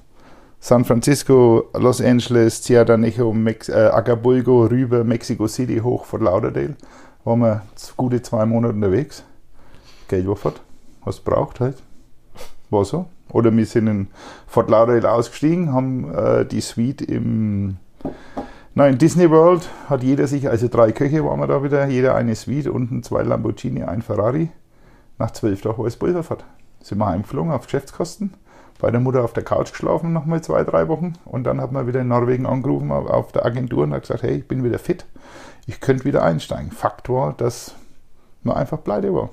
San 0.66 0.84
Francisco, 0.84 1.70
Los 1.76 2.02
Angeles, 2.02 2.64
Sierra 2.64 2.98
Nejo, 2.98 3.32
Mex 3.32 3.70
äh, 3.70 3.92
Acapulco, 3.94 4.66
rüber 4.66 5.04
Mexico 5.04 5.48
City 5.48 5.78
hoch 5.78 6.06
vor 6.06 6.20
Lauderdale. 6.20 6.76
waren 7.24 7.40
wir 7.42 7.62
gute 7.96 8.20
zwei 8.24 8.48
Monate 8.48 8.74
unterwegs. 8.74 9.24
Geld 10.08 10.28
war 10.28 10.36
fort. 10.36 10.62
Was 11.04 11.20
braucht 11.20 11.60
halt. 11.60 11.78
War 12.72 12.84
so. 12.84 13.06
Oder 13.30 13.56
wir 13.56 13.64
sind 13.68 13.86
in 13.86 14.08
Fort 14.48 14.72
Lauderdale 14.72 15.12
ausgestiegen, 15.12 15.72
haben 15.72 16.12
äh, 16.12 16.48
die 16.48 16.62
Suite 16.62 17.04
im 17.04 17.78
Nein, 18.74 18.98
Disney 18.98 19.30
World 19.30 19.70
hat 19.88 20.02
jeder 20.02 20.26
sich, 20.26 20.50
also 20.50 20.68
drei 20.68 20.92
Köche 20.94 21.24
waren 21.24 21.42
wir 21.42 21.46
da 21.48 21.62
wieder, 21.62 21.86
jeder 21.86 22.16
eine 22.16 22.34
Suite, 22.34 22.72
unten 22.72 23.04
zwei 23.04 23.22
Lamborghini, 23.22 23.84
ein 23.84 24.02
Ferrari. 24.02 24.50
Nach 25.20 25.30
zwölf 25.30 25.62
Tagen 25.62 25.78
war 25.78 25.86
es 25.86 25.96
Pulverfahrt. 25.96 26.44
Sind 26.82 26.98
wir 26.98 27.06
heimgeflogen 27.06 27.52
auf 27.52 27.66
Geschäftskosten, 27.66 28.34
bei 28.80 28.92
der 28.92 29.00
Mutter 29.00 29.24
auf 29.24 29.34
der 29.34 29.44
Couch 29.44 29.72
geschlafen, 29.72 30.14
nochmal 30.14 30.42
zwei, 30.42 30.64
drei 30.64 30.88
Wochen. 30.88 31.14
Und 31.26 31.46
dann 31.46 31.62
hat 31.62 31.72
man 31.72 31.88
wieder 31.88 32.02
in 32.02 32.10
Norwegen 32.10 32.46
angerufen 32.46 32.92
auf 32.92 33.32
der 33.32 33.46
Agentur 33.46 33.84
und 33.84 33.94
hat 33.94 34.02
gesagt, 34.02 34.24
hey, 34.24 34.38
ich 34.38 34.48
bin 34.48 34.64
wieder 34.64 34.80
fit, 34.80 35.06
ich 35.66 35.80
könnte 35.80 36.06
wieder 36.06 36.24
einsteigen. 36.24 36.72
Fakt 36.72 37.10
war, 37.10 37.34
dass 37.34 37.76
man 38.44 38.58
einfach 38.58 38.84
pleite 38.84 39.14
war. 39.14 39.30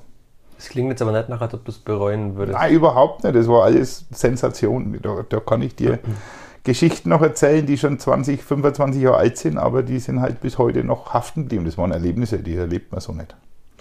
Das 0.56 0.68
klingt 0.68 0.90
jetzt 0.90 1.02
aber 1.02 1.12
nicht 1.12 1.28
nach, 1.28 1.40
als 1.40 1.54
ob 1.54 1.64
du 1.64 1.72
es 1.72 1.78
bereuen 1.78 2.36
würdest. 2.36 2.56
Nein, 2.56 2.72
überhaupt 2.72 3.24
nicht. 3.24 3.34
Das 3.34 3.48
war 3.48 3.64
alles 3.64 4.06
Sensation. 4.12 4.96
Da, 5.02 5.24
da 5.28 5.40
kann 5.40 5.60
ich 5.60 5.74
dir 5.74 5.98
Geschichten 6.64 7.08
noch 7.08 7.20
erzählen, 7.20 7.66
die 7.66 7.76
schon 7.76 7.98
20, 7.98 8.44
25 8.44 9.02
Jahre 9.02 9.16
alt 9.16 9.36
sind, 9.36 9.58
aber 9.58 9.82
die 9.82 9.98
sind 9.98 10.20
halt 10.20 10.40
bis 10.40 10.58
heute 10.58 10.84
noch 10.84 11.12
haften 11.12 11.42
geblieben. 11.42 11.64
Das 11.64 11.76
waren 11.76 11.90
Erlebnisse, 11.90 12.38
die 12.38 12.54
erlebt 12.54 12.92
man 12.92 13.00
so 13.00 13.12
nicht. 13.12 13.34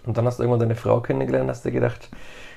Und 0.06 0.17
dann 0.17 0.26
hast 0.26 0.39
du 0.39 0.43
irgendwann 0.43 0.62
deine 0.62 0.76
Frau 0.76 1.00
kennengelernt, 1.02 1.50
hast 1.50 1.63
du 1.63 1.71
gedacht, 1.71 2.10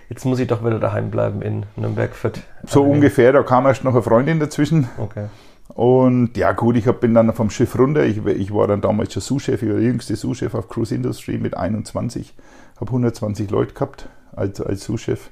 jetzt 0.09 0.25
muss 0.25 0.38
ich 0.38 0.49
doch 0.49 0.64
wieder 0.64 0.79
daheim 0.79 1.11
bleiben 1.11 1.43
in 1.43 1.67
Nürnberg. 1.77 2.14
Fürth. 2.14 2.40
So 2.67 2.83
ungefähr, 2.83 3.33
da 3.33 3.43
kam 3.43 3.67
erst 3.67 3.85
noch 3.85 3.93
eine 3.93 4.03
Freundin 4.03 4.40
dazwischen. 4.40 4.88
Okay. 4.99 5.27
Und 5.69 6.37
ja 6.37 6.53
gut, 6.53 6.77
ich 6.77 6.85
bin 6.85 7.14
dann 7.14 7.33
vom 7.33 7.51
Schiff 7.51 7.79
runter. 7.79 8.05
Ich, 8.05 8.25
ich 8.25 8.55
war 8.55 8.67
dann 8.67 8.81
damals 8.81 9.12
schon 9.12 9.23
Sous-Chef, 9.23 9.62
ich 9.62 9.69
war 9.69 9.77
der 9.77 9.85
jüngste 9.85 10.14
Sous-Chef 10.14 10.55
auf 10.55 10.69
Cruise 10.69 10.95
Industry 10.95 11.38
mit 11.38 11.57
21. 11.57 12.35
Habe 12.77 12.90
120 12.90 13.51
Leute 13.51 13.75
gehabt 13.75 14.09
als, 14.37 14.61
als 14.61 14.85
Sous-Chef. 14.85 15.31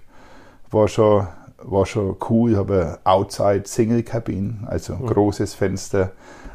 War 0.70 0.88
schon 0.88 1.26
war 1.64 1.86
schon 1.86 2.16
cool. 2.28 2.52
Ich 2.52 2.56
habe 2.56 2.98
Outside 3.04 3.62
Single 3.66 4.02
Cabin, 4.02 4.66
also 4.66 4.94
mhm. 4.94 5.06
großes 5.06 5.54
Fenster, 5.54 6.12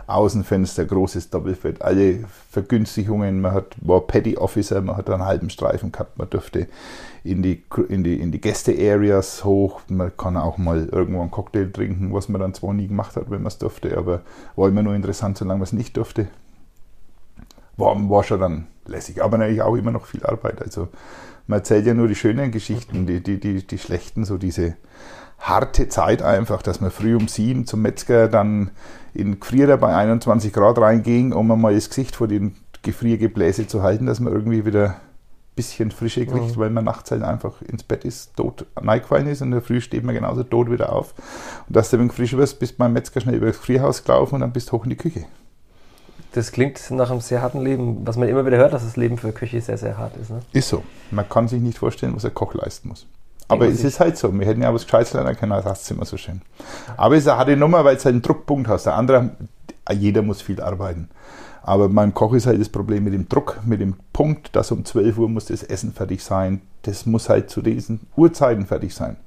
Außenfenster, 0.07 0.85
großes 0.85 1.29
Doppelfett, 1.29 1.81
alle 1.81 2.23
Vergünstigungen. 2.49 3.41
Man 3.41 3.53
hat, 3.53 3.75
war 3.81 4.01
Petty 4.01 4.37
Officer, 4.37 4.81
man 4.81 4.97
hat 4.97 5.09
einen 5.09 5.25
halben 5.25 5.49
Streifen 5.49 5.91
gehabt, 5.91 6.17
man 6.17 6.29
durfte 6.29 6.67
in 7.29 7.41
die, 7.41 7.63
in 7.89 8.03
die, 8.03 8.19
in 8.19 8.31
die 8.31 8.41
Gäste-Areas 8.41 9.43
hoch. 9.43 9.81
Man 9.89 10.15
kann 10.15 10.37
auch 10.37 10.57
mal 10.57 10.87
irgendwo 10.91 11.21
einen 11.21 11.31
Cocktail 11.31 11.71
trinken, 11.71 12.13
was 12.13 12.29
man 12.29 12.41
dann 12.41 12.53
zwar 12.53 12.73
nie 12.73 12.87
gemacht 12.87 13.15
hat, 13.15 13.29
wenn 13.29 13.41
man 13.41 13.47
es 13.47 13.57
durfte, 13.57 13.97
aber 13.97 14.21
war 14.55 14.67
immer 14.69 14.83
nur 14.83 14.95
interessant, 14.95 15.37
solange 15.37 15.59
man 15.59 15.63
es 15.63 15.73
nicht 15.73 15.97
durfte. 15.97 16.27
War, 17.75 17.95
war 18.09 18.23
schon 18.23 18.39
dann 18.39 18.67
lässig, 18.85 19.23
aber 19.23 19.37
natürlich 19.37 19.61
auch 19.61 19.75
immer 19.75 19.91
noch 19.91 20.05
viel 20.05 20.25
Arbeit. 20.25 20.61
Also 20.61 20.87
man 21.47 21.59
erzählt 21.59 21.85
ja 21.85 21.93
nur 21.93 22.07
die 22.07 22.15
schönen 22.15 22.51
Geschichten, 22.51 23.05
die, 23.05 23.21
die, 23.21 23.39
die, 23.39 23.65
die 23.65 23.77
schlechten, 23.77 24.25
so 24.25 24.37
diese 24.37 24.75
harte 25.39 25.87
Zeit 25.87 26.21
einfach, 26.21 26.61
dass 26.61 26.81
man 26.81 26.91
früh 26.91 27.15
um 27.15 27.27
sieben 27.27 27.67
zum 27.67 27.81
Metzger 27.81 28.27
dann 28.27 28.71
in 29.13 29.39
Gefrierer 29.39 29.77
bei 29.77 29.95
21 29.95 30.51
Grad 30.51 30.79
reinging, 30.79 31.31
um 31.33 31.47
mal 31.47 31.73
das 31.73 31.89
Gesicht 31.89 32.15
vor 32.15 32.27
den 32.27 32.55
Gefriergebläse 32.81 33.67
zu 33.67 33.83
halten, 33.83 34.05
dass 34.05 34.19
man 34.19 34.33
irgendwie 34.33 34.65
wieder 34.65 34.95
bisschen 35.57 35.91
Frische 35.91 36.25
kriegt, 36.25 36.55
mhm. 36.55 36.57
weil 36.57 36.69
man 36.69 36.85
nachts 36.85 37.11
halt 37.11 37.23
einfach 37.23 37.61
ins 37.61 37.83
Bett 37.83 38.05
ist, 38.05 38.37
tot 38.37 38.65
reingefallen 38.77 39.27
ist 39.27 39.41
und 39.41 39.49
in 39.49 39.51
der 39.51 39.61
Früh 39.61 39.81
steht 39.81 40.05
man 40.05 40.15
genauso 40.15 40.43
tot 40.43 40.71
wieder 40.71 40.93
auf. 40.93 41.13
Und 41.67 41.75
dass 41.75 41.89
du 41.89 41.97
ein 41.97 42.09
frisch 42.09 42.37
wirst, 42.37 42.59
bist 42.59 42.77
beim 42.77 42.93
Metzger 42.93 43.19
schnell 43.19 43.35
über 43.35 43.47
das 43.47 43.57
Gefrierhaus 43.57 44.05
gelaufen 44.05 44.35
und 44.35 44.41
dann 44.41 44.53
bist 44.53 44.69
du 44.69 44.77
hoch 44.77 44.85
in 44.85 44.91
die 44.91 44.95
Küche. 44.95 45.25
Das 46.31 46.51
klingt 46.51 46.79
nach 46.91 47.11
einem 47.11 47.19
sehr 47.19 47.41
harten 47.41 47.61
Leben, 47.61 48.05
was 48.05 48.15
man 48.15 48.29
immer 48.29 48.45
wieder 48.45 48.57
hört, 48.57 48.71
dass 48.71 48.83
das 48.83 48.95
Leben 48.95 49.17
für 49.17 49.33
Köche 49.33 49.59
sehr, 49.59 49.77
sehr 49.77 49.97
hart 49.97 50.15
ist. 50.17 50.29
Ne? 50.29 50.39
Ist 50.53 50.69
so. 50.69 50.83
Man 51.11 51.27
kann 51.27 51.47
sich 51.47 51.61
nicht 51.61 51.79
vorstellen, 51.79 52.15
was 52.15 52.23
ein 52.25 52.33
Koch 52.33 52.53
leisten 52.53 52.89
muss. 52.89 53.07
Aber 53.49 53.67
es 53.67 53.83
ist 53.83 53.99
halt 53.99 54.17
so. 54.17 54.37
Wir 54.37 54.45
hätten 54.45 54.61
ja 54.61 54.73
was 54.73 54.83
Gescheites 54.83 55.13
lernen 55.13 55.35
können, 55.35 55.51
das 55.51 55.65
heißt 55.65 55.91
immer 55.91 56.05
so 56.05 56.17
schön. 56.17 56.41
Aber 56.97 57.15
es 57.15 57.23
ist 57.23 57.29
eine 57.29 57.37
harte 57.39 57.55
Nummer, 57.55 57.85
weil 57.85 57.95
es 57.95 58.05
halt 58.05 58.13
einen 58.13 58.21
Druckpunkt 58.21 58.67
hast. 58.67 58.85
Der 58.85 58.95
andere, 58.95 59.31
jeder 59.93 60.21
muss 60.21 60.41
viel 60.41 60.61
arbeiten. 60.61 61.09
Aber 61.67 61.89
beim 61.89 62.13
Koch 62.13 62.33
ist 62.33 62.47
halt 62.47 62.61
das 62.61 62.69
Problem 62.69 63.03
mit 63.03 63.13
dem 63.13 63.27
Druck, 63.27 63.59
mit 63.65 63.81
dem 63.81 63.95
Punkt, 64.13 64.55
dass 64.55 64.71
um 64.71 64.85
12 64.85 65.17
Uhr 65.17 65.27
muss 65.27 65.45
das 65.45 65.63
Essen 65.63 65.91
fertig 65.91 66.23
sein. 66.23 66.61
Das 66.83 67.05
muss 67.05 67.27
halt 67.27 67.49
zu 67.49 67.61
diesen 67.61 68.07
Uhrzeiten 68.15 68.65
fertig 68.65 68.95
sein. 68.95 69.17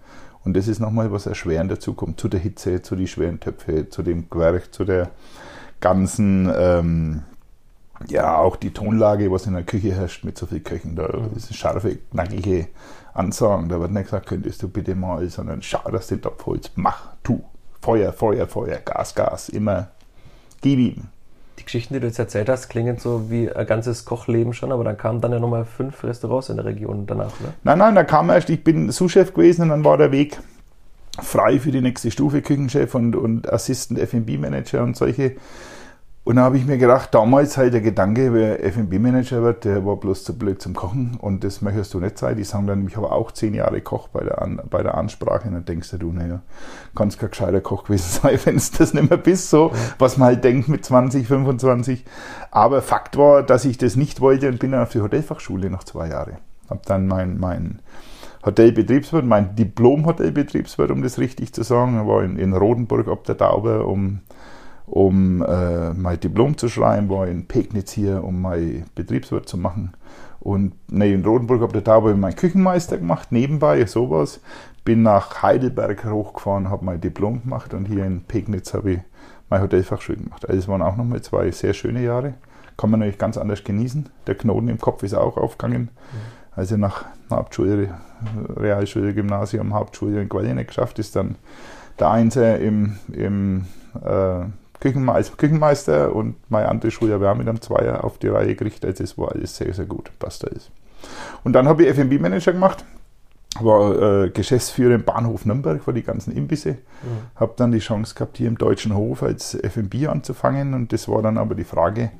Und 0.42 0.56
das 0.56 0.68
ist 0.68 0.80
nochmal 0.80 1.12
was 1.12 1.26
erschwerend 1.26 1.70
dazu 1.70 1.92
kommt. 1.92 2.18
Zu 2.18 2.28
der 2.28 2.40
Hitze, 2.40 2.80
zu 2.80 2.96
den 2.96 3.06
schweren 3.06 3.40
Töpfe, 3.40 3.90
zu 3.90 4.02
dem 4.02 4.30
Gewerk, 4.30 4.72
zu 4.72 4.86
der 4.86 5.10
ganzen, 5.80 6.50
ähm, 6.56 7.22
ja, 8.08 8.38
auch 8.38 8.56
die 8.56 8.72
Tonlage, 8.72 9.30
was 9.30 9.46
in 9.46 9.52
der 9.52 9.64
Küche 9.64 9.92
herrscht 9.92 10.24
mit 10.24 10.38
so 10.38 10.46
viel 10.46 10.60
Köchen. 10.60 10.96
Da 10.96 11.08
mhm. 11.14 11.36
ist 11.36 11.54
scharfe, 11.54 11.98
knackige 12.10 12.68
Ansagen. 13.12 13.68
Da 13.68 13.80
wird 13.80 13.90
nicht 13.90 14.04
gesagt, 14.04 14.26
könntest 14.26 14.62
du 14.62 14.68
bitte 14.68 14.94
mal, 14.94 15.28
sondern 15.28 15.60
schau, 15.60 15.90
dass 15.90 16.08
du 16.08 16.16
den 16.16 16.22
Topf 16.22 16.46
holst. 16.46 16.72
Mach, 16.76 17.08
tu. 17.22 17.42
Feuer, 17.82 18.12
Feuer, 18.12 18.46
Feuer, 18.46 18.78
Gas, 18.78 19.14
Gas. 19.14 19.48
Immer 19.50 19.88
gib 20.60 20.78
ihm. 20.78 21.08
Die 21.58 21.64
Geschichten, 21.64 21.94
die 21.94 22.00
du 22.00 22.06
jetzt 22.06 22.18
erzählt 22.18 22.48
hast, 22.48 22.68
klingen 22.68 22.96
so 22.96 23.30
wie 23.30 23.50
ein 23.50 23.66
ganzes 23.66 24.04
Kochleben 24.04 24.54
schon, 24.54 24.72
aber 24.72 24.82
dann 24.84 24.96
kamen 24.96 25.20
dann 25.20 25.32
ja 25.32 25.38
nochmal 25.38 25.66
fünf 25.66 26.02
Restaurants 26.02 26.48
in 26.48 26.56
der 26.56 26.64
Region 26.64 27.06
danach, 27.06 27.38
ne? 27.40 27.52
Nein, 27.64 27.78
nein, 27.78 27.94
da 27.94 28.04
kam 28.04 28.30
erst, 28.30 28.48
ich 28.48 28.64
bin 28.64 28.90
Sous-Chef 28.90 29.34
gewesen 29.34 29.62
und 29.62 29.68
dann 29.68 29.84
war 29.84 29.98
der 29.98 30.10
Weg 30.10 30.38
frei 31.20 31.58
für 31.58 31.70
die 31.70 31.80
nächste 31.82 32.10
Stufe, 32.10 32.40
Küchenchef 32.40 32.94
und, 32.94 33.14
und 33.14 33.52
Assistant 33.52 34.00
F&B 34.00 34.38
Manager 34.38 34.82
und 34.82 34.96
solche 34.96 35.36
und 36.22 36.36
da 36.36 36.42
habe 36.42 36.58
ich 36.58 36.66
mir 36.66 36.76
gedacht, 36.76 37.14
damals 37.14 37.56
halt 37.56 37.72
der 37.72 37.80
Gedanke, 37.80 38.34
wer 38.34 38.62
FB-Manager 38.62 39.42
wird, 39.42 39.64
der 39.64 39.86
war 39.86 39.96
bloß 39.96 40.22
zu 40.22 40.36
blöd 40.36 40.60
zum 40.60 40.74
Kochen 40.74 41.16
und 41.18 41.44
das 41.44 41.62
möchtest 41.62 41.94
du 41.94 42.00
nicht 42.00 42.18
sein. 42.18 42.36
Die 42.36 42.44
sagen 42.44 42.66
dann, 42.66 42.86
ich 42.86 42.96
habe 42.98 43.10
auch 43.10 43.32
zehn 43.32 43.54
Jahre 43.54 43.80
Koch 43.80 44.08
bei 44.08 44.22
der, 44.22 44.42
An 44.42 44.60
bei 44.68 44.82
der 44.82 44.96
Ansprache 44.96 45.48
und 45.48 45.54
dann 45.54 45.64
denkst 45.64 45.90
du, 45.98 46.12
naja, 46.12 46.42
kannst 46.94 47.18
kein 47.18 47.30
gescheiter 47.30 47.62
Koch 47.62 47.84
gewesen 47.84 48.20
sein, 48.22 48.38
wenn 48.44 48.56
es 48.56 48.70
das 48.70 48.92
nicht 48.92 49.08
mehr 49.08 49.18
bist, 49.18 49.48
so, 49.48 49.72
was 49.98 50.18
man 50.18 50.26
halt 50.26 50.44
denkt 50.44 50.68
mit 50.68 50.84
20, 50.84 51.26
25. 51.26 52.04
Aber 52.50 52.82
Fakt 52.82 53.16
war, 53.16 53.42
dass 53.42 53.64
ich 53.64 53.78
das 53.78 53.96
nicht 53.96 54.20
wollte 54.20 54.48
und 54.48 54.58
bin 54.58 54.72
dann 54.72 54.82
auf 54.82 54.92
die 54.92 55.00
Hotelfachschule 55.00 55.70
noch 55.70 55.84
zwei 55.84 56.08
Jahre. 56.08 56.36
Habe 56.68 56.82
dann 56.84 57.06
mein, 57.06 57.40
mein 57.40 57.80
Hotelbetriebswirt, 58.44 59.24
mein 59.24 59.56
Diplom-Hotelbetriebswirt, 59.56 60.90
um 60.90 61.02
das 61.02 61.18
richtig 61.18 61.54
zu 61.54 61.62
sagen, 61.62 62.06
war 62.06 62.22
in, 62.22 62.36
in 62.36 62.52
Rodenburg 62.52 63.08
ob 63.08 63.24
der 63.24 63.38
Tauber, 63.38 63.86
um 63.86 64.20
um 64.90 65.42
äh, 65.42 65.94
mein 65.94 66.18
Diplom 66.18 66.58
zu 66.58 66.68
schreiben, 66.68 67.08
war 67.08 67.28
in 67.28 67.46
Pegnitz 67.46 67.92
hier, 67.92 68.24
um 68.24 68.42
mein 68.42 68.84
Betriebswirt 68.96 69.48
zu 69.48 69.56
machen. 69.56 69.92
Und 70.40 70.72
nee, 70.88 71.12
in 71.12 71.24
Rotenburg 71.24 71.62
habe 71.62 71.78
ich 71.78 71.84
da 71.84 71.92
habe 71.92 72.10
ich 72.10 72.16
meinen 72.16 72.34
Küchenmeister 72.34 72.98
gemacht, 72.98 73.30
nebenbei 73.30 73.84
sowas. 73.86 74.40
Bin 74.84 75.02
nach 75.02 75.42
Heidelberg 75.42 76.04
hochgefahren, 76.06 76.70
habe 76.70 76.84
mein 76.84 77.00
Diplom 77.00 77.42
gemacht 77.42 77.72
und 77.72 77.84
hier 77.86 78.04
in 78.04 78.22
Pegnitz 78.22 78.74
habe 78.74 78.92
ich 78.92 78.98
mein 79.48 79.62
Hotelfachschule 79.62 80.18
gemacht. 80.18 80.48
Also 80.48 80.58
es 80.58 80.68
waren 80.68 80.82
auch 80.82 80.96
nochmal 80.96 81.22
zwei 81.22 81.50
sehr 81.52 81.74
schöne 81.74 82.02
Jahre. 82.02 82.34
Kann 82.76 82.90
man 82.90 83.00
natürlich 83.00 83.18
ganz 83.18 83.36
anders 83.36 83.62
genießen. 83.62 84.08
Der 84.26 84.34
Knoten 84.34 84.68
im 84.68 84.78
Kopf 84.78 85.02
ist 85.02 85.14
auch 85.14 85.36
aufgegangen. 85.36 85.82
Mhm. 85.82 86.40
Also 86.56 86.76
nach 86.76 87.04
Hauptschule, 87.30 87.94
Realschule, 88.56 89.14
Gymnasium, 89.14 89.72
Hauptschule 89.72 90.22
in 90.22 90.28
Quallinek 90.28 90.68
geschafft 90.68 90.98
ist 90.98 91.14
dann 91.14 91.36
der 91.98 92.10
Einser 92.10 92.58
im, 92.58 92.96
im 93.12 93.66
äh, 94.02 94.46
Als 94.82 95.36
Küchenmeister 95.36 96.14
und 96.14 96.36
meine 96.50 96.68
andere 96.68 96.90
Schule, 96.90 97.20
wir 97.20 97.28
haben 97.28 97.38
mit 97.38 97.48
einem 97.48 97.60
Zweier 97.60 98.02
auf 98.02 98.18
die 98.18 98.28
Reihe 98.28 98.54
gekriegt. 98.54 98.84
Also 98.84 99.04
es 99.04 99.18
war 99.18 99.32
alles 99.32 99.56
sehr, 99.56 99.72
sehr 99.74 99.84
gut, 99.84 100.10
was 100.20 100.38
da 100.38 100.48
ist. 100.48 100.70
Und 101.44 101.52
dann 101.52 101.68
habe 101.68 101.82
ich 101.82 101.90
F&B-Manager 101.90 102.52
gemacht, 102.52 102.84
war 103.60 104.24
äh, 104.24 104.30
Geschäftsführer 104.30 104.94
im 104.94 105.04
Bahnhof 105.04 105.44
Nürnberg 105.44 105.82
für 105.82 105.92
die 105.92 106.02
ganzen 106.02 106.32
Imbisse. 106.34 106.72
Mhm. 106.72 106.76
Habe 107.36 107.52
dann 107.56 107.72
die 107.72 107.78
Chance 107.78 108.14
gehabt, 108.14 108.38
hier 108.38 108.48
im 108.48 108.58
Deutschen 108.58 108.94
Hof 108.94 109.22
als 109.22 109.54
F&B 109.54 110.06
anzufangen 110.06 110.74
und 110.74 110.92
das 110.92 111.08
war 111.08 111.22
dann 111.22 111.36
aber 111.36 111.54
die 111.54 111.64
Frage, 111.64 112.10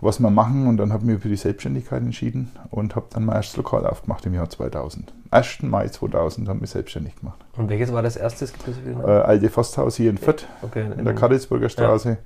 was 0.00 0.20
wir 0.20 0.30
machen. 0.30 0.66
Und 0.66 0.78
dann 0.78 0.92
habe 0.92 1.04
ich 1.04 1.10
mich 1.10 1.22
für 1.22 1.28
die 1.28 1.36
Selbstständigkeit 1.36 2.02
entschieden 2.02 2.50
und 2.70 2.96
habe 2.96 3.06
dann 3.10 3.24
mein 3.24 3.36
erstes 3.36 3.56
Lokal 3.56 3.86
aufgemacht 3.86 4.24
im 4.26 4.34
Jahr 4.34 4.48
2000. 4.48 5.12
1. 5.30 5.62
Mai 5.62 5.88
2000 5.88 6.48
haben 6.48 6.60
wir 6.60 6.66
selbstständig 6.66 7.16
gemacht. 7.16 7.38
Und 7.56 7.68
welches 7.68 7.92
war 7.92 8.02
das 8.02 8.16
erste? 8.16 8.46
Äh, 8.46 9.06
alte 9.06 9.48
Forsthaus 9.48 9.96
hier 9.96 10.10
in 10.10 10.18
Fürth, 10.18 10.46
okay, 10.62 10.84
in, 10.86 10.92
in 10.98 11.04
der 11.04 11.14
Karitzburger 11.14 11.68
Straße. 11.68 12.08
Ja. 12.10 12.16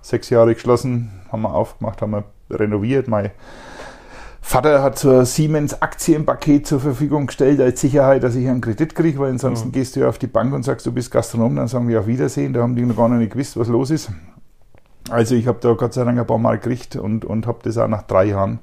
Sechs 0.00 0.30
Jahre 0.30 0.54
geschlossen, 0.54 1.10
haben 1.30 1.42
wir 1.42 1.54
aufgemacht, 1.54 2.02
haben 2.02 2.12
wir 2.12 2.24
renoviert. 2.50 3.08
Mein 3.08 3.30
Vater 4.40 4.82
hat 4.82 4.98
so 4.98 5.20
ein 5.20 5.24
Siemens 5.24 5.80
Aktienpaket 5.80 6.66
zur 6.66 6.80
Verfügung 6.80 7.28
gestellt 7.28 7.60
als 7.60 7.80
Sicherheit, 7.80 8.24
dass 8.24 8.34
ich 8.34 8.48
einen 8.48 8.60
Kredit 8.60 8.94
kriege, 8.94 9.18
weil 9.18 9.30
ansonsten 9.30 9.68
mhm. 9.68 9.72
gehst 9.72 9.94
du 9.94 10.00
ja 10.00 10.08
auf 10.08 10.18
die 10.18 10.26
Bank 10.26 10.52
und 10.52 10.64
sagst, 10.64 10.84
du 10.84 10.92
bist 10.92 11.10
Gastronom, 11.10 11.56
dann 11.56 11.68
sagen 11.68 11.88
wir 11.88 12.00
auf 12.00 12.06
Wiedersehen. 12.06 12.52
Da 12.52 12.62
haben 12.62 12.74
die 12.74 12.82
noch 12.82 12.96
gar 12.96 13.08
nicht 13.08 13.32
gewusst, 13.32 13.56
was 13.56 13.68
los 13.68 13.90
ist. 13.90 14.10
Also 15.10 15.34
ich 15.34 15.46
habe 15.46 15.58
da 15.60 15.72
Gott 15.72 15.94
sei 15.94 16.04
Dank 16.04 16.18
ein 16.18 16.26
paar 16.26 16.38
Mal 16.38 16.58
gekriegt 16.58 16.96
und, 16.96 17.24
und 17.24 17.46
habe 17.46 17.58
das 17.62 17.78
auch 17.78 17.88
nach 17.88 18.02
drei 18.02 18.24
Jahren 18.26 18.60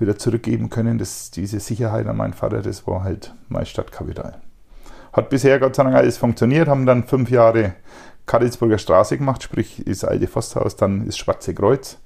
wieder 0.00 0.18
zurückgeben 0.18 0.70
können. 0.70 0.98
Das, 0.98 1.30
diese 1.30 1.60
Sicherheit 1.60 2.06
an 2.06 2.16
meinen 2.16 2.32
Vater, 2.32 2.62
das 2.62 2.86
war 2.86 3.04
halt 3.04 3.34
mein 3.48 3.66
Stadtkapital. 3.66 4.38
Hat 5.12 5.28
bisher 5.28 5.58
Gott 5.58 5.76
sei 5.76 5.84
Dank 5.84 5.96
alles 5.96 6.18
funktioniert, 6.18 6.68
haben 6.68 6.86
dann 6.86 7.04
fünf 7.04 7.30
Jahre 7.30 7.74
Karitzburger 8.26 8.78
Straße 8.78 9.18
gemacht, 9.18 9.42
sprich 9.42 9.86
ist 9.86 10.04
alte 10.04 10.28
Forsthaus, 10.28 10.76
dann 10.76 11.06
ist 11.06 11.18
Schwarze 11.18 11.52
Kreuz. 11.52 11.98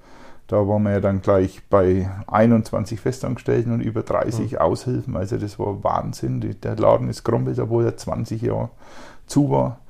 Da 0.46 0.57
waren 0.68 0.83
wir 0.83 0.92
ja 0.92 1.00
dann 1.00 1.22
gleich 1.22 1.62
bei 1.70 2.11
21 2.26 3.00
Festangestellten 3.00 3.72
und 3.72 3.80
über 3.80 4.02
30 4.02 4.52
mhm. 4.52 4.59
Aushilfen. 4.59 5.16
Also 5.16 5.38
das 5.38 5.59
war 5.59 5.83
Wahnsinn. 5.83 6.57
Der 6.62 6.76
Laden 6.76 7.09
ist 7.09 7.24
gerumpelt, 7.24 7.59
obwohl 7.59 7.85
er 7.85 7.96
20 7.96 8.42
Jahre 8.42 8.70
zu 9.26 9.50
war. 9.50 9.80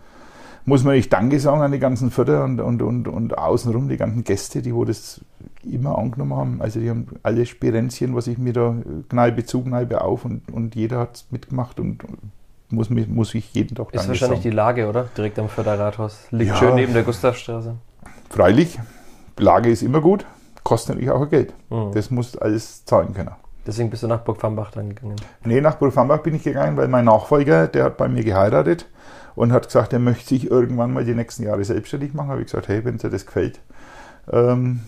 Muss 0.64 0.84
man 0.84 0.94
nicht 0.94 1.12
Danke 1.12 1.40
sagen 1.40 1.60
an 1.60 1.72
die 1.72 1.78
ganzen 1.78 2.10
Förder 2.10 2.44
und, 2.44 2.60
und, 2.60 2.82
und, 2.82 3.08
und 3.08 3.36
außenrum 3.36 3.88
die 3.88 3.96
ganzen 3.96 4.24
Gäste, 4.24 4.62
die 4.62 4.74
wo 4.74 4.84
das 4.84 5.20
immer 5.66 5.98
angenommen 5.98 6.34
haben. 6.34 6.62
Also 6.62 6.80
die 6.80 6.90
haben 6.90 7.06
alle 7.22 7.46
Spirenzchen, 7.46 8.14
was 8.14 8.26
ich 8.26 8.38
mir 8.38 8.52
da 8.52 8.76
Kneipe 9.08 9.44
zu, 9.44 9.62
Kneipe 9.62 10.02
auf 10.02 10.24
und, 10.24 10.42
und 10.52 10.74
jeder 10.74 10.98
hat 10.98 11.24
mitgemacht 11.30 11.80
und 11.80 12.02
muss, 12.70 12.90
muss 12.90 13.34
ich 13.34 13.54
jeden 13.54 13.76
Tag 13.76 13.92
Ist 13.92 14.08
wahrscheinlich 14.08 14.38
sagen. 14.38 14.42
die 14.42 14.50
Lage, 14.50 14.88
oder? 14.88 15.08
Direkt 15.16 15.38
am 15.38 15.48
Förderrathaus. 15.48 16.26
Liegt 16.30 16.50
ja, 16.50 16.56
schön 16.56 16.74
neben 16.74 16.92
der 16.92 17.02
Gustavstraße. 17.02 17.76
Freilich, 18.30 18.78
Lage 19.38 19.70
ist 19.70 19.82
immer 19.82 20.00
gut 20.00 20.26
kostet 20.64 20.96
natürlich 20.96 21.10
auch 21.10 21.28
Geld. 21.30 21.54
Mhm. 21.70 21.92
Das 21.92 22.10
muss 22.10 22.36
alles 22.36 22.84
zahlen 22.84 23.14
können. 23.14 23.30
Deswegen 23.66 23.88
bist 23.90 24.02
du 24.02 24.08
nach 24.08 24.20
Burg 24.20 24.40
Fambach 24.40 24.72
dann 24.72 24.88
gegangen? 24.88 25.16
Nee, 25.44 25.60
nach 25.60 25.76
Burg 25.76 25.92
Fambach 25.92 26.18
bin 26.18 26.34
ich 26.34 26.42
gegangen, 26.42 26.76
weil 26.76 26.88
mein 26.88 27.04
Nachfolger, 27.04 27.68
der 27.68 27.84
hat 27.84 27.96
bei 27.96 28.08
mir 28.08 28.24
geheiratet 28.24 28.86
und 29.36 29.52
hat 29.52 29.66
gesagt, 29.66 29.92
er 29.92 30.00
möchte 30.00 30.30
sich 30.30 30.50
irgendwann 30.50 30.92
mal 30.92 31.04
die 31.04 31.14
nächsten 31.14 31.44
Jahre 31.44 31.64
selbstständig 31.64 32.12
machen. 32.12 32.28
Habe 32.28 32.40
ich 32.40 32.46
gesagt, 32.46 32.68
hey, 32.68 32.84
wenn 32.84 32.98
dir 32.98 33.10
das 33.10 33.24
gefällt, 33.24 33.60
ähm, 34.30 34.80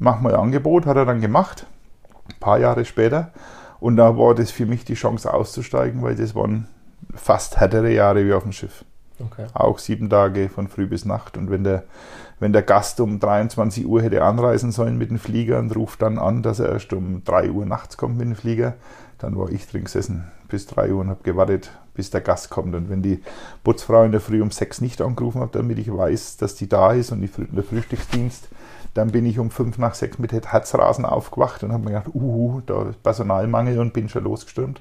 mach 0.00 0.20
mal 0.20 0.34
ein 0.34 0.40
Angebot. 0.40 0.86
Hat 0.86 0.96
er 0.96 1.04
dann 1.04 1.20
gemacht, 1.20 1.66
ein 2.28 2.40
paar 2.40 2.58
Jahre 2.58 2.84
später. 2.84 3.30
Und 3.78 3.96
da 3.96 4.18
war 4.18 4.34
das 4.34 4.50
für 4.50 4.66
mich 4.66 4.84
die 4.84 4.94
Chance 4.94 5.32
auszusteigen, 5.32 6.02
weil 6.02 6.16
das 6.16 6.34
waren 6.34 6.66
fast 7.14 7.58
härtere 7.58 7.92
Jahre 7.92 8.26
wie 8.26 8.32
auf 8.32 8.42
dem 8.42 8.52
Schiff. 8.52 8.84
Okay. 9.18 9.46
Auch 9.52 9.78
sieben 9.78 10.08
Tage 10.08 10.48
von 10.48 10.68
früh 10.68 10.86
bis 10.86 11.04
Nacht. 11.04 11.36
Und 11.36 11.50
wenn 11.50 11.64
der, 11.64 11.84
wenn 12.40 12.52
der 12.52 12.62
Gast 12.62 13.00
um 13.00 13.20
23 13.20 13.86
Uhr 13.86 14.02
hätte 14.02 14.24
anreisen 14.24 14.72
sollen 14.72 14.96
mit 14.98 15.10
dem 15.10 15.18
Flieger 15.18 15.58
und 15.58 15.74
ruft 15.76 16.02
dann 16.02 16.18
an, 16.18 16.42
dass 16.42 16.58
er 16.58 16.70
erst 16.70 16.92
um 16.92 17.22
3 17.24 17.50
Uhr 17.50 17.66
nachts 17.66 17.96
kommt 17.96 18.16
mit 18.16 18.26
dem 18.26 18.34
Flieger, 18.34 18.74
dann 19.18 19.36
war 19.36 19.50
ich 19.50 19.66
drin 19.66 19.84
gesessen 19.84 20.24
bis 20.48 20.66
3 20.66 20.92
Uhr 20.92 21.00
und 21.02 21.10
habe 21.10 21.22
gewartet, 21.22 21.70
bis 21.94 22.10
der 22.10 22.22
Gast 22.22 22.50
kommt. 22.50 22.74
Und 22.74 22.88
wenn 22.88 23.02
die 23.02 23.22
Putzfrau 23.62 24.04
in 24.04 24.12
der 24.12 24.20
Früh 24.20 24.40
um 24.40 24.50
6 24.50 24.80
nicht 24.80 25.00
angerufen 25.02 25.40
hat, 25.42 25.54
damit 25.54 25.78
ich 25.78 25.94
weiß, 25.94 26.38
dass 26.38 26.54
die 26.54 26.68
da 26.68 26.92
ist 26.92 27.12
und 27.12 27.20
der 27.20 27.62
Frühstücksdienst, 27.62 28.48
dann 28.94 29.12
bin 29.12 29.26
ich 29.26 29.38
um 29.38 29.50
5 29.50 29.78
nach 29.78 29.94
6 29.94 30.18
mit 30.18 30.32
Herzrasen 30.32 31.04
aufgewacht 31.04 31.62
und 31.62 31.72
habe 31.72 31.84
mir 31.84 31.90
gedacht, 31.90 32.08
uhu, 32.14 32.60
da 32.66 32.88
ist 32.88 33.02
Personalmangel 33.02 33.78
und 33.78 33.92
bin 33.92 34.08
schon 34.08 34.24
losgestürmt. 34.24 34.80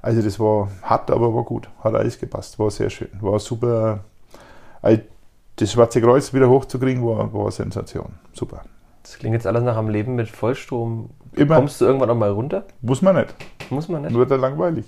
Also 0.00 0.22
das 0.22 0.40
war 0.40 0.68
hart, 0.82 1.10
aber 1.10 1.34
war 1.34 1.44
gut. 1.44 1.68
Hat 1.82 1.94
alles 1.94 2.18
gepasst. 2.18 2.58
War 2.58 2.70
sehr 2.70 2.90
schön. 2.90 3.10
War 3.20 3.38
super. 3.38 4.00
Das 5.56 5.70
Schwarze 5.70 6.00
Kreuz 6.00 6.32
wieder 6.32 6.48
hochzukriegen, 6.48 7.04
war, 7.04 7.32
war 7.32 7.42
eine 7.42 7.52
Sensation. 7.52 8.14
Super. 8.32 8.62
Das 9.02 9.18
klingt 9.18 9.34
jetzt 9.34 9.46
alles 9.46 9.62
nach 9.62 9.76
einem 9.76 9.88
Leben 9.88 10.14
mit 10.14 10.28
Vollstrom. 10.28 11.10
Immer. 11.32 11.56
Kommst 11.56 11.80
du 11.80 11.84
irgendwann 11.84 12.10
auch 12.10 12.16
mal 12.16 12.30
runter? 12.30 12.64
Muss 12.80 13.02
man 13.02 13.16
nicht. 13.16 13.34
Muss 13.70 13.88
man 13.88 14.02
nicht. 14.02 14.12
Nur 14.12 14.26
da 14.26 14.36
langweilig. 14.36 14.86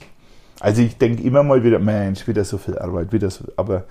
Also 0.61 0.83
ich 0.83 0.99
denke 0.99 1.23
immer 1.23 1.43
mal 1.43 1.63
wieder, 1.65 1.79
Mensch, 1.79 2.27
wieder 2.27 2.45
so 2.45 2.59
viel 2.59 2.79
Arbeit, 2.79 3.13
wieder 3.13 3.29
so, 3.31 3.45
aber 3.57 3.85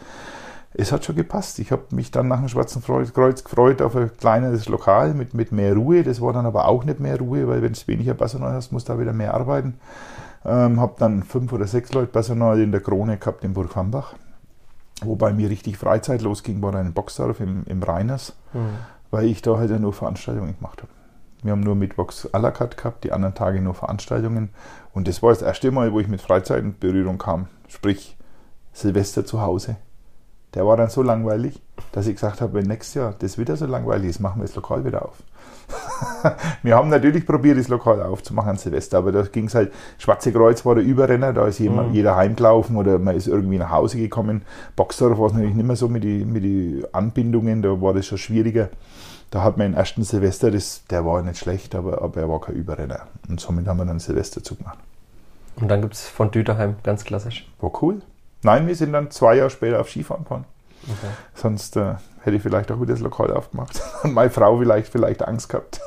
es 0.75 0.91
hat 0.91 1.05
schon 1.05 1.15
gepasst. 1.15 1.59
Ich 1.59 1.71
habe 1.71 1.83
mich 1.91 2.12
dann 2.12 2.27
nach 2.27 2.39
dem 2.39 2.49
Schwarzen 2.49 2.81
Kreuz 2.81 3.43
gefreut 3.43 3.81
auf 3.81 3.95
ein 3.95 4.15
kleineres 4.17 4.67
Lokal 4.67 5.13
mit, 5.13 5.33
mit 5.33 5.51
mehr 5.51 5.75
Ruhe. 5.75 6.03
Das 6.03 6.19
war 6.19 6.33
dann 6.33 6.45
aber 6.45 6.67
auch 6.67 6.83
nicht 6.83 6.99
mehr 6.99 7.19
Ruhe, 7.19 7.47
weil 7.47 7.62
wenn 7.62 7.73
du 7.73 7.79
weniger 7.88 8.13
Personal 8.15 8.53
hast, 8.53 8.71
musst 8.71 8.89
du 8.89 8.93
da 8.93 8.99
wieder 8.99 9.13
mehr 9.13 9.33
arbeiten. 9.33 9.75
Ähm, 10.45 10.79
habe 10.79 10.95
dann 10.97 11.23
fünf 11.23 11.53
oder 11.53 11.67
sechs 11.67 11.93
Leute 11.93 12.07
Personal 12.07 12.59
in 12.59 12.71
der 12.71 12.81
Krone 12.81 13.17
gehabt 13.17 13.43
in 13.43 13.53
Burg 13.53 13.75
Hambach. 13.75 14.15
Wobei 15.03 15.33
mir 15.33 15.49
richtig 15.49 15.77
Freizeit 15.77 16.21
losging, 16.21 16.62
war 16.62 16.71
dann 16.71 16.88
in 16.88 16.93
Boxdorf 16.93 17.39
im, 17.39 17.63
im 17.65 17.83
Rheiners, 17.83 18.36
mhm. 18.53 18.77
weil 19.12 19.25
ich 19.25 19.41
da 19.41 19.57
halt 19.57 19.69
ja 19.69 19.79
nur 19.79 19.93
Veranstaltungen 19.93 20.55
gemacht 20.55 20.81
habe. 20.81 20.91
Wir 21.43 21.51
haben 21.51 21.59
nur 21.59 21.75
Mittwochs 21.75 22.27
à 22.33 22.39
la 22.39 22.51
carte 22.51 22.77
gehabt, 22.77 23.03
die 23.03 23.12
anderen 23.12 23.36
Tage 23.36 23.62
nur 23.62 23.73
Veranstaltungen. 23.73 24.49
Und 24.93 25.07
das 25.07 25.21
war 25.21 25.29
das 25.29 25.41
erste 25.41 25.71
Mal, 25.71 25.91
wo 25.91 25.99
ich 25.99 26.07
mit 26.07 26.21
Freizeit 26.21 26.63
in 26.63 26.77
Berührung 26.79 27.17
kam. 27.17 27.47
Sprich, 27.67 28.17
Silvester 28.71 29.25
zu 29.25 29.41
Hause. 29.41 29.75
Der 30.53 30.65
war 30.65 30.77
dann 30.77 30.89
so 30.89 31.01
langweilig, 31.01 31.59
dass 31.91 32.07
ich 32.07 32.15
gesagt 32.15 32.41
habe, 32.41 32.53
wenn 32.53 32.67
nächstes 32.67 32.95
Jahr 32.95 33.15
das 33.17 33.37
wieder 33.37 33.55
so 33.55 33.65
langweilig 33.65 34.11
ist, 34.11 34.19
machen 34.19 34.41
wir 34.41 34.45
das 34.45 34.55
Lokal 34.55 34.85
wieder 34.85 35.05
auf. 35.05 35.23
wir 36.63 36.75
haben 36.75 36.89
natürlich 36.89 37.25
probiert, 37.25 37.57
das 37.57 37.67
Lokal 37.67 38.01
aufzumachen 38.03 38.51
an 38.51 38.57
Silvester, 38.57 38.99
aber 38.99 39.11
da 39.11 39.21
ging 39.23 39.45
es 39.45 39.55
halt, 39.55 39.73
Schwarze 39.97 40.31
Kreuz 40.31 40.65
war 40.65 40.75
der 40.75 40.83
Überrenner, 40.83 41.33
da 41.33 41.47
ist 41.47 41.59
jemand, 41.59 41.89
mhm. 41.89 41.95
jeder 41.95 42.15
heimgelaufen 42.15 42.75
oder 42.75 42.99
man 42.99 43.15
ist 43.15 43.27
irgendwie 43.27 43.57
nach 43.57 43.71
Hause 43.71 43.97
gekommen. 43.97 44.43
Boxdorf 44.75 45.17
war 45.17 45.27
es 45.27 45.33
natürlich 45.33 45.55
nicht 45.55 45.65
mehr 45.65 45.75
so 45.75 45.87
mit 45.87 46.03
den 46.03 46.31
mit 46.31 46.43
die 46.43 46.83
Anbindungen, 46.91 47.61
da 47.61 47.81
war 47.81 47.93
das 47.93 48.05
schon 48.05 48.17
schwieriger. 48.17 48.69
Da 49.31 49.41
hat 49.41 49.57
man 49.57 49.71
den 49.71 49.77
ersten 49.77 50.03
Silvester, 50.03 50.51
das, 50.51 50.83
der 50.89 51.05
war 51.05 51.21
nicht 51.23 51.39
schlecht, 51.39 51.73
aber, 51.73 52.03
aber 52.03 52.21
er 52.21 52.29
war 52.29 52.39
kein 52.39 52.55
Überrenner. 52.55 53.07
Und 53.27 53.39
somit 53.39 53.67
haben 53.67 53.77
wir 53.77 53.85
dann 53.85 53.99
Silvester 53.99 54.43
zugemacht. 54.43 54.77
Und 55.55 55.69
dann 55.69 55.81
gibt 55.81 55.95
es 55.95 56.07
von 56.07 56.29
Düterheim, 56.29 56.75
ganz 56.83 57.03
klassisch. 57.03 57.47
War 57.59 57.71
cool. 57.81 58.01
Nein, 58.43 58.67
wir 58.67 58.75
sind 58.75 58.93
dann 58.93 59.10
zwei 59.12 59.36
Jahre 59.36 59.49
später 59.49 59.79
auf 59.79 59.89
Skifahren 59.89 60.23
gefahren. 60.23 60.45
Okay. 60.84 61.12
Sonst 61.34 61.77
äh, 61.77 61.95
hätte 62.21 62.38
ich 62.38 62.43
vielleicht 62.43 62.71
auch 62.71 62.82
wieder 62.82 62.93
das 62.93 62.99
Lokal 62.99 63.32
aufgemacht. 63.32 63.82
Und 64.03 64.13
meine 64.13 64.29
Frau 64.29 64.58
vielleicht, 64.58 64.88
vielleicht 64.88 65.25
Angst 65.25 65.49
gehabt. 65.49 65.79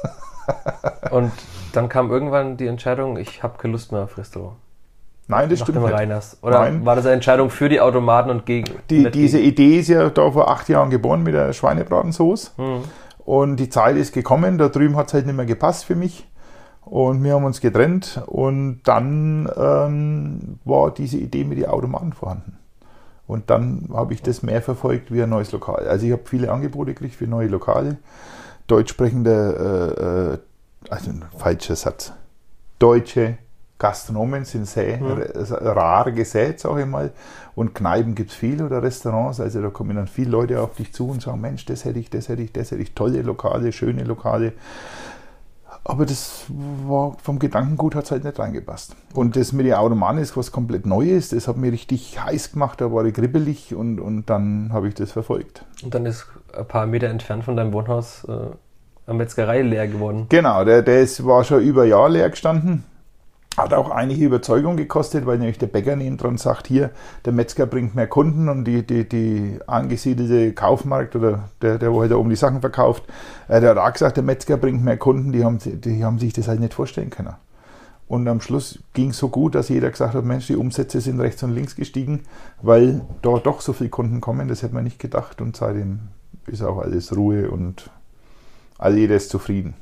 Und 1.10 1.32
dann 1.72 1.88
kam 1.88 2.10
irgendwann 2.10 2.56
die 2.56 2.66
Entscheidung, 2.66 3.18
ich 3.18 3.42
habe 3.42 3.58
keine 3.58 3.72
Lust 3.72 3.92
mehr 3.92 4.02
auf 4.02 4.16
Restaurant. 4.16 4.56
Nein, 5.28 5.50
das 5.50 5.58
Nach 5.58 5.66
stimmt 5.66 5.78
dem 5.78 5.84
nicht. 5.84 5.92
Reiners. 5.92 6.38
Oder 6.40 6.60
Nein. 6.60 6.86
war 6.86 6.94
das 6.94 7.04
eine 7.04 7.14
Entscheidung 7.14 7.50
für 7.50 7.68
die 7.68 7.80
Automaten 7.80 8.30
und 8.30 8.46
gegen? 8.46 8.72
Die, 8.90 9.10
diese 9.10 9.38
gegen? 9.38 9.48
Idee 9.50 9.80
ist 9.80 9.88
ja 9.88 10.08
da 10.08 10.30
vor 10.30 10.50
acht 10.50 10.68
Jahren 10.68 10.88
geboren 10.88 11.24
mit 11.24 11.34
der 11.34 11.52
Schweinebratensoße. 11.52 12.52
Hm. 12.56 12.84
Und 13.24 13.56
die 13.56 13.68
Zeit 13.68 13.96
ist 13.96 14.14
gekommen, 14.14 14.56
da 14.56 14.68
drüben 14.68 14.96
hat 14.96 15.08
es 15.08 15.14
halt 15.14 15.26
nicht 15.26 15.34
mehr 15.34 15.46
gepasst 15.46 15.84
für 15.84 15.96
mich. 15.96 16.28
Und 16.86 17.24
wir 17.24 17.34
haben 17.34 17.44
uns 17.44 17.60
getrennt 17.60 18.22
und 18.26 18.80
dann 18.84 19.50
ähm, 19.56 20.60
war 20.64 20.92
diese 20.92 21.18
Idee 21.18 21.42
mit 21.42 21.58
den 21.58 21.66
Automaten 21.66 22.12
vorhanden. 22.12 22.58
Und 23.26 23.50
dann 23.50 23.88
habe 23.92 24.14
ich 24.14 24.22
das 24.22 24.44
mehr 24.44 24.62
verfolgt 24.62 25.12
wie 25.12 25.20
ein 25.20 25.28
neues 25.28 25.50
Lokal. 25.50 25.88
Also 25.88 26.06
ich 26.06 26.12
habe 26.12 26.22
viele 26.26 26.52
Angebote 26.52 26.94
gekriegt 26.94 27.16
für 27.16 27.26
neue 27.26 27.48
Lokale. 27.48 27.96
Deutsch 28.68 28.90
sprechende, 28.90 30.38
äh, 30.88 30.90
äh, 30.90 30.92
also 30.92 31.10
ein 31.10 31.24
falscher 31.36 31.74
Satz. 31.74 32.12
Deutsche 32.78 33.38
Gastronomen 33.78 34.44
sind 34.44 34.68
sehr 34.68 34.98
mhm. 34.98 35.22
rar 35.60 36.12
gesät, 36.12 36.60
sage 36.60 36.82
ich 36.82 36.86
mal. 36.86 37.10
Und 37.56 37.74
Kneipen 37.74 38.14
gibt 38.14 38.30
es 38.30 38.36
viel 38.36 38.62
oder 38.62 38.80
Restaurants. 38.80 39.40
Also 39.40 39.60
da 39.60 39.70
kommen 39.70 39.96
dann 39.96 40.06
viele 40.06 40.30
Leute 40.30 40.60
auf 40.60 40.76
dich 40.76 40.92
zu 40.92 41.08
und 41.08 41.20
sagen, 41.20 41.40
Mensch, 41.40 41.64
das 41.64 41.84
hätte 41.84 41.98
ich, 41.98 42.10
das 42.10 42.28
hätte 42.28 42.42
ich, 42.42 42.52
das 42.52 42.70
hätte 42.70 42.82
ich. 42.82 42.94
Tolle 42.94 43.22
Lokale, 43.22 43.72
schöne 43.72 44.04
Lokale. 44.04 44.52
Aber 45.88 46.04
das 46.04 46.46
war 46.48 47.16
vom 47.22 47.38
Gedankengut 47.38 47.94
hat 47.94 48.06
es 48.06 48.10
halt 48.10 48.24
nicht 48.24 48.40
reingepasst. 48.40 48.96
Und 49.14 49.36
das 49.36 49.52
mit 49.52 49.66
den 49.66 49.74
Automaten 49.74 50.18
ist 50.18 50.36
was 50.36 50.50
komplett 50.50 50.84
Neues. 50.84 51.28
Das 51.28 51.46
hat 51.46 51.56
mir 51.56 51.70
richtig 51.70 52.18
heiß 52.22 52.52
gemacht, 52.52 52.80
da 52.80 52.92
war 52.92 53.04
ich 53.04 53.14
kribbelig 53.14 53.72
und, 53.72 54.00
und 54.00 54.28
dann 54.28 54.70
habe 54.72 54.88
ich 54.88 54.94
das 54.94 55.12
verfolgt. 55.12 55.64
Und 55.84 55.94
dann 55.94 56.04
ist 56.04 56.26
ein 56.56 56.66
paar 56.66 56.86
Meter 56.86 57.06
entfernt 57.06 57.44
von 57.44 57.56
deinem 57.56 57.72
Wohnhaus 57.72 58.24
äh, 58.24 58.32
eine 59.06 59.16
Metzgerei 59.18 59.62
leer 59.62 59.86
geworden. 59.86 60.26
Genau, 60.28 60.64
der, 60.64 60.82
der 60.82 61.02
ist, 61.02 61.24
war 61.24 61.44
schon 61.44 61.62
über 61.62 61.82
ein 61.82 61.90
Jahr 61.90 62.08
leer 62.08 62.30
gestanden. 62.30 62.82
Hat 63.56 63.72
auch 63.72 63.90
einige 63.90 64.26
Überzeugung 64.26 64.76
gekostet, 64.76 65.24
weil 65.24 65.38
nämlich 65.38 65.58
der 65.58 65.66
Bäcker 65.66 65.96
neben 65.96 66.18
dran 66.18 66.36
sagt, 66.36 66.66
hier, 66.66 66.90
der 67.24 67.32
Metzger 67.32 67.64
bringt 67.64 67.94
mehr 67.94 68.06
Kunden 68.06 68.50
und 68.50 68.64
die, 68.64 68.86
die, 68.86 69.08
die 69.08 69.58
angesiedelte 69.66 70.52
Kaufmarkt 70.52 71.16
oder 71.16 71.48
der, 71.62 71.78
der 71.78 71.92
wo 71.92 72.02
halt 72.02 72.10
da 72.10 72.16
oben 72.16 72.28
die 72.28 72.36
Sachen 72.36 72.60
verkauft, 72.60 73.04
äh, 73.48 73.60
der 73.60 73.70
hat 73.70 73.78
auch 73.78 73.92
gesagt, 73.92 74.18
der 74.18 74.24
Metzger 74.24 74.58
bringt 74.58 74.84
mehr 74.84 74.98
Kunden, 74.98 75.32
die 75.32 75.42
haben, 75.42 75.58
die 75.58 76.04
haben 76.04 76.18
sich 76.18 76.34
das 76.34 76.48
halt 76.48 76.60
nicht 76.60 76.74
vorstellen 76.74 77.08
können. 77.08 77.34
Und 78.08 78.28
am 78.28 78.40
Schluss 78.40 78.78
ging 78.92 79.10
es 79.10 79.18
so 79.18 79.28
gut, 79.28 79.54
dass 79.54 79.68
jeder 79.68 79.90
gesagt 79.90 80.14
hat, 80.14 80.24
Mensch, 80.24 80.46
die 80.46 80.56
Umsätze 80.56 81.00
sind 81.00 81.18
rechts 81.18 81.42
und 81.42 81.54
links 81.54 81.74
gestiegen, 81.74 82.22
weil 82.62 83.00
da 83.22 83.38
doch 83.38 83.62
so 83.62 83.72
viele 83.72 83.90
Kunden 83.90 84.20
kommen, 84.20 84.48
das 84.48 84.62
hätte 84.62 84.74
man 84.74 84.84
nicht 84.84 84.98
gedacht 84.98 85.40
und 85.40 85.56
seitdem 85.56 86.00
ist 86.46 86.62
auch 86.62 86.78
alles 86.78 87.16
Ruhe 87.16 87.50
und 87.50 87.90
all 88.78 88.96
jeder 88.96 89.16
ist 89.16 89.30
zufrieden. 89.30 89.74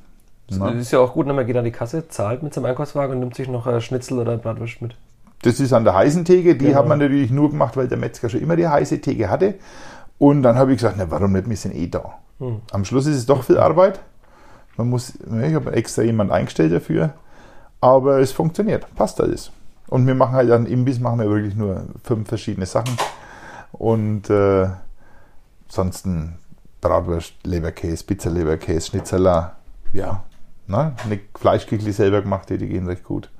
Das 0.48 0.74
ist 0.74 0.92
ja 0.92 0.98
auch 0.98 1.14
gut, 1.14 1.26
ne? 1.26 1.32
man 1.32 1.46
geht 1.46 1.56
an 1.56 1.64
die 1.64 1.70
Kasse, 1.70 2.08
zahlt 2.08 2.42
mit 2.42 2.52
seinem 2.52 2.66
Einkaufswagen 2.66 3.14
und 3.14 3.20
nimmt 3.20 3.34
sich 3.34 3.48
noch 3.48 3.66
äh, 3.66 3.80
Schnitzel 3.80 4.18
oder 4.18 4.36
Bratwurst 4.36 4.82
mit. 4.82 4.94
Das 5.42 5.60
ist 5.60 5.72
an 5.72 5.84
der 5.84 5.94
heißen 5.94 6.24
Theke. 6.24 6.54
Die 6.54 6.66
genau. 6.66 6.78
hat 6.78 6.88
man 6.88 6.98
natürlich 6.98 7.30
nur 7.30 7.50
gemacht, 7.50 7.76
weil 7.76 7.88
der 7.88 7.98
Metzger 7.98 8.28
schon 8.28 8.40
immer 8.40 8.56
die 8.56 8.68
heiße 8.68 9.00
Theke 9.00 9.28
hatte. 9.28 9.54
Und 10.18 10.42
dann 10.42 10.56
habe 10.56 10.72
ich 10.72 10.78
gesagt, 10.78 10.96
na, 10.98 11.10
warum 11.10 11.32
nicht, 11.32 11.48
wir 11.48 11.56
sind 11.56 11.74
eh 11.74 11.86
da. 11.86 12.14
Hm. 12.38 12.60
Am 12.72 12.84
Schluss 12.84 13.06
ist 13.06 13.16
es 13.16 13.26
doch 13.26 13.44
viel 13.44 13.58
Arbeit. 13.58 14.00
Man 14.76 14.88
muss, 14.88 15.18
ne, 15.26 15.48
ich 15.48 15.54
habe 15.54 15.72
extra 15.72 16.02
jemand 16.02 16.30
eingestellt 16.30 16.72
dafür. 16.72 17.14
Aber 17.80 18.18
es 18.20 18.32
funktioniert, 18.32 18.86
passt 18.94 19.20
alles. 19.20 19.50
Und 19.88 20.06
wir 20.06 20.14
machen 20.14 20.32
halt 20.32 20.50
an 20.50 20.66
Imbiss 20.66 20.98
machen 20.98 21.20
wir 21.20 21.28
wirklich 21.28 21.54
nur 21.54 21.84
fünf 22.02 22.28
verschiedene 22.28 22.66
Sachen. 22.66 22.96
Und 23.72 24.30
äh, 24.30 24.68
ansonsten 25.68 26.36
Bratwurst, 26.80 27.34
Leberkäse, 27.44 28.04
Pizza 28.04 28.30
Leberkäse, 28.30 28.88
Schnitzeler, 28.88 29.56
ja, 29.92 30.22
Ne? 30.66 30.94
Eine 31.04 31.20
Fleischküchli 31.38 31.92
selber 31.92 32.22
gemacht, 32.22 32.48
die 32.50 32.58
gehen 32.58 32.86
recht 32.86 33.04
gut. 33.04 33.30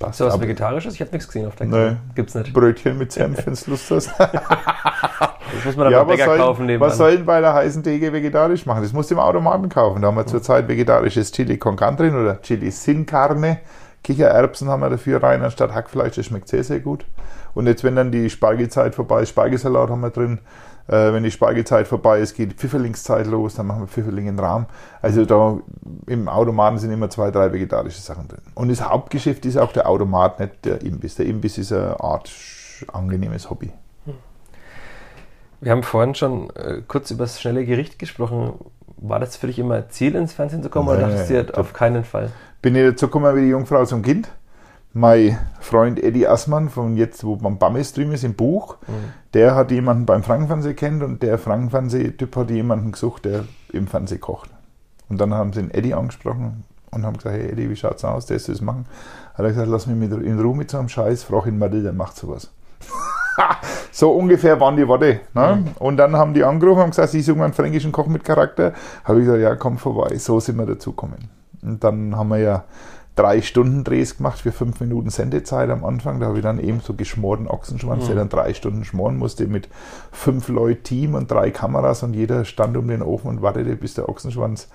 Passt. 0.00 0.18
So 0.18 0.26
was 0.26 0.40
Vegetarisches? 0.40 0.94
Ich 0.94 1.00
habe 1.02 1.10
nichts 1.12 1.26
gesehen 1.28 1.46
auf 1.46 1.56
der 1.56 1.68
Karte. 1.68 1.92
Nee. 1.92 2.14
Gibt's 2.14 2.34
nicht. 2.34 2.52
Brötchen 2.54 2.96
mit 2.96 3.12
Senf, 3.12 3.44
wenn 3.46 3.54
du 3.54 3.70
Lust 3.70 3.90
hast. 3.90 4.10
das 4.18 5.64
muss 5.64 5.76
man 5.76 5.84
dann 5.84 5.92
ja, 5.92 6.04
Bäcker 6.04 6.24
soll, 6.24 6.38
kaufen 6.38 6.66
nebenan. 6.66 6.88
Was 6.88 6.96
sollen 6.96 7.26
bei 7.26 7.40
der 7.40 7.52
heißen 7.52 7.82
Theke 7.82 8.10
vegetarisch 8.10 8.64
machen? 8.64 8.82
Das 8.82 8.94
musst 8.94 9.10
du 9.10 9.14
im 9.14 9.20
Automaten 9.20 9.68
kaufen. 9.68 10.00
Da 10.00 10.08
haben 10.08 10.16
wir 10.16 10.26
zurzeit 10.26 10.68
vegetarisches 10.68 11.32
Chili 11.32 11.58
con 11.58 11.76
Carne 11.76 11.98
drin 11.98 12.14
oder 12.14 12.40
Chili 12.40 12.70
sin 12.70 13.04
Carne. 13.04 13.58
Kichererbsen 14.02 14.70
haben 14.70 14.80
wir 14.80 14.88
dafür 14.88 15.22
rein 15.22 15.42
anstatt 15.42 15.74
Hackfleisch. 15.74 16.16
Das 16.16 16.24
schmeckt 16.24 16.48
sehr, 16.48 16.64
sehr 16.64 16.80
gut. 16.80 17.04
Und 17.52 17.66
jetzt, 17.66 17.84
wenn 17.84 17.94
dann 17.96 18.10
die 18.10 18.30
Spargelzeit 18.30 18.94
vorbei 18.94 19.22
ist, 19.22 19.30
Spargelsalat 19.30 19.90
haben 19.90 20.00
wir 20.00 20.10
drin. 20.10 20.38
Äh, 20.90 21.12
wenn 21.12 21.22
die 21.22 21.30
Spargelzeit 21.30 21.86
vorbei 21.86 22.18
ist, 22.18 22.34
geht 22.34 22.50
die 22.50 22.56
Pfifferlingszeit 22.56 23.28
los, 23.28 23.54
dann 23.54 23.68
machen 23.68 23.82
wir 23.82 23.86
Pfifferling 23.86 24.26
in 24.26 24.38
Rahm. 24.40 24.66
Also 25.00 25.24
da 25.24 25.58
im 26.06 26.28
Automaten 26.28 26.78
sind 26.78 26.90
immer 26.90 27.08
zwei, 27.08 27.30
drei 27.30 27.52
vegetarische 27.52 28.00
Sachen 28.00 28.26
drin. 28.26 28.40
Und 28.56 28.70
das 28.70 28.82
Hauptgeschäft 28.82 29.46
ist 29.46 29.56
auch 29.56 29.72
der 29.72 29.88
Automat, 29.88 30.40
nicht 30.40 30.64
der 30.64 30.82
Imbiss. 30.82 31.14
Der 31.14 31.26
Imbiss 31.26 31.58
ist 31.58 31.72
eine 31.72 32.00
Art 32.00 32.32
angenehmes 32.92 33.50
Hobby. 33.50 33.70
Wir 35.60 35.70
haben 35.70 35.84
vorhin 35.84 36.16
schon 36.16 36.50
äh, 36.56 36.82
kurz 36.88 37.12
über 37.12 37.22
das 37.24 37.40
schnelle 37.40 37.64
Gericht 37.64 38.00
gesprochen. 38.00 38.54
War 38.96 39.20
das 39.20 39.36
für 39.36 39.46
dich 39.46 39.60
immer 39.60 39.90
Ziel, 39.90 40.16
ins 40.16 40.32
Fernsehen 40.32 40.62
zu 40.62 40.70
kommen 40.70 40.88
nee, 40.88 40.94
oder 40.94 41.08
dachtest 41.08 41.30
du 41.30 41.44
dir 41.44 41.58
auf 41.58 41.72
keinen 41.72 42.02
Fall? 42.02 42.32
Bin 42.62 42.74
ich 42.74 42.82
dazu 42.82 43.06
gekommen 43.06 43.36
wie 43.36 43.42
die 43.42 43.48
Jungfrau 43.48 43.84
zum 43.84 44.02
Kind 44.02 44.28
mein 44.92 45.38
Freund 45.60 46.02
Eddie 46.02 46.26
Assmann, 46.26 46.68
von 46.68 46.96
jetzt, 46.96 47.24
wo 47.24 47.36
beim 47.36 47.58
Bammes-Stream 47.58 48.12
ist, 48.12 48.24
im 48.24 48.34
Buch, 48.34 48.76
mhm. 48.86 49.12
der 49.34 49.54
hat 49.54 49.70
jemanden 49.70 50.06
beim 50.06 50.22
Frankenfernsehen 50.22 50.76
kennt 50.76 51.02
und 51.02 51.22
der 51.22 51.38
Frankenfernseh-Typ 51.38 52.34
hat 52.36 52.50
jemanden 52.50 52.92
gesucht, 52.92 53.24
der 53.24 53.44
im 53.72 53.86
Fernsehen 53.86 54.20
kocht. 54.20 54.50
Und 55.08 55.20
dann 55.20 55.34
haben 55.34 55.52
sie 55.52 55.60
den 55.60 55.70
Eddie 55.70 55.94
angesprochen 55.94 56.64
und 56.90 57.06
haben 57.06 57.16
gesagt, 57.16 57.36
hey 57.36 57.50
Eddie, 57.50 57.70
wie 57.70 57.76
schaut's 57.76 58.04
aus, 58.04 58.26
der 58.26 58.38
soll 58.38 58.54
es 58.54 58.60
machen. 58.60 58.86
Hat 59.34 59.44
er 59.44 59.48
gesagt, 59.48 59.68
lass 59.68 59.86
mich 59.86 59.96
mit, 59.96 60.12
in 60.24 60.40
Ruhe 60.40 60.56
mit 60.56 60.70
so 60.70 60.78
einem 60.78 60.88
Scheiß, 60.88 61.24
frag 61.24 61.46
ihn 61.46 61.58
mal, 61.58 61.70
der 61.70 61.92
macht 61.92 62.16
sowas. 62.16 62.50
so 63.92 64.10
ungefähr 64.12 64.58
waren 64.60 64.76
die 64.76 64.86
Worte. 64.86 65.20
Ne? 65.34 65.62
Mhm. 65.64 65.70
Und 65.78 65.96
dann 65.96 66.16
haben 66.16 66.34
die 66.34 66.44
angerufen 66.44 66.82
und 66.82 66.90
gesagt, 66.90 67.10
sie 67.10 67.22
suchen 67.22 67.42
einen 67.42 67.52
fränkischen 67.52 67.92
Koch 67.92 68.06
mit 68.06 68.24
Charakter. 68.24 68.72
Habe 69.04 69.20
ich 69.20 69.26
gesagt, 69.26 69.42
ja, 69.42 69.54
komm 69.54 69.78
vorbei. 69.78 70.16
So 70.18 70.40
sind 70.40 70.56
wir 70.58 70.66
dazugekommen. 70.66 71.30
Und 71.62 71.84
dann 71.84 72.16
haben 72.16 72.28
wir 72.28 72.38
ja 72.38 72.64
drei 73.16 73.42
Stunden 73.42 73.84
Drehs 73.84 74.16
gemacht 74.16 74.40
für 74.40 74.52
fünf 74.52 74.80
Minuten 74.80 75.10
Sendezeit 75.10 75.70
am 75.70 75.84
Anfang. 75.84 76.20
Da 76.20 76.26
habe 76.26 76.38
ich 76.38 76.42
dann 76.42 76.60
eben 76.60 76.80
so 76.80 76.94
geschmorten 76.94 77.48
Ochsenschwanz, 77.48 78.04
mhm. 78.04 78.06
der 78.06 78.16
dann 78.16 78.28
drei 78.28 78.54
Stunden 78.54 78.84
schmoren 78.84 79.16
musste 79.16 79.46
mit 79.46 79.68
fünf 80.12 80.48
Leuten 80.48 80.82
Team 80.82 81.14
und 81.14 81.30
drei 81.30 81.50
Kameras 81.50 82.02
und 82.02 82.14
jeder 82.14 82.44
stand 82.44 82.76
um 82.76 82.88
den 82.88 83.02
Ofen 83.02 83.28
und 83.28 83.42
wartete, 83.42 83.76
bis 83.76 83.94
der 83.94 84.08
Ochsenschwanz 84.08 84.68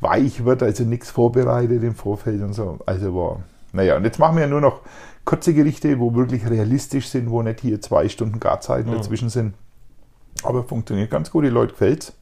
weich 0.00 0.44
wird, 0.44 0.62
also 0.62 0.84
nichts 0.84 1.10
vorbereitet 1.10 1.82
im 1.82 1.94
Vorfeld 1.94 2.42
und 2.42 2.54
so. 2.54 2.78
Also 2.86 3.14
war, 3.14 3.40
naja, 3.72 3.96
und 3.96 4.04
jetzt 4.04 4.18
machen 4.18 4.36
wir 4.36 4.42
ja 4.42 4.48
nur 4.48 4.62
noch 4.62 4.80
kurze 5.24 5.52
Gerichte, 5.52 5.98
wo 5.98 6.14
wirklich 6.14 6.48
realistisch 6.48 7.08
sind, 7.08 7.30
wo 7.30 7.42
nicht 7.42 7.60
hier 7.60 7.80
zwei 7.80 8.08
Stunden 8.08 8.40
Garzeiten 8.40 8.90
mhm. 8.90 8.94
dazwischen 8.94 9.28
sind. 9.28 9.54
Aber 10.42 10.62
funktioniert 10.64 11.10
ganz 11.10 11.30
gut, 11.30 11.44
die 11.44 11.48
Leute 11.48 11.72
gefällt's 11.72 12.14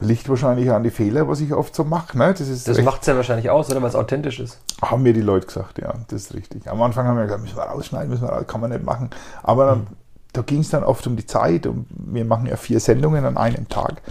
liegt 0.00 0.28
wahrscheinlich 0.28 0.70
an 0.70 0.82
die 0.82 0.90
Fehler, 0.90 1.28
was 1.28 1.40
ich 1.40 1.52
oft 1.52 1.74
so 1.74 1.84
mache. 1.84 2.18
Ne? 2.18 2.34
Das, 2.36 2.64
das 2.64 2.82
macht 2.82 3.02
es 3.02 3.06
ja 3.06 3.16
wahrscheinlich 3.16 3.50
aus, 3.50 3.70
oder? 3.70 3.80
Weil 3.82 3.88
es 3.88 3.94
authentisch 3.94 4.40
ist. 4.40 4.60
Haben 4.82 5.02
mir 5.02 5.12
die 5.12 5.20
Leute 5.20 5.46
gesagt, 5.46 5.78
ja, 5.78 5.94
das 6.08 6.22
ist 6.22 6.34
richtig. 6.34 6.68
Am 6.68 6.82
Anfang 6.82 7.06
haben 7.06 7.16
wir 7.16 7.24
gesagt, 7.24 7.42
müssen 7.42 7.56
wir 7.56 7.62
rausschneiden, 7.62 8.10
müssen 8.10 8.22
wir 8.22 8.30
raus, 8.30 8.44
kann 8.46 8.60
man 8.60 8.70
nicht 8.70 8.84
machen. 8.84 9.10
Aber 9.42 9.66
dann, 9.66 9.78
mhm. 9.80 9.86
da 10.32 10.42
ging 10.42 10.60
es 10.60 10.70
dann 10.70 10.84
oft 10.84 11.06
um 11.06 11.16
die 11.16 11.26
Zeit 11.26 11.66
und 11.66 11.86
wir 11.90 12.24
machen 12.24 12.46
ja 12.46 12.56
vier 12.56 12.80
Sendungen 12.80 13.24
an 13.24 13.36
einem 13.36 13.68
Tag. 13.68 14.02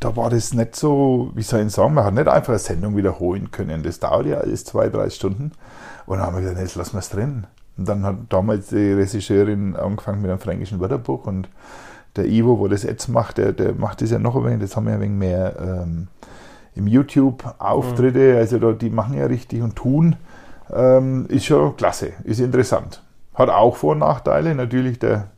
Da 0.00 0.16
war 0.16 0.30
das 0.30 0.54
nicht 0.54 0.76
so, 0.76 1.30
wie 1.34 1.42
soll 1.42 1.60
ich 1.60 1.72
sagen, 1.72 1.94
man 1.94 2.04
hat 2.04 2.14
nicht 2.14 2.28
einfach 2.28 2.50
eine 2.50 2.58
Sendung 2.58 2.96
wiederholen 2.96 3.50
können. 3.50 3.82
Das 3.82 4.00
dauert 4.00 4.26
ja 4.26 4.38
alles 4.38 4.64
zwei, 4.64 4.88
drei 4.88 5.10
Stunden. 5.10 5.52
Und 6.06 6.18
dann 6.18 6.26
haben 6.26 6.36
wir 6.36 6.42
gesagt, 6.42 6.60
jetzt 6.60 6.74
lassen 6.74 6.94
wir 6.94 7.00
es 7.00 7.10
drin. 7.10 7.46
Und 7.76 7.88
dann 7.88 8.04
hat 8.04 8.16
damals 8.30 8.68
die 8.68 8.92
Regisseurin 8.92 9.76
angefangen 9.76 10.22
mit 10.22 10.30
einem 10.30 10.40
fränkischen 10.40 10.80
Wörterbuch 10.80 11.26
und 11.26 11.48
der 12.16 12.26
Ivo, 12.26 12.58
wo 12.58 12.68
das 12.68 12.82
jetzt 12.82 13.08
macht, 13.08 13.38
der, 13.38 13.52
der 13.52 13.74
macht 13.74 14.02
das 14.02 14.10
ja 14.10 14.18
noch 14.18 14.36
ein 14.36 14.44
wenig, 14.44 14.60
jetzt 14.62 14.76
haben 14.76 14.86
wir 14.86 14.94
ein 14.94 15.00
wenig 15.00 15.18
mehr 15.18 15.56
ähm, 15.60 16.08
im 16.74 16.86
YouTube-Auftritte, 16.86 18.32
mhm. 18.32 18.38
also 18.38 18.58
da, 18.58 18.72
die 18.72 18.90
machen 18.90 19.16
ja 19.16 19.26
richtig 19.26 19.62
und 19.62 19.76
tun, 19.76 20.16
ähm, 20.72 21.26
ist 21.28 21.44
schon 21.44 21.76
klasse, 21.76 22.12
ist 22.24 22.40
interessant. 22.40 23.02
Hat 23.34 23.48
auch 23.48 23.76
Vor- 23.76 23.92
und 23.92 23.98
Nachteile, 23.98 24.54
natürlich 24.54 24.98
der 24.98 25.28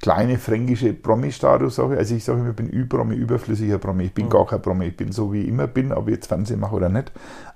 kleine 0.00 0.38
fränkische 0.38 0.94
Promi-Status, 0.94 1.78
also 1.78 2.14
ich 2.14 2.24
sage 2.24 2.40
immer, 2.40 2.50
ich 2.50 2.56
bin 2.56 2.72
Ü-Promi, 2.72 3.14
überflüssiger 3.14 3.78
Promi, 3.78 4.04
ich 4.04 4.14
bin 4.14 4.26
mhm. 4.26 4.30
gar 4.30 4.46
kein 4.46 4.62
Promi, 4.62 4.86
ich 4.86 4.96
bin 4.96 5.12
so 5.12 5.32
wie 5.32 5.42
ich 5.42 5.48
immer 5.48 5.66
bin, 5.66 5.92
ob 5.92 6.08
ich 6.08 6.14
jetzt 6.14 6.26
Fernsehen 6.26 6.60
mache 6.60 6.74
oder 6.74 6.88
nicht, 6.88 7.12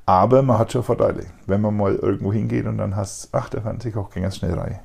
aber 0.06 0.42
man 0.42 0.58
hat 0.58 0.72
schon 0.72 0.82
Vorteile, 0.82 1.24
wenn 1.46 1.60
man 1.60 1.76
mal 1.76 1.94
irgendwo 1.94 2.32
hingeht 2.32 2.66
und 2.66 2.78
dann 2.78 2.94
hast, 2.96 3.30
ach, 3.32 3.48
der 3.48 3.62
Fernsehkoch 3.62 4.10
ging 4.10 4.22
ganz 4.22 4.36
schnell 4.36 4.54
rein. 4.54 4.78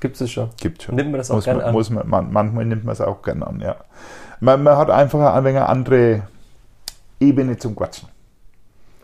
Gibt 0.00 0.20
es 0.20 0.30
schon. 0.30 0.50
Gibt 0.60 0.82
schon. 0.82 0.94
Nimmt 0.94 1.10
man 1.10 1.18
das 1.18 1.30
auch 1.30 1.42
gerne 1.42 1.64
an? 1.64 1.72
Muss 1.72 1.90
man, 1.90 2.08
man, 2.08 2.32
manchmal 2.32 2.64
nimmt 2.64 2.84
man 2.84 2.92
es 2.92 3.00
auch 3.00 3.22
gerne 3.22 3.46
an, 3.46 3.60
ja. 3.60 3.76
Man, 4.40 4.62
man 4.62 4.76
hat 4.76 4.90
einfach 4.90 5.34
ein 5.34 5.44
wenig 5.44 5.56
eine 5.56 5.68
andere 5.68 6.22
Ebene 7.20 7.56
zum 7.56 7.74
Quatschen. 7.74 8.08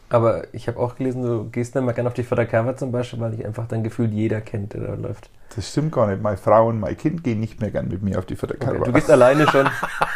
Aber 0.08 0.44
ich 0.52 0.68
habe 0.68 0.78
auch 0.78 0.94
gelesen, 0.94 1.22
du 1.22 1.50
gehst 1.50 1.74
nicht 1.74 1.84
mal 1.84 1.92
gerne 1.92 2.08
auf 2.08 2.14
die 2.14 2.22
Fördercover 2.22 2.76
zum 2.76 2.92
Beispiel, 2.92 3.18
weil 3.18 3.32
dich 3.32 3.44
einfach 3.44 3.66
dein 3.66 3.82
Gefühl 3.82 4.12
jeder 4.12 4.40
kennt, 4.40 4.74
der 4.74 4.82
da 4.82 4.94
läuft. 4.94 5.28
Das 5.56 5.68
stimmt 5.68 5.92
gar 5.92 6.06
nicht. 6.06 6.22
Meine 6.22 6.36
Frau 6.36 6.68
und 6.68 6.78
mein 6.78 6.96
Kind 6.96 7.24
gehen 7.24 7.40
nicht 7.40 7.60
mehr 7.60 7.70
gern 7.70 7.88
mit 7.88 8.02
mir 8.02 8.18
auf 8.18 8.26
die 8.26 8.36
Fördercover. 8.36 8.76
Okay, 8.76 8.84
du 8.84 8.92
gehst 8.92 9.10
alleine 9.10 9.48
schon. 9.48 9.66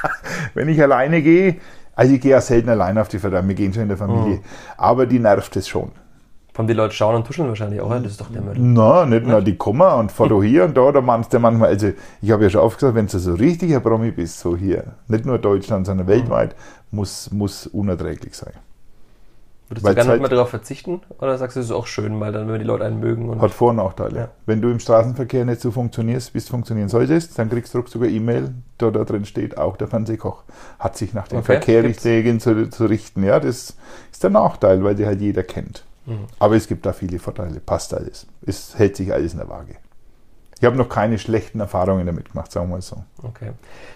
Wenn 0.55 0.69
ich 0.69 0.81
alleine 0.81 1.21
gehe, 1.21 1.57
also 1.97 2.15
ich 2.15 2.21
gehe 2.21 2.31
ja 2.31 2.41
selten 2.41 2.69
alleine 2.69 3.01
auf 3.01 3.09
die 3.09 3.19
Förder, 3.19 3.47
wir 3.47 3.55
gehen 3.57 3.73
schon 3.73 3.83
in 3.83 3.89
der 3.89 3.97
Familie, 3.97 4.37
mhm. 4.37 4.43
aber 4.77 5.07
die 5.07 5.19
nervt 5.19 5.57
es 5.57 5.67
schon. 5.67 5.91
Von 6.59 6.67
die 6.67 6.73
Leute 6.73 6.93
schauen 6.93 7.15
und 7.15 7.25
tuscheln 7.25 7.47
wahrscheinlich 7.47 7.81
auch, 7.81 7.89
das 7.89 8.07
ist 8.07 8.21
doch 8.21 8.33
der 8.33 8.43
Müll. 8.43 8.59
Nein, 8.59 9.11
nicht 9.11 9.25
nur, 9.25 9.41
die 9.43 9.55
kommen 9.55 9.93
und 9.93 10.11
Foto 10.11 10.43
hier 10.43 10.65
und 10.65 10.77
da, 10.77 10.91
da 10.91 11.01
meinst 11.01 11.33
du 11.33 11.39
manchmal, 11.39 11.69
also 11.69 11.93
ich 12.21 12.33
habe 12.33 12.43
ja 12.43 12.51
schon 12.51 12.63
oft 12.63 12.81
gesagt, 12.81 12.97
wenn 12.97 13.07
du 13.07 13.17
so 13.17 13.35
richtiger 13.35 13.79
Promi 13.79 14.11
bist, 14.11 14.41
so 14.41 14.57
hier, 14.57 14.83
nicht 15.07 15.25
nur 15.25 15.39
Deutschland, 15.39 15.87
sondern 15.87 16.07
mhm. 16.09 16.11
weltweit, 16.11 16.57
muss, 16.91 17.31
muss 17.31 17.69
unerträglich 17.69 18.35
sein. 18.35 18.55
Würdest 19.69 19.85
weil 19.85 19.95
du 19.95 20.01
gerne 20.01 20.11
halt 20.11 20.21
mal 20.21 20.29
darauf 20.29 20.51
verzichten 20.51 21.01
oder 21.21 21.39
sagst 21.39 21.55
du, 21.55 21.61
es 21.61 21.67
ist 21.67 21.73
auch 21.73 21.87
schön, 21.87 22.19
weil 22.19 22.33
dann, 22.33 22.49
wenn 22.49 22.59
die 22.59 22.67
Leute 22.67 22.87
einen 22.87 22.99
mögen? 22.99 23.29
Und 23.29 23.41
hat 23.41 23.53
Vor- 23.53 23.71
und 23.71 23.77
Nachteile. 23.77 24.19
Ja. 24.19 24.29
Wenn 24.45 24.61
du 24.61 24.69
im 24.69 24.81
Straßenverkehr 24.81 25.45
nicht 25.45 25.61
so 25.61 25.71
funktionierst, 25.71 26.35
wie 26.35 26.39
es 26.39 26.49
funktionieren 26.49 26.89
solltest, 26.89 27.39
dann 27.39 27.51
kriegst 27.51 27.73
du 27.73 27.87
sogar 27.87 28.09
E-Mail, 28.09 28.53
da, 28.79 28.91
da 28.91 29.05
drin 29.05 29.27
steht, 29.27 29.59
auch 29.59 29.77
der 29.77 29.87
Fernsehkoch 29.87 30.43
hat 30.81 30.97
sich 30.97 31.15
nach 31.15 31.29
den 31.29 31.39
okay. 31.39 31.61
Verkehrsregeln 31.61 32.41
zu, 32.41 32.69
zu 32.69 32.87
richten. 32.87 33.23
Ja, 33.23 33.39
das 33.39 33.77
ist 34.11 34.25
der 34.25 34.31
Nachteil, 34.31 34.83
weil 34.83 34.97
die 34.97 35.07
halt 35.07 35.21
jeder 35.21 35.45
kennt. 35.45 35.85
Mhm. 36.09 36.27
Aber 36.39 36.57
es 36.57 36.67
gibt 36.67 36.87
da 36.87 36.93
viele 36.93 37.19
Vorteile, 37.19 37.61
passt 37.61 37.95
alles. 37.95 38.27
Es 38.45 38.77
hält 38.79 38.97
sich 38.97 39.13
alles 39.13 39.33
in 39.33 39.39
der 39.39 39.49
Waage. 39.49 39.77
Ich 40.61 40.65
habe 40.65 40.77
noch 40.77 40.89
keine 40.89 41.19
schlechten 41.19 41.61
Erfahrungen 41.61 42.05
damit 42.05 42.33
gemacht, 42.33 42.51
sagen 42.51 42.69
wir 42.69 42.77
mal 42.77 42.83
so. 42.83 43.05
Okay. 43.23 43.53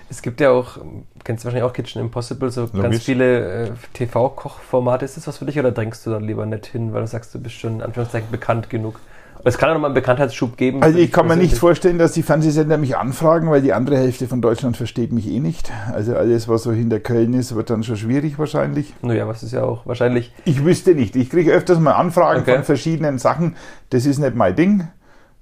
Es 0.09 0.23
gibt 0.23 0.41
ja 0.41 0.51
auch, 0.51 0.79
kennst 1.25 1.43
du 1.43 1.47
wahrscheinlich 1.47 1.69
auch 1.69 1.73
Kitchen 1.73 2.01
Impossible, 2.01 2.51
so 2.51 2.63
Logisch. 2.63 2.81
ganz 2.81 3.03
viele 3.03 3.65
äh, 3.65 3.71
TV-Kochformate. 3.95 5.05
Ist 5.05 5.17
das 5.17 5.27
was 5.27 5.39
für 5.39 5.45
dich 5.45 5.59
oder 5.59 5.73
drängst 5.73 6.07
du 6.07 6.11
da 6.11 6.19
lieber 6.19 6.47
nicht 6.47 6.67
hin, 6.67 6.93
weil 6.93 7.01
du 7.01 7.09
sagst, 7.09 7.35
du 7.35 7.41
bist 7.41 7.57
schon 7.57 7.77
in 7.77 7.83
Anführungszeichen 7.83 8.31
bekannt 8.31 8.71
genug? 8.71 9.01
Es 9.45 9.59
kann 9.59 9.69
ja 9.69 9.75
nochmal 9.75 9.89
einen 9.89 9.95
Bekanntheitsschub 9.95 10.57
geben. 10.57 10.83
Also 10.83 10.99
ich 10.99 11.11
kann 11.11 11.27
mir 11.27 11.37
nicht 11.37 11.57
vorstellen, 11.57 11.99
dass 11.99 12.13
die 12.13 12.23
Fernsehsender 12.23 12.79
mich 12.79 12.97
anfragen, 12.97 13.51
weil 13.51 13.61
die 13.61 13.73
andere 13.73 13.97
Hälfte 13.97 14.29
von 14.29 14.41
Deutschland 14.41 14.77
versteht 14.77 15.13
mich 15.13 15.29
eh 15.29 15.41
nicht. 15.41 15.73
Also 15.93 16.15
alles, 16.15 16.49
was 16.49 16.63
so 16.63 16.73
hinter 16.73 17.01
Köln 17.01 17.35
ist, 17.35 17.55
wird 17.55 17.71
dann 17.71 17.83
schon 17.83 17.97
schwierig 17.97 18.39
wahrscheinlich. 18.39 18.95
Naja, 19.03 19.27
was 19.27 19.43
ist 19.43 19.53
ja 19.53 19.65
auch 19.65 19.85
wahrscheinlich. 19.87 20.33
Ich 20.45 20.65
wüsste 20.65 20.95
nicht. 20.95 21.17
Ich 21.17 21.31
kriege 21.31 21.53
öfters 21.53 21.81
mal 21.81 21.93
Anfragen 21.93 22.43
okay. 22.43 22.55
von 22.55 22.65
verschiedenen 22.65 23.19
Sachen. 23.19 23.57
Das 23.91 24.07
ist 24.07 24.19
nicht 24.19 24.37
mein 24.37 24.55
Ding. 24.55 24.89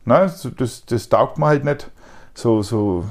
Ne? 0.07 0.33
Das, 0.57 0.87
das 0.87 1.09
taugt 1.09 1.39
mir 1.39 1.47
halt 1.47 1.65
nicht 1.65 1.91
so, 2.35 2.63
so, 2.63 3.05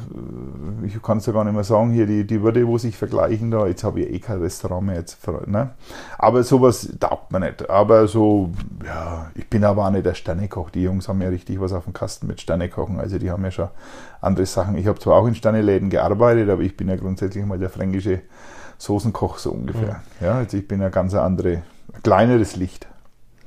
ich 0.83 1.01
kann 1.01 1.17
es 1.17 1.25
ja 1.25 1.33
gar 1.33 1.43
nicht 1.43 1.53
mehr 1.53 1.63
sagen, 1.63 1.91
hier 1.91 2.05
die, 2.05 2.25
die 2.25 2.41
Würde, 2.41 2.65
wo 2.67 2.77
sich 2.77 2.97
vergleichen 2.97 3.51
da, 3.51 3.67
jetzt 3.67 3.83
habe 3.83 4.01
ich 4.01 4.09
eh 4.09 4.19
kein 4.19 4.39
Restaurant 4.39 4.85
mehr 4.87 4.95
jetzt, 4.95 5.19
ne? 5.45 5.71
aber 6.17 6.43
sowas 6.43 6.89
taugt 6.99 7.31
mir 7.31 7.39
nicht, 7.39 7.69
aber 7.69 8.07
so, 8.07 8.49
ja, 8.85 9.29
ich 9.35 9.49
bin 9.49 9.63
aber 9.63 9.85
auch 9.85 9.91
nicht 9.91 10.05
der 10.05 10.13
Sternekoch, 10.13 10.69
die 10.69 10.83
Jungs 10.83 11.07
haben 11.07 11.21
ja 11.21 11.29
richtig 11.29 11.59
was 11.59 11.73
auf 11.73 11.83
dem 11.83 11.93
Kasten 11.93 12.27
mit 12.27 12.41
Sternekochen, 12.41 12.99
also 12.99 13.19
die 13.19 13.29
haben 13.29 13.43
ja 13.43 13.51
schon 13.51 13.69
andere 14.21 14.45
Sachen, 14.45 14.77
ich 14.77 14.87
habe 14.87 14.99
zwar 14.99 15.17
auch 15.17 15.27
in 15.27 15.35
Sterneläden 15.35 15.89
gearbeitet, 15.89 16.49
aber 16.49 16.61
ich 16.61 16.75
bin 16.75 16.87
ja 16.87 16.95
grundsätzlich 16.95 17.45
mal 17.45 17.59
der 17.59 17.69
fränkische 17.69 18.21
Soßenkoch 18.77 19.37
so 19.37 19.51
ungefähr, 19.51 20.01
mhm. 20.19 20.25
ja, 20.25 20.33
also 20.35 20.57
ich 20.57 20.67
bin 20.67 20.81
ja 20.81 20.89
ganz 20.89 21.13
ein 21.13 21.19
andere, 21.19 21.63
kleineres 22.03 22.55
Licht. 22.55 22.87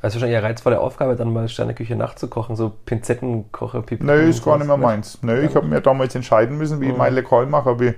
Das 0.03 0.11
ist 0.11 0.17
wahrscheinlich 0.17 0.39
eine 0.39 0.49
reizvolle 0.49 0.81
Aufgabe, 0.81 1.15
dann 1.15 1.33
mal 1.33 1.49
Sterneküche 1.49 1.95
nachzukochen, 1.95 2.57
so 2.57 2.73
Pinzettenkocher, 2.87 3.83
Pipi. 3.83 4.05
Nö, 4.05 4.29
ist 4.29 4.45
gar 4.45 4.59
nicht 4.59 4.67
mehr 4.67 4.77
meins. 4.77 5.21
Nö, 5.23 5.45
ich 5.45 5.55
habe 5.55 5.69
mir 5.69 5.81
damals 5.81 6.17
entscheiden 6.17 6.59
müssen, 6.59 6.81
wie 6.81 6.87
ich 6.87 6.93
mhm. 6.93 6.99
mein 6.99 7.15
Lekal 7.15 7.47
mache, 7.47 7.71
ob 7.71 7.83
ich 7.83 7.95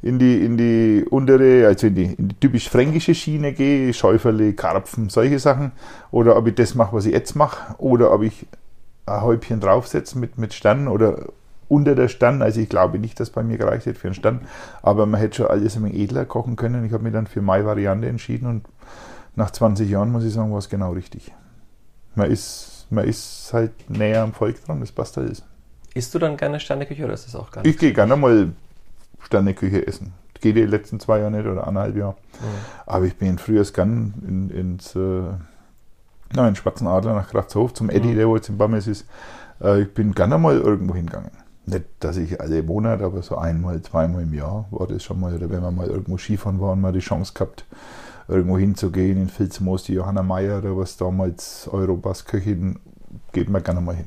in 0.00 0.18
die, 0.18 0.42
in 0.42 0.56
die 0.56 1.04
untere, 1.10 1.66
also 1.66 1.88
in 1.88 1.94
die, 1.94 2.04
in 2.04 2.28
die 2.28 2.34
typisch 2.36 2.70
fränkische 2.70 3.14
Schiene 3.14 3.52
gehe, 3.52 3.92
Schäuferle, 3.92 4.54
Karpfen, 4.54 5.10
solche 5.10 5.38
Sachen, 5.38 5.72
oder 6.10 6.38
ob 6.38 6.46
ich 6.46 6.54
das 6.54 6.74
mache, 6.74 6.96
was 6.96 7.04
ich 7.04 7.12
jetzt 7.12 7.34
mache, 7.34 7.74
oder 7.76 8.14
ob 8.14 8.22
ich 8.22 8.46
ein 9.04 9.20
Häubchen 9.20 9.60
draufsetze 9.60 10.18
mit, 10.18 10.38
mit 10.38 10.54
Sternen 10.54 10.88
oder 10.88 11.26
unter 11.68 11.94
der 11.94 12.08
Stern. 12.08 12.40
Also 12.40 12.62
ich 12.62 12.70
glaube 12.70 12.98
nicht, 12.98 13.20
dass 13.20 13.28
bei 13.28 13.42
mir 13.42 13.58
gereicht 13.58 13.84
hätte 13.84 14.00
für 14.00 14.08
einen 14.08 14.14
Stern, 14.14 14.40
aber 14.80 15.04
man 15.04 15.20
hätte 15.20 15.36
schon 15.36 15.46
alles 15.48 15.76
ein 15.76 15.84
edler 15.94 16.24
kochen 16.24 16.56
können. 16.56 16.86
Ich 16.86 16.94
habe 16.94 17.04
mich 17.04 17.12
dann 17.12 17.26
für 17.26 17.42
meine 17.42 17.66
Variante 17.66 18.08
entschieden 18.08 18.46
und 18.46 18.64
nach 19.36 19.50
20 19.50 19.90
Jahren 19.90 20.10
muss 20.10 20.24
ich 20.24 20.32
sagen, 20.32 20.50
war 20.50 20.58
es 20.58 20.70
genau 20.70 20.92
richtig 20.92 21.30
man 22.14 22.30
ist, 22.30 22.86
man 22.90 23.04
ist 23.06 23.50
halt 23.52 23.72
näher 23.90 24.22
am 24.22 24.32
Volk 24.32 24.64
dran, 24.64 24.80
das 24.80 24.92
passt 24.92 25.16
alles. 25.18 25.42
Isst 25.94 26.14
du 26.14 26.18
dann 26.18 26.36
gerne 26.36 26.58
Sterneküche 26.60 27.04
oder 27.04 27.14
ist 27.14 27.26
das 27.26 27.34
auch 27.36 27.50
gar 27.50 27.62
nicht? 27.62 27.74
Ich 27.74 27.78
gehe 27.80 27.92
gerne 27.92 28.16
mal 28.16 28.52
Sterneküche 29.20 29.86
essen. 29.86 30.12
Geht 30.40 30.56
die 30.56 30.62
letzten 30.66 30.98
zwei 30.98 31.18
Jahre 31.20 31.30
nicht 31.30 31.46
oder 31.46 31.66
eineinhalb 31.68 31.96
Jahre. 31.96 32.16
Aber 32.86 33.04
ich 33.04 33.16
bin 33.16 33.38
früher 33.38 33.62
gern 33.64 34.14
in, 34.26 34.50
ins 34.50 34.96
äh, 34.96 35.22
na, 36.34 36.48
in 36.48 36.56
Schwarzen 36.56 36.86
Adler 36.88 37.14
nach 37.14 37.28
Kraftshof 37.28 37.74
zum 37.74 37.90
Eddie, 37.90 38.08
Mhm. 38.08 38.16
der 38.16 38.28
wo 38.28 38.36
jetzt 38.36 38.48
in 38.48 38.58
Bammes 38.58 38.86
ist. 38.88 39.06
Äh, 39.60 39.82
ich 39.82 39.94
bin 39.94 40.14
gerne 40.14 40.38
mal 40.38 40.56
irgendwo 40.58 40.94
hingegangen. 40.94 41.30
Nicht, 41.66 41.84
dass 42.00 42.16
ich 42.16 42.40
alle 42.40 42.62
Monate, 42.64 43.04
aber 43.04 43.22
so 43.22 43.36
einmal, 43.36 43.80
zweimal 43.82 44.22
im 44.22 44.34
Jahr 44.34 44.66
war 44.70 44.88
das 44.88 45.04
schon 45.04 45.20
mal. 45.20 45.32
Oder 45.34 45.48
wenn 45.50 45.62
wir 45.62 45.70
mal 45.70 45.86
irgendwo 45.86 46.16
Skifahren 46.18 46.60
waren, 46.60 46.80
mal 46.80 46.92
die 46.92 46.98
Chance 46.98 47.34
gehabt, 47.34 47.64
irgendwo 48.28 48.58
hinzugehen, 48.58 49.20
in 49.20 49.28
Filzmoos, 49.28 49.84
die 49.84 49.94
Johanna 49.94 50.22
Meyer 50.22 50.58
oder 50.58 50.76
was 50.76 50.96
damals 50.96 51.68
Europas 51.70 52.24
Köchin, 52.24 52.78
geht 53.32 53.48
man 53.48 53.62
gerne 53.62 53.80
mal 53.80 53.96
hin. 53.96 54.06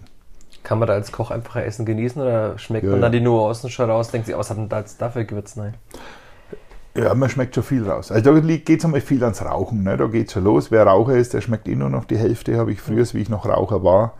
Kann 0.63 0.79
man 0.79 0.87
da 0.87 0.95
als 0.95 1.11
Koch 1.11 1.31
einfach 1.31 1.57
Essen 1.57 1.85
genießen 1.85 2.21
oder 2.21 2.57
schmeckt 2.57 2.85
Ja, 2.85 2.91
man 2.91 3.01
dann 3.01 3.11
die 3.11 3.21
Nuancen 3.21 3.69
schon 3.69 3.89
raus, 3.89 4.09
denkt 4.09 4.25
sich, 4.25 4.35
oh, 4.35 4.39
was 4.39 4.49
hat 4.49 4.57
denn 4.57 4.69
da 4.69 4.79
jetzt 4.79 4.99
dafür 5.01 5.23
Gewürz? 5.23 5.55
Nein. 5.55 5.75
Ja, 6.97 7.13
man 7.13 7.29
schmeckt 7.29 7.53
schon 7.53 7.63
viel 7.63 7.87
raus. 7.87 8.09
Also 8.09 8.33
da 8.33 8.39
geht 8.39 8.69
es 8.69 8.85
einmal 8.85 9.01
viel 9.01 9.21
ans 9.23 9.43
Rauchen. 9.43 9.83
Ne? 9.83 9.97
Da 9.97 10.07
geht 10.07 10.31
schon 10.31 10.45
los. 10.45 10.71
Wer 10.71 10.87
Raucher 10.87 11.17
ist, 11.17 11.33
der 11.33 11.41
schmeckt 11.41 11.67
eh 11.67 11.75
nur 11.75 11.89
noch 11.89 12.05
die 12.05 12.17
Hälfte. 12.17 12.57
Habe 12.57 12.71
ich 12.71 12.79
früher, 12.79 13.05
wie 13.13 13.21
ich 13.21 13.29
noch 13.29 13.45
Raucher 13.45 13.83
war, 13.83 14.13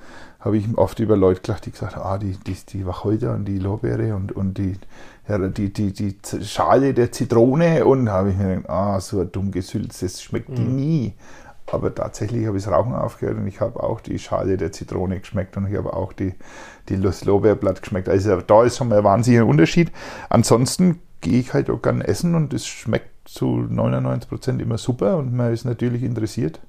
habe 0.45 0.57
ich 0.57 0.77
oft 0.77 0.99
über 0.99 1.17
Leute 1.17 1.41
gelacht, 1.41 1.65
die 1.65 1.71
gesagt 1.71 1.95
haben, 1.95 2.05
ah, 2.05 2.17
die, 2.19 2.37
die, 2.37 2.55
die 2.69 2.85
Wacholder 2.85 3.33
und 3.33 3.45
die 3.45 3.57
Lorbeere 3.57 4.15
und, 4.15 4.31
und 4.31 4.59
die, 4.59 4.77
die, 5.27 5.73
die, 5.73 5.91
die 5.91 6.43
Schale 6.43 6.93
der 6.93 7.11
Zitrone 7.11 7.83
und 7.83 8.09
habe 8.09 8.29
ich 8.29 8.37
mir 8.37 8.57
gedacht, 8.57 8.69
ah, 8.69 8.99
so 8.99 9.21
ein 9.21 9.31
dumm 9.31 9.51
Gesülz, 9.51 10.01
das 10.01 10.21
schmeckt 10.21 10.55
die 10.55 10.61
nie. 10.61 11.13
Aber 11.71 11.93
tatsächlich 11.93 12.45
habe 12.45 12.57
ich 12.57 12.63
das 12.63 12.71
Rauchen 12.71 12.93
aufgehört 12.93 13.37
und 13.37 13.47
ich 13.47 13.59
habe 13.59 13.81
auch 13.81 13.99
die 13.99 14.19
Schale 14.19 14.55
der 14.55 14.71
Zitrone 14.71 15.19
geschmeckt 15.19 15.57
und 15.57 15.65
ich 15.67 15.75
habe 15.75 15.93
auch 15.93 16.13
die, 16.13 16.35
die 16.89 16.95
Lorbeerblatt 16.95 17.81
geschmeckt. 17.81 18.07
Also 18.07 18.39
da 18.39 18.63
ist 18.63 18.77
schon 18.77 18.89
mal 18.89 18.99
ein 18.99 19.03
wahnsinniger 19.03 19.47
Unterschied. 19.47 19.91
Ansonsten 20.29 21.01
gehe 21.21 21.39
ich 21.39 21.53
halt 21.55 21.71
auch 21.71 21.81
gern 21.81 22.01
essen 22.01 22.35
und 22.35 22.53
es 22.53 22.67
schmeckt 22.67 23.09
zu 23.27 23.65
99 23.67 24.29
Prozent 24.29 24.61
immer 24.61 24.77
super 24.77 25.17
und 25.17 25.33
man 25.33 25.51
ist 25.51 25.65
natürlich 25.65 26.03
interessiert, 26.03 26.59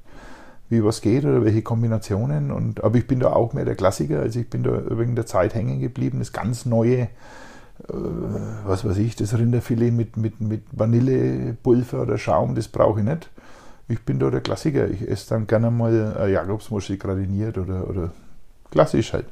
wie 0.69 0.85
was 0.85 1.01
geht 1.01 1.25
oder 1.25 1.45
welche 1.45 1.63
Kombinationen. 1.63 2.51
Und, 2.51 2.83
aber 2.83 2.97
ich 2.97 3.07
bin 3.07 3.21
da 3.21 3.33
auch 3.33 3.53
mehr 3.53 3.65
der 3.65 3.77
Klassiker, 3.77 4.21
also 4.21 4.41
ich 4.41 4.51
bin 4.51 4.63
da 4.63 4.83
wegen 4.91 5.15
der 5.15 5.27
Zeit 5.27 5.55
hängen 5.55 5.81
geblieben. 5.81 6.19
Das 6.19 6.33
ganz 6.33 6.67
neue, 6.67 7.03
äh, 7.03 7.09
was 8.65 8.85
weiß 8.85 8.97
ich, 8.99 9.17
das 9.17 9.37
Rinderfilet 9.37 9.93
mit, 9.93 10.17
mit, 10.17 10.41
mit 10.41 10.63
Vanillepulver 10.73 12.03
oder 12.03 12.19
Schaum, 12.19 12.55
das 12.55 12.69
brauche 12.69 13.01
ich 13.01 13.07
nicht. 13.07 13.31
Ich 13.89 14.05
bin 14.05 14.19
da 14.19 14.31
der 14.31 14.41
Klassiker. 14.41 14.89
Ich 14.89 15.09
esse 15.09 15.29
dann 15.31 15.47
gerne 15.47 15.71
mal 15.71 16.29
Jakobsmuschel 16.29 16.97
gradiniert 16.97 17.57
oder, 17.57 17.89
oder 17.89 18.11
klassisch 18.73 19.13
halt. 19.13 19.27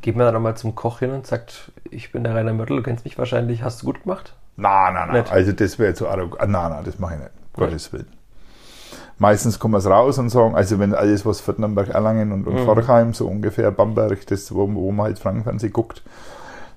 Geht 0.00 0.16
man 0.16 0.24
dann 0.24 0.34
nochmal 0.34 0.56
zum 0.56 0.74
Koch 0.74 1.00
hin 1.00 1.10
und 1.10 1.26
sagt, 1.26 1.72
ich 1.90 2.10
bin 2.10 2.24
der 2.24 2.34
Rainer 2.34 2.54
Mörtel, 2.54 2.78
du 2.78 2.82
kennst 2.82 3.04
mich 3.04 3.18
wahrscheinlich, 3.18 3.62
hast 3.62 3.82
du 3.82 3.86
gut 3.86 4.02
gemacht? 4.04 4.34
Nein, 4.56 4.94
nein, 4.94 5.08
nein. 5.08 5.20
Nicht? 5.20 5.32
Also 5.32 5.52
das 5.52 5.78
wäre 5.78 5.92
zu 5.94 6.08
arrogant. 6.08 6.50
Nein, 6.50 6.70
nein, 6.70 6.84
das 6.84 6.98
mache 6.98 7.14
ich 7.14 7.20
nicht. 7.20 7.30
Gottes 7.52 7.92
Willen. 7.92 8.17
Meistens 9.18 9.58
kommen 9.58 9.74
wir 9.74 9.90
raus 9.90 10.18
und 10.18 10.30
sagen, 10.30 10.54
also 10.54 10.78
wenn 10.78 10.94
alles, 10.94 11.26
was 11.26 11.40
Viertnamberg, 11.40 11.88
Erlangen 11.88 12.32
und, 12.32 12.46
und 12.46 12.54
Mhm. 12.54 12.64
Forchheim, 12.64 13.14
so 13.14 13.26
ungefähr 13.26 13.70
Bamberg, 13.72 14.26
das, 14.26 14.54
wo, 14.54 14.72
wo 14.72 14.92
man 14.92 15.06
halt 15.06 15.18
Frankenfernsehen 15.18 15.72
guckt, 15.72 16.02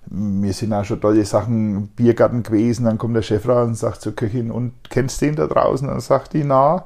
mir 0.09 0.51
sind 0.51 0.73
auch 0.73 0.83
schon 0.83 0.99
tolle 0.99 1.23
Sachen, 1.25 1.87
Biergarten 1.89 2.41
gewesen, 2.43 2.85
dann 2.85 2.97
kommt 2.97 3.15
der 3.15 3.21
Chef 3.21 3.47
raus 3.47 3.67
und 3.67 3.75
sagt 3.75 4.01
zur 4.01 4.15
Köchin, 4.15 4.49
und 4.51 4.73
kennst 4.89 5.21
du 5.21 5.27
den 5.27 5.35
da 5.35 5.45
draußen? 5.47 5.87
Und 5.87 5.93
dann 5.93 6.01
sagt 6.01 6.33
die, 6.33 6.43
na. 6.43 6.73
Und 6.73 6.83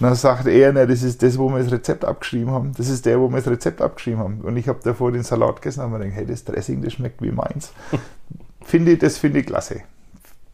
dann 0.00 0.14
sagt 0.14 0.46
er, 0.46 0.72
ne, 0.72 0.86
das 0.86 1.02
ist 1.02 1.22
das, 1.22 1.38
wo 1.38 1.48
wir 1.48 1.58
das 1.58 1.72
Rezept 1.72 2.04
abgeschrieben 2.04 2.52
haben. 2.52 2.74
Das 2.76 2.88
ist 2.88 3.06
der, 3.06 3.18
wo 3.18 3.28
wir 3.30 3.38
das 3.38 3.48
Rezept 3.48 3.80
abgeschrieben 3.80 4.20
haben. 4.20 4.40
Und 4.42 4.56
ich 4.56 4.68
habe 4.68 4.78
davor 4.84 5.10
den 5.10 5.22
Salat 5.24 5.56
gegessen 5.56 5.80
und 5.80 5.86
habe 5.86 5.98
mir 5.98 6.04
gedacht, 6.04 6.18
hey, 6.18 6.26
das 6.26 6.44
Dressing, 6.44 6.82
das 6.82 6.92
schmeckt 6.92 7.22
wie 7.22 7.32
meins. 7.32 7.72
finde 8.60 8.92
ich, 8.92 8.98
das 8.98 9.16
finde 9.18 9.40
ich 9.40 9.46
klasse. 9.46 9.80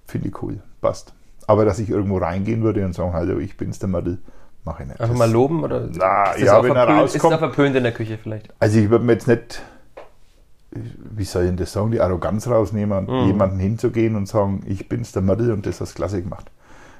Finde 0.06 0.28
ich 0.28 0.42
cool. 0.42 0.60
Passt. 0.80 1.12
Aber 1.46 1.64
dass 1.64 1.78
ich 1.78 1.90
irgendwo 1.90 2.18
reingehen 2.18 2.62
würde 2.62 2.86
und 2.86 2.94
sagen, 2.94 3.12
hallo, 3.12 3.38
ich 3.38 3.56
bin's 3.56 3.80
der 3.80 3.88
Madel, 3.88 4.18
mache 4.64 4.82
ich 4.82 4.88
nicht. 4.88 5.00
Einfach 5.00 5.14
mal 5.16 5.30
loben 5.30 5.62
oder 5.64 5.88
Na, 5.92 6.30
ist 6.32 6.40
das 6.40 6.46
ja, 6.46 6.58
auch 6.58 6.62
wenn 6.64 6.70
er 6.76 6.86
verpönt, 6.86 7.04
ist 7.06 7.14
rauskommt. 7.14 7.34
auch 7.34 7.38
verpönt 7.38 7.76
in 7.76 7.82
der 7.82 7.92
Küche 7.92 8.18
vielleicht? 8.22 8.52
Also 8.58 8.78
ich 8.78 8.90
würde 8.90 9.04
mir 9.04 9.12
jetzt 9.12 9.28
nicht, 9.28 9.62
wie 10.72 11.24
soll 11.24 11.42
ich 11.44 11.48
denn 11.48 11.56
das 11.56 11.72
sagen, 11.72 11.90
die 11.90 12.00
Arroganz 12.00 12.48
rausnehmen, 12.48 13.06
Mhm. 13.06 13.26
jemanden 13.26 13.58
hinzugehen 13.58 14.16
und 14.16 14.26
sagen, 14.26 14.62
ich 14.66 14.88
bin's 14.88 15.12
der 15.12 15.22
Madel 15.22 15.52
und 15.52 15.66
das 15.66 15.80
hast 15.80 15.94
klasse 15.94 16.22
gemacht. 16.22 16.50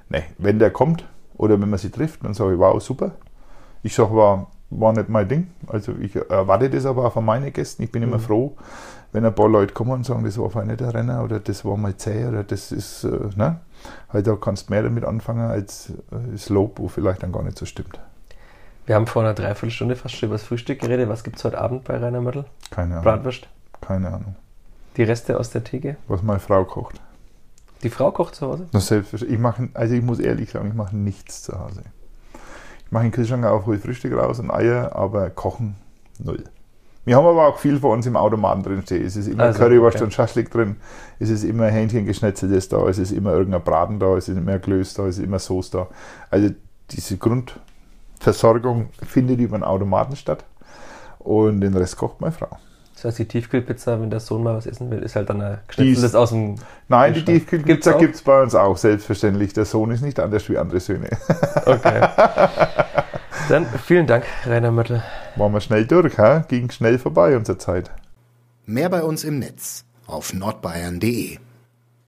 Nee, 0.08 0.22
wenn 0.38 0.58
der 0.58 0.70
kommt 0.70 1.04
oder 1.36 1.60
wenn 1.60 1.70
man 1.70 1.78
sie 1.78 1.90
trifft, 1.90 2.24
dann 2.24 2.34
sage 2.34 2.54
ich, 2.54 2.58
wow, 2.58 2.80
super. 2.80 3.12
Ich 3.82 3.94
sage, 3.94 4.14
war, 4.14 4.46
war 4.70 4.92
nicht 4.92 5.08
mein 5.08 5.28
Ding. 5.28 5.48
Also 5.66 5.92
ich 6.00 6.14
erwarte 6.16 6.70
das 6.70 6.86
aber 6.86 7.06
auch 7.06 7.12
von 7.12 7.24
meinen 7.24 7.52
Gästen. 7.52 7.82
Ich 7.82 7.90
bin 7.90 8.02
immer 8.02 8.18
froh, 8.18 8.56
wenn 9.12 9.24
ein 9.24 9.34
paar 9.34 9.48
Leute 9.48 9.72
kommen 9.74 9.92
und 9.92 10.06
sagen, 10.06 10.24
das 10.24 10.38
war 10.38 10.50
vielleicht 10.50 10.68
nicht 10.68 10.80
der 10.80 10.94
Renner 10.94 11.24
oder 11.24 11.40
das 11.40 11.64
war 11.64 11.76
mal 11.76 11.96
zäh 11.96 12.26
oder 12.26 12.44
das 12.44 12.70
ist, 12.72 13.04
äh, 13.04 13.08
ne? 13.36 13.60
Halt, 14.12 14.26
da 14.26 14.36
kannst 14.36 14.68
du 14.68 14.72
mehr 14.72 14.82
damit 14.82 15.04
anfangen 15.04 15.48
als 15.50 15.90
äh, 15.90 16.32
das 16.32 16.48
Lob, 16.48 16.78
wo 16.78 16.88
vielleicht 16.88 17.22
dann 17.22 17.32
gar 17.32 17.42
nicht 17.42 17.58
so 17.58 17.66
stimmt. 17.66 17.98
Wir 18.86 18.96
haben 18.96 19.06
vor 19.06 19.22
einer 19.22 19.34
Dreiviertelstunde 19.34 19.96
fast 19.96 20.14
schon 20.14 20.28
über 20.28 20.36
das 20.36 20.44
Frühstück 20.44 20.80
geredet. 20.80 21.08
Was 21.08 21.24
gibt 21.24 21.36
es 21.36 21.44
heute 21.44 21.58
Abend 21.58 21.84
bei 21.84 21.96
Rainer 21.96 22.20
Mörtel? 22.20 22.44
Keine 22.70 22.94
Ahnung. 22.94 23.04
Bratwurst? 23.04 23.48
Keine 23.80 24.08
Ahnung. 24.08 24.36
Die 24.96 25.02
Reste 25.02 25.38
aus 25.38 25.50
der 25.50 25.64
Theke? 25.64 25.96
Was 26.06 26.22
meine 26.22 26.40
Frau 26.40 26.64
kocht. 26.64 27.00
Die 27.82 27.90
Frau 27.90 28.10
kocht 28.12 28.34
zu 28.34 28.46
Hause? 28.46 28.66
Selbstverständlich. 28.72 29.32
Ich 29.32 29.38
mache, 29.38 29.68
also 29.74 29.94
ich 29.94 30.02
muss 30.02 30.18
ehrlich 30.18 30.50
sagen, 30.50 30.68
ich 30.68 30.74
mache 30.74 30.96
nichts 30.96 31.42
zu 31.42 31.58
Hause. 31.58 31.82
Ich 32.84 32.92
mache 32.92 33.06
in 33.06 33.10
Kühlschrank 33.10 33.44
auf, 33.44 33.66
hole 33.66 33.78
Frühstück 33.78 34.14
raus 34.14 34.38
und 34.38 34.50
Eier, 34.50 34.94
aber 34.94 35.30
kochen 35.30 35.76
null. 36.18 36.44
Wir 37.04 37.16
haben 37.16 37.26
aber 37.26 37.48
auch 37.48 37.58
viel 37.58 37.78
von 37.78 37.92
uns 37.92 38.06
im 38.06 38.16
Automaten 38.16 38.62
drin 38.62 38.82
stehen. 38.82 39.04
Es 39.04 39.16
ist 39.16 39.28
immer 39.28 39.44
Also, 39.44 39.58
Currywurst 39.58 39.96
okay. 39.96 40.04
und 40.04 40.14
Schaschlik 40.14 40.50
drin. 40.50 40.76
Es 41.18 41.28
ist 41.28 41.44
immer 41.44 41.66
Hähnchen 41.66 42.06
geschnetzeltes 42.06 42.68
da. 42.68 42.86
Es 42.88 42.98
ist 42.98 43.12
immer 43.12 43.32
irgendein 43.32 43.62
Braten 43.62 43.98
da. 43.98 44.16
Es 44.16 44.28
ist 44.28 44.36
immer 44.36 44.58
Klöß 44.58 44.94
da. 44.94 45.06
Es 45.06 45.18
ist 45.18 45.24
immer 45.24 45.38
Soße 45.38 45.70
da. 45.72 45.88
Also 46.30 46.50
diese 46.90 47.18
Grundversorgung 47.18 48.88
findet 49.06 49.38
über 49.40 49.58
den 49.58 49.64
Automaten 49.64 50.16
statt. 50.16 50.44
Und 51.18 51.60
den 51.60 51.76
Rest 51.76 51.96
kocht 51.96 52.20
meine 52.20 52.32
Frau. 52.32 52.58
Das 52.94 53.04
heißt, 53.04 53.18
die 53.18 53.24
Tiefkühlpizza, 53.26 54.00
wenn 54.00 54.08
der 54.08 54.20
Sohn 54.20 54.42
mal 54.42 54.56
was 54.56 54.66
essen 54.66 54.90
will, 54.90 55.00
ist 55.00 55.16
halt 55.16 55.28
dann 55.28 55.42
ein 55.42 55.58
geschnetzeltes 55.66 56.14
aus 56.14 56.30
dem. 56.30 56.54
Nein, 56.88 57.12
die. 57.12 57.24
Tiefkühlpizza 57.24 57.92
gibt 57.92 58.14
es 58.14 58.22
bei 58.22 58.42
uns 58.42 58.54
auch, 58.54 58.76
selbstverständlich. 58.76 59.52
Der 59.52 59.64
Sohn 59.64 59.90
ist 59.90 60.02
nicht 60.02 60.20
anders 60.20 60.48
wie 60.48 60.56
andere 60.56 60.80
Söhne. 60.80 61.10
Okay. 61.66 62.00
dann 63.48 63.66
vielen 63.84 64.06
Dank, 64.06 64.24
Rainer 64.46 64.70
Mörtel. 64.70 65.02
Waren 65.36 65.52
wir 65.52 65.60
schnell 65.60 65.86
durch, 65.86 66.18
hä? 66.18 66.42
ging 66.48 66.70
schnell 66.70 66.98
vorbei 66.98 67.36
unsere 67.36 67.58
Zeit. 67.58 67.90
Mehr 68.66 68.88
bei 68.88 69.02
uns 69.02 69.24
im 69.24 69.38
Netz 69.38 69.84
auf 70.06 70.32
nordbayern.de 70.32 71.38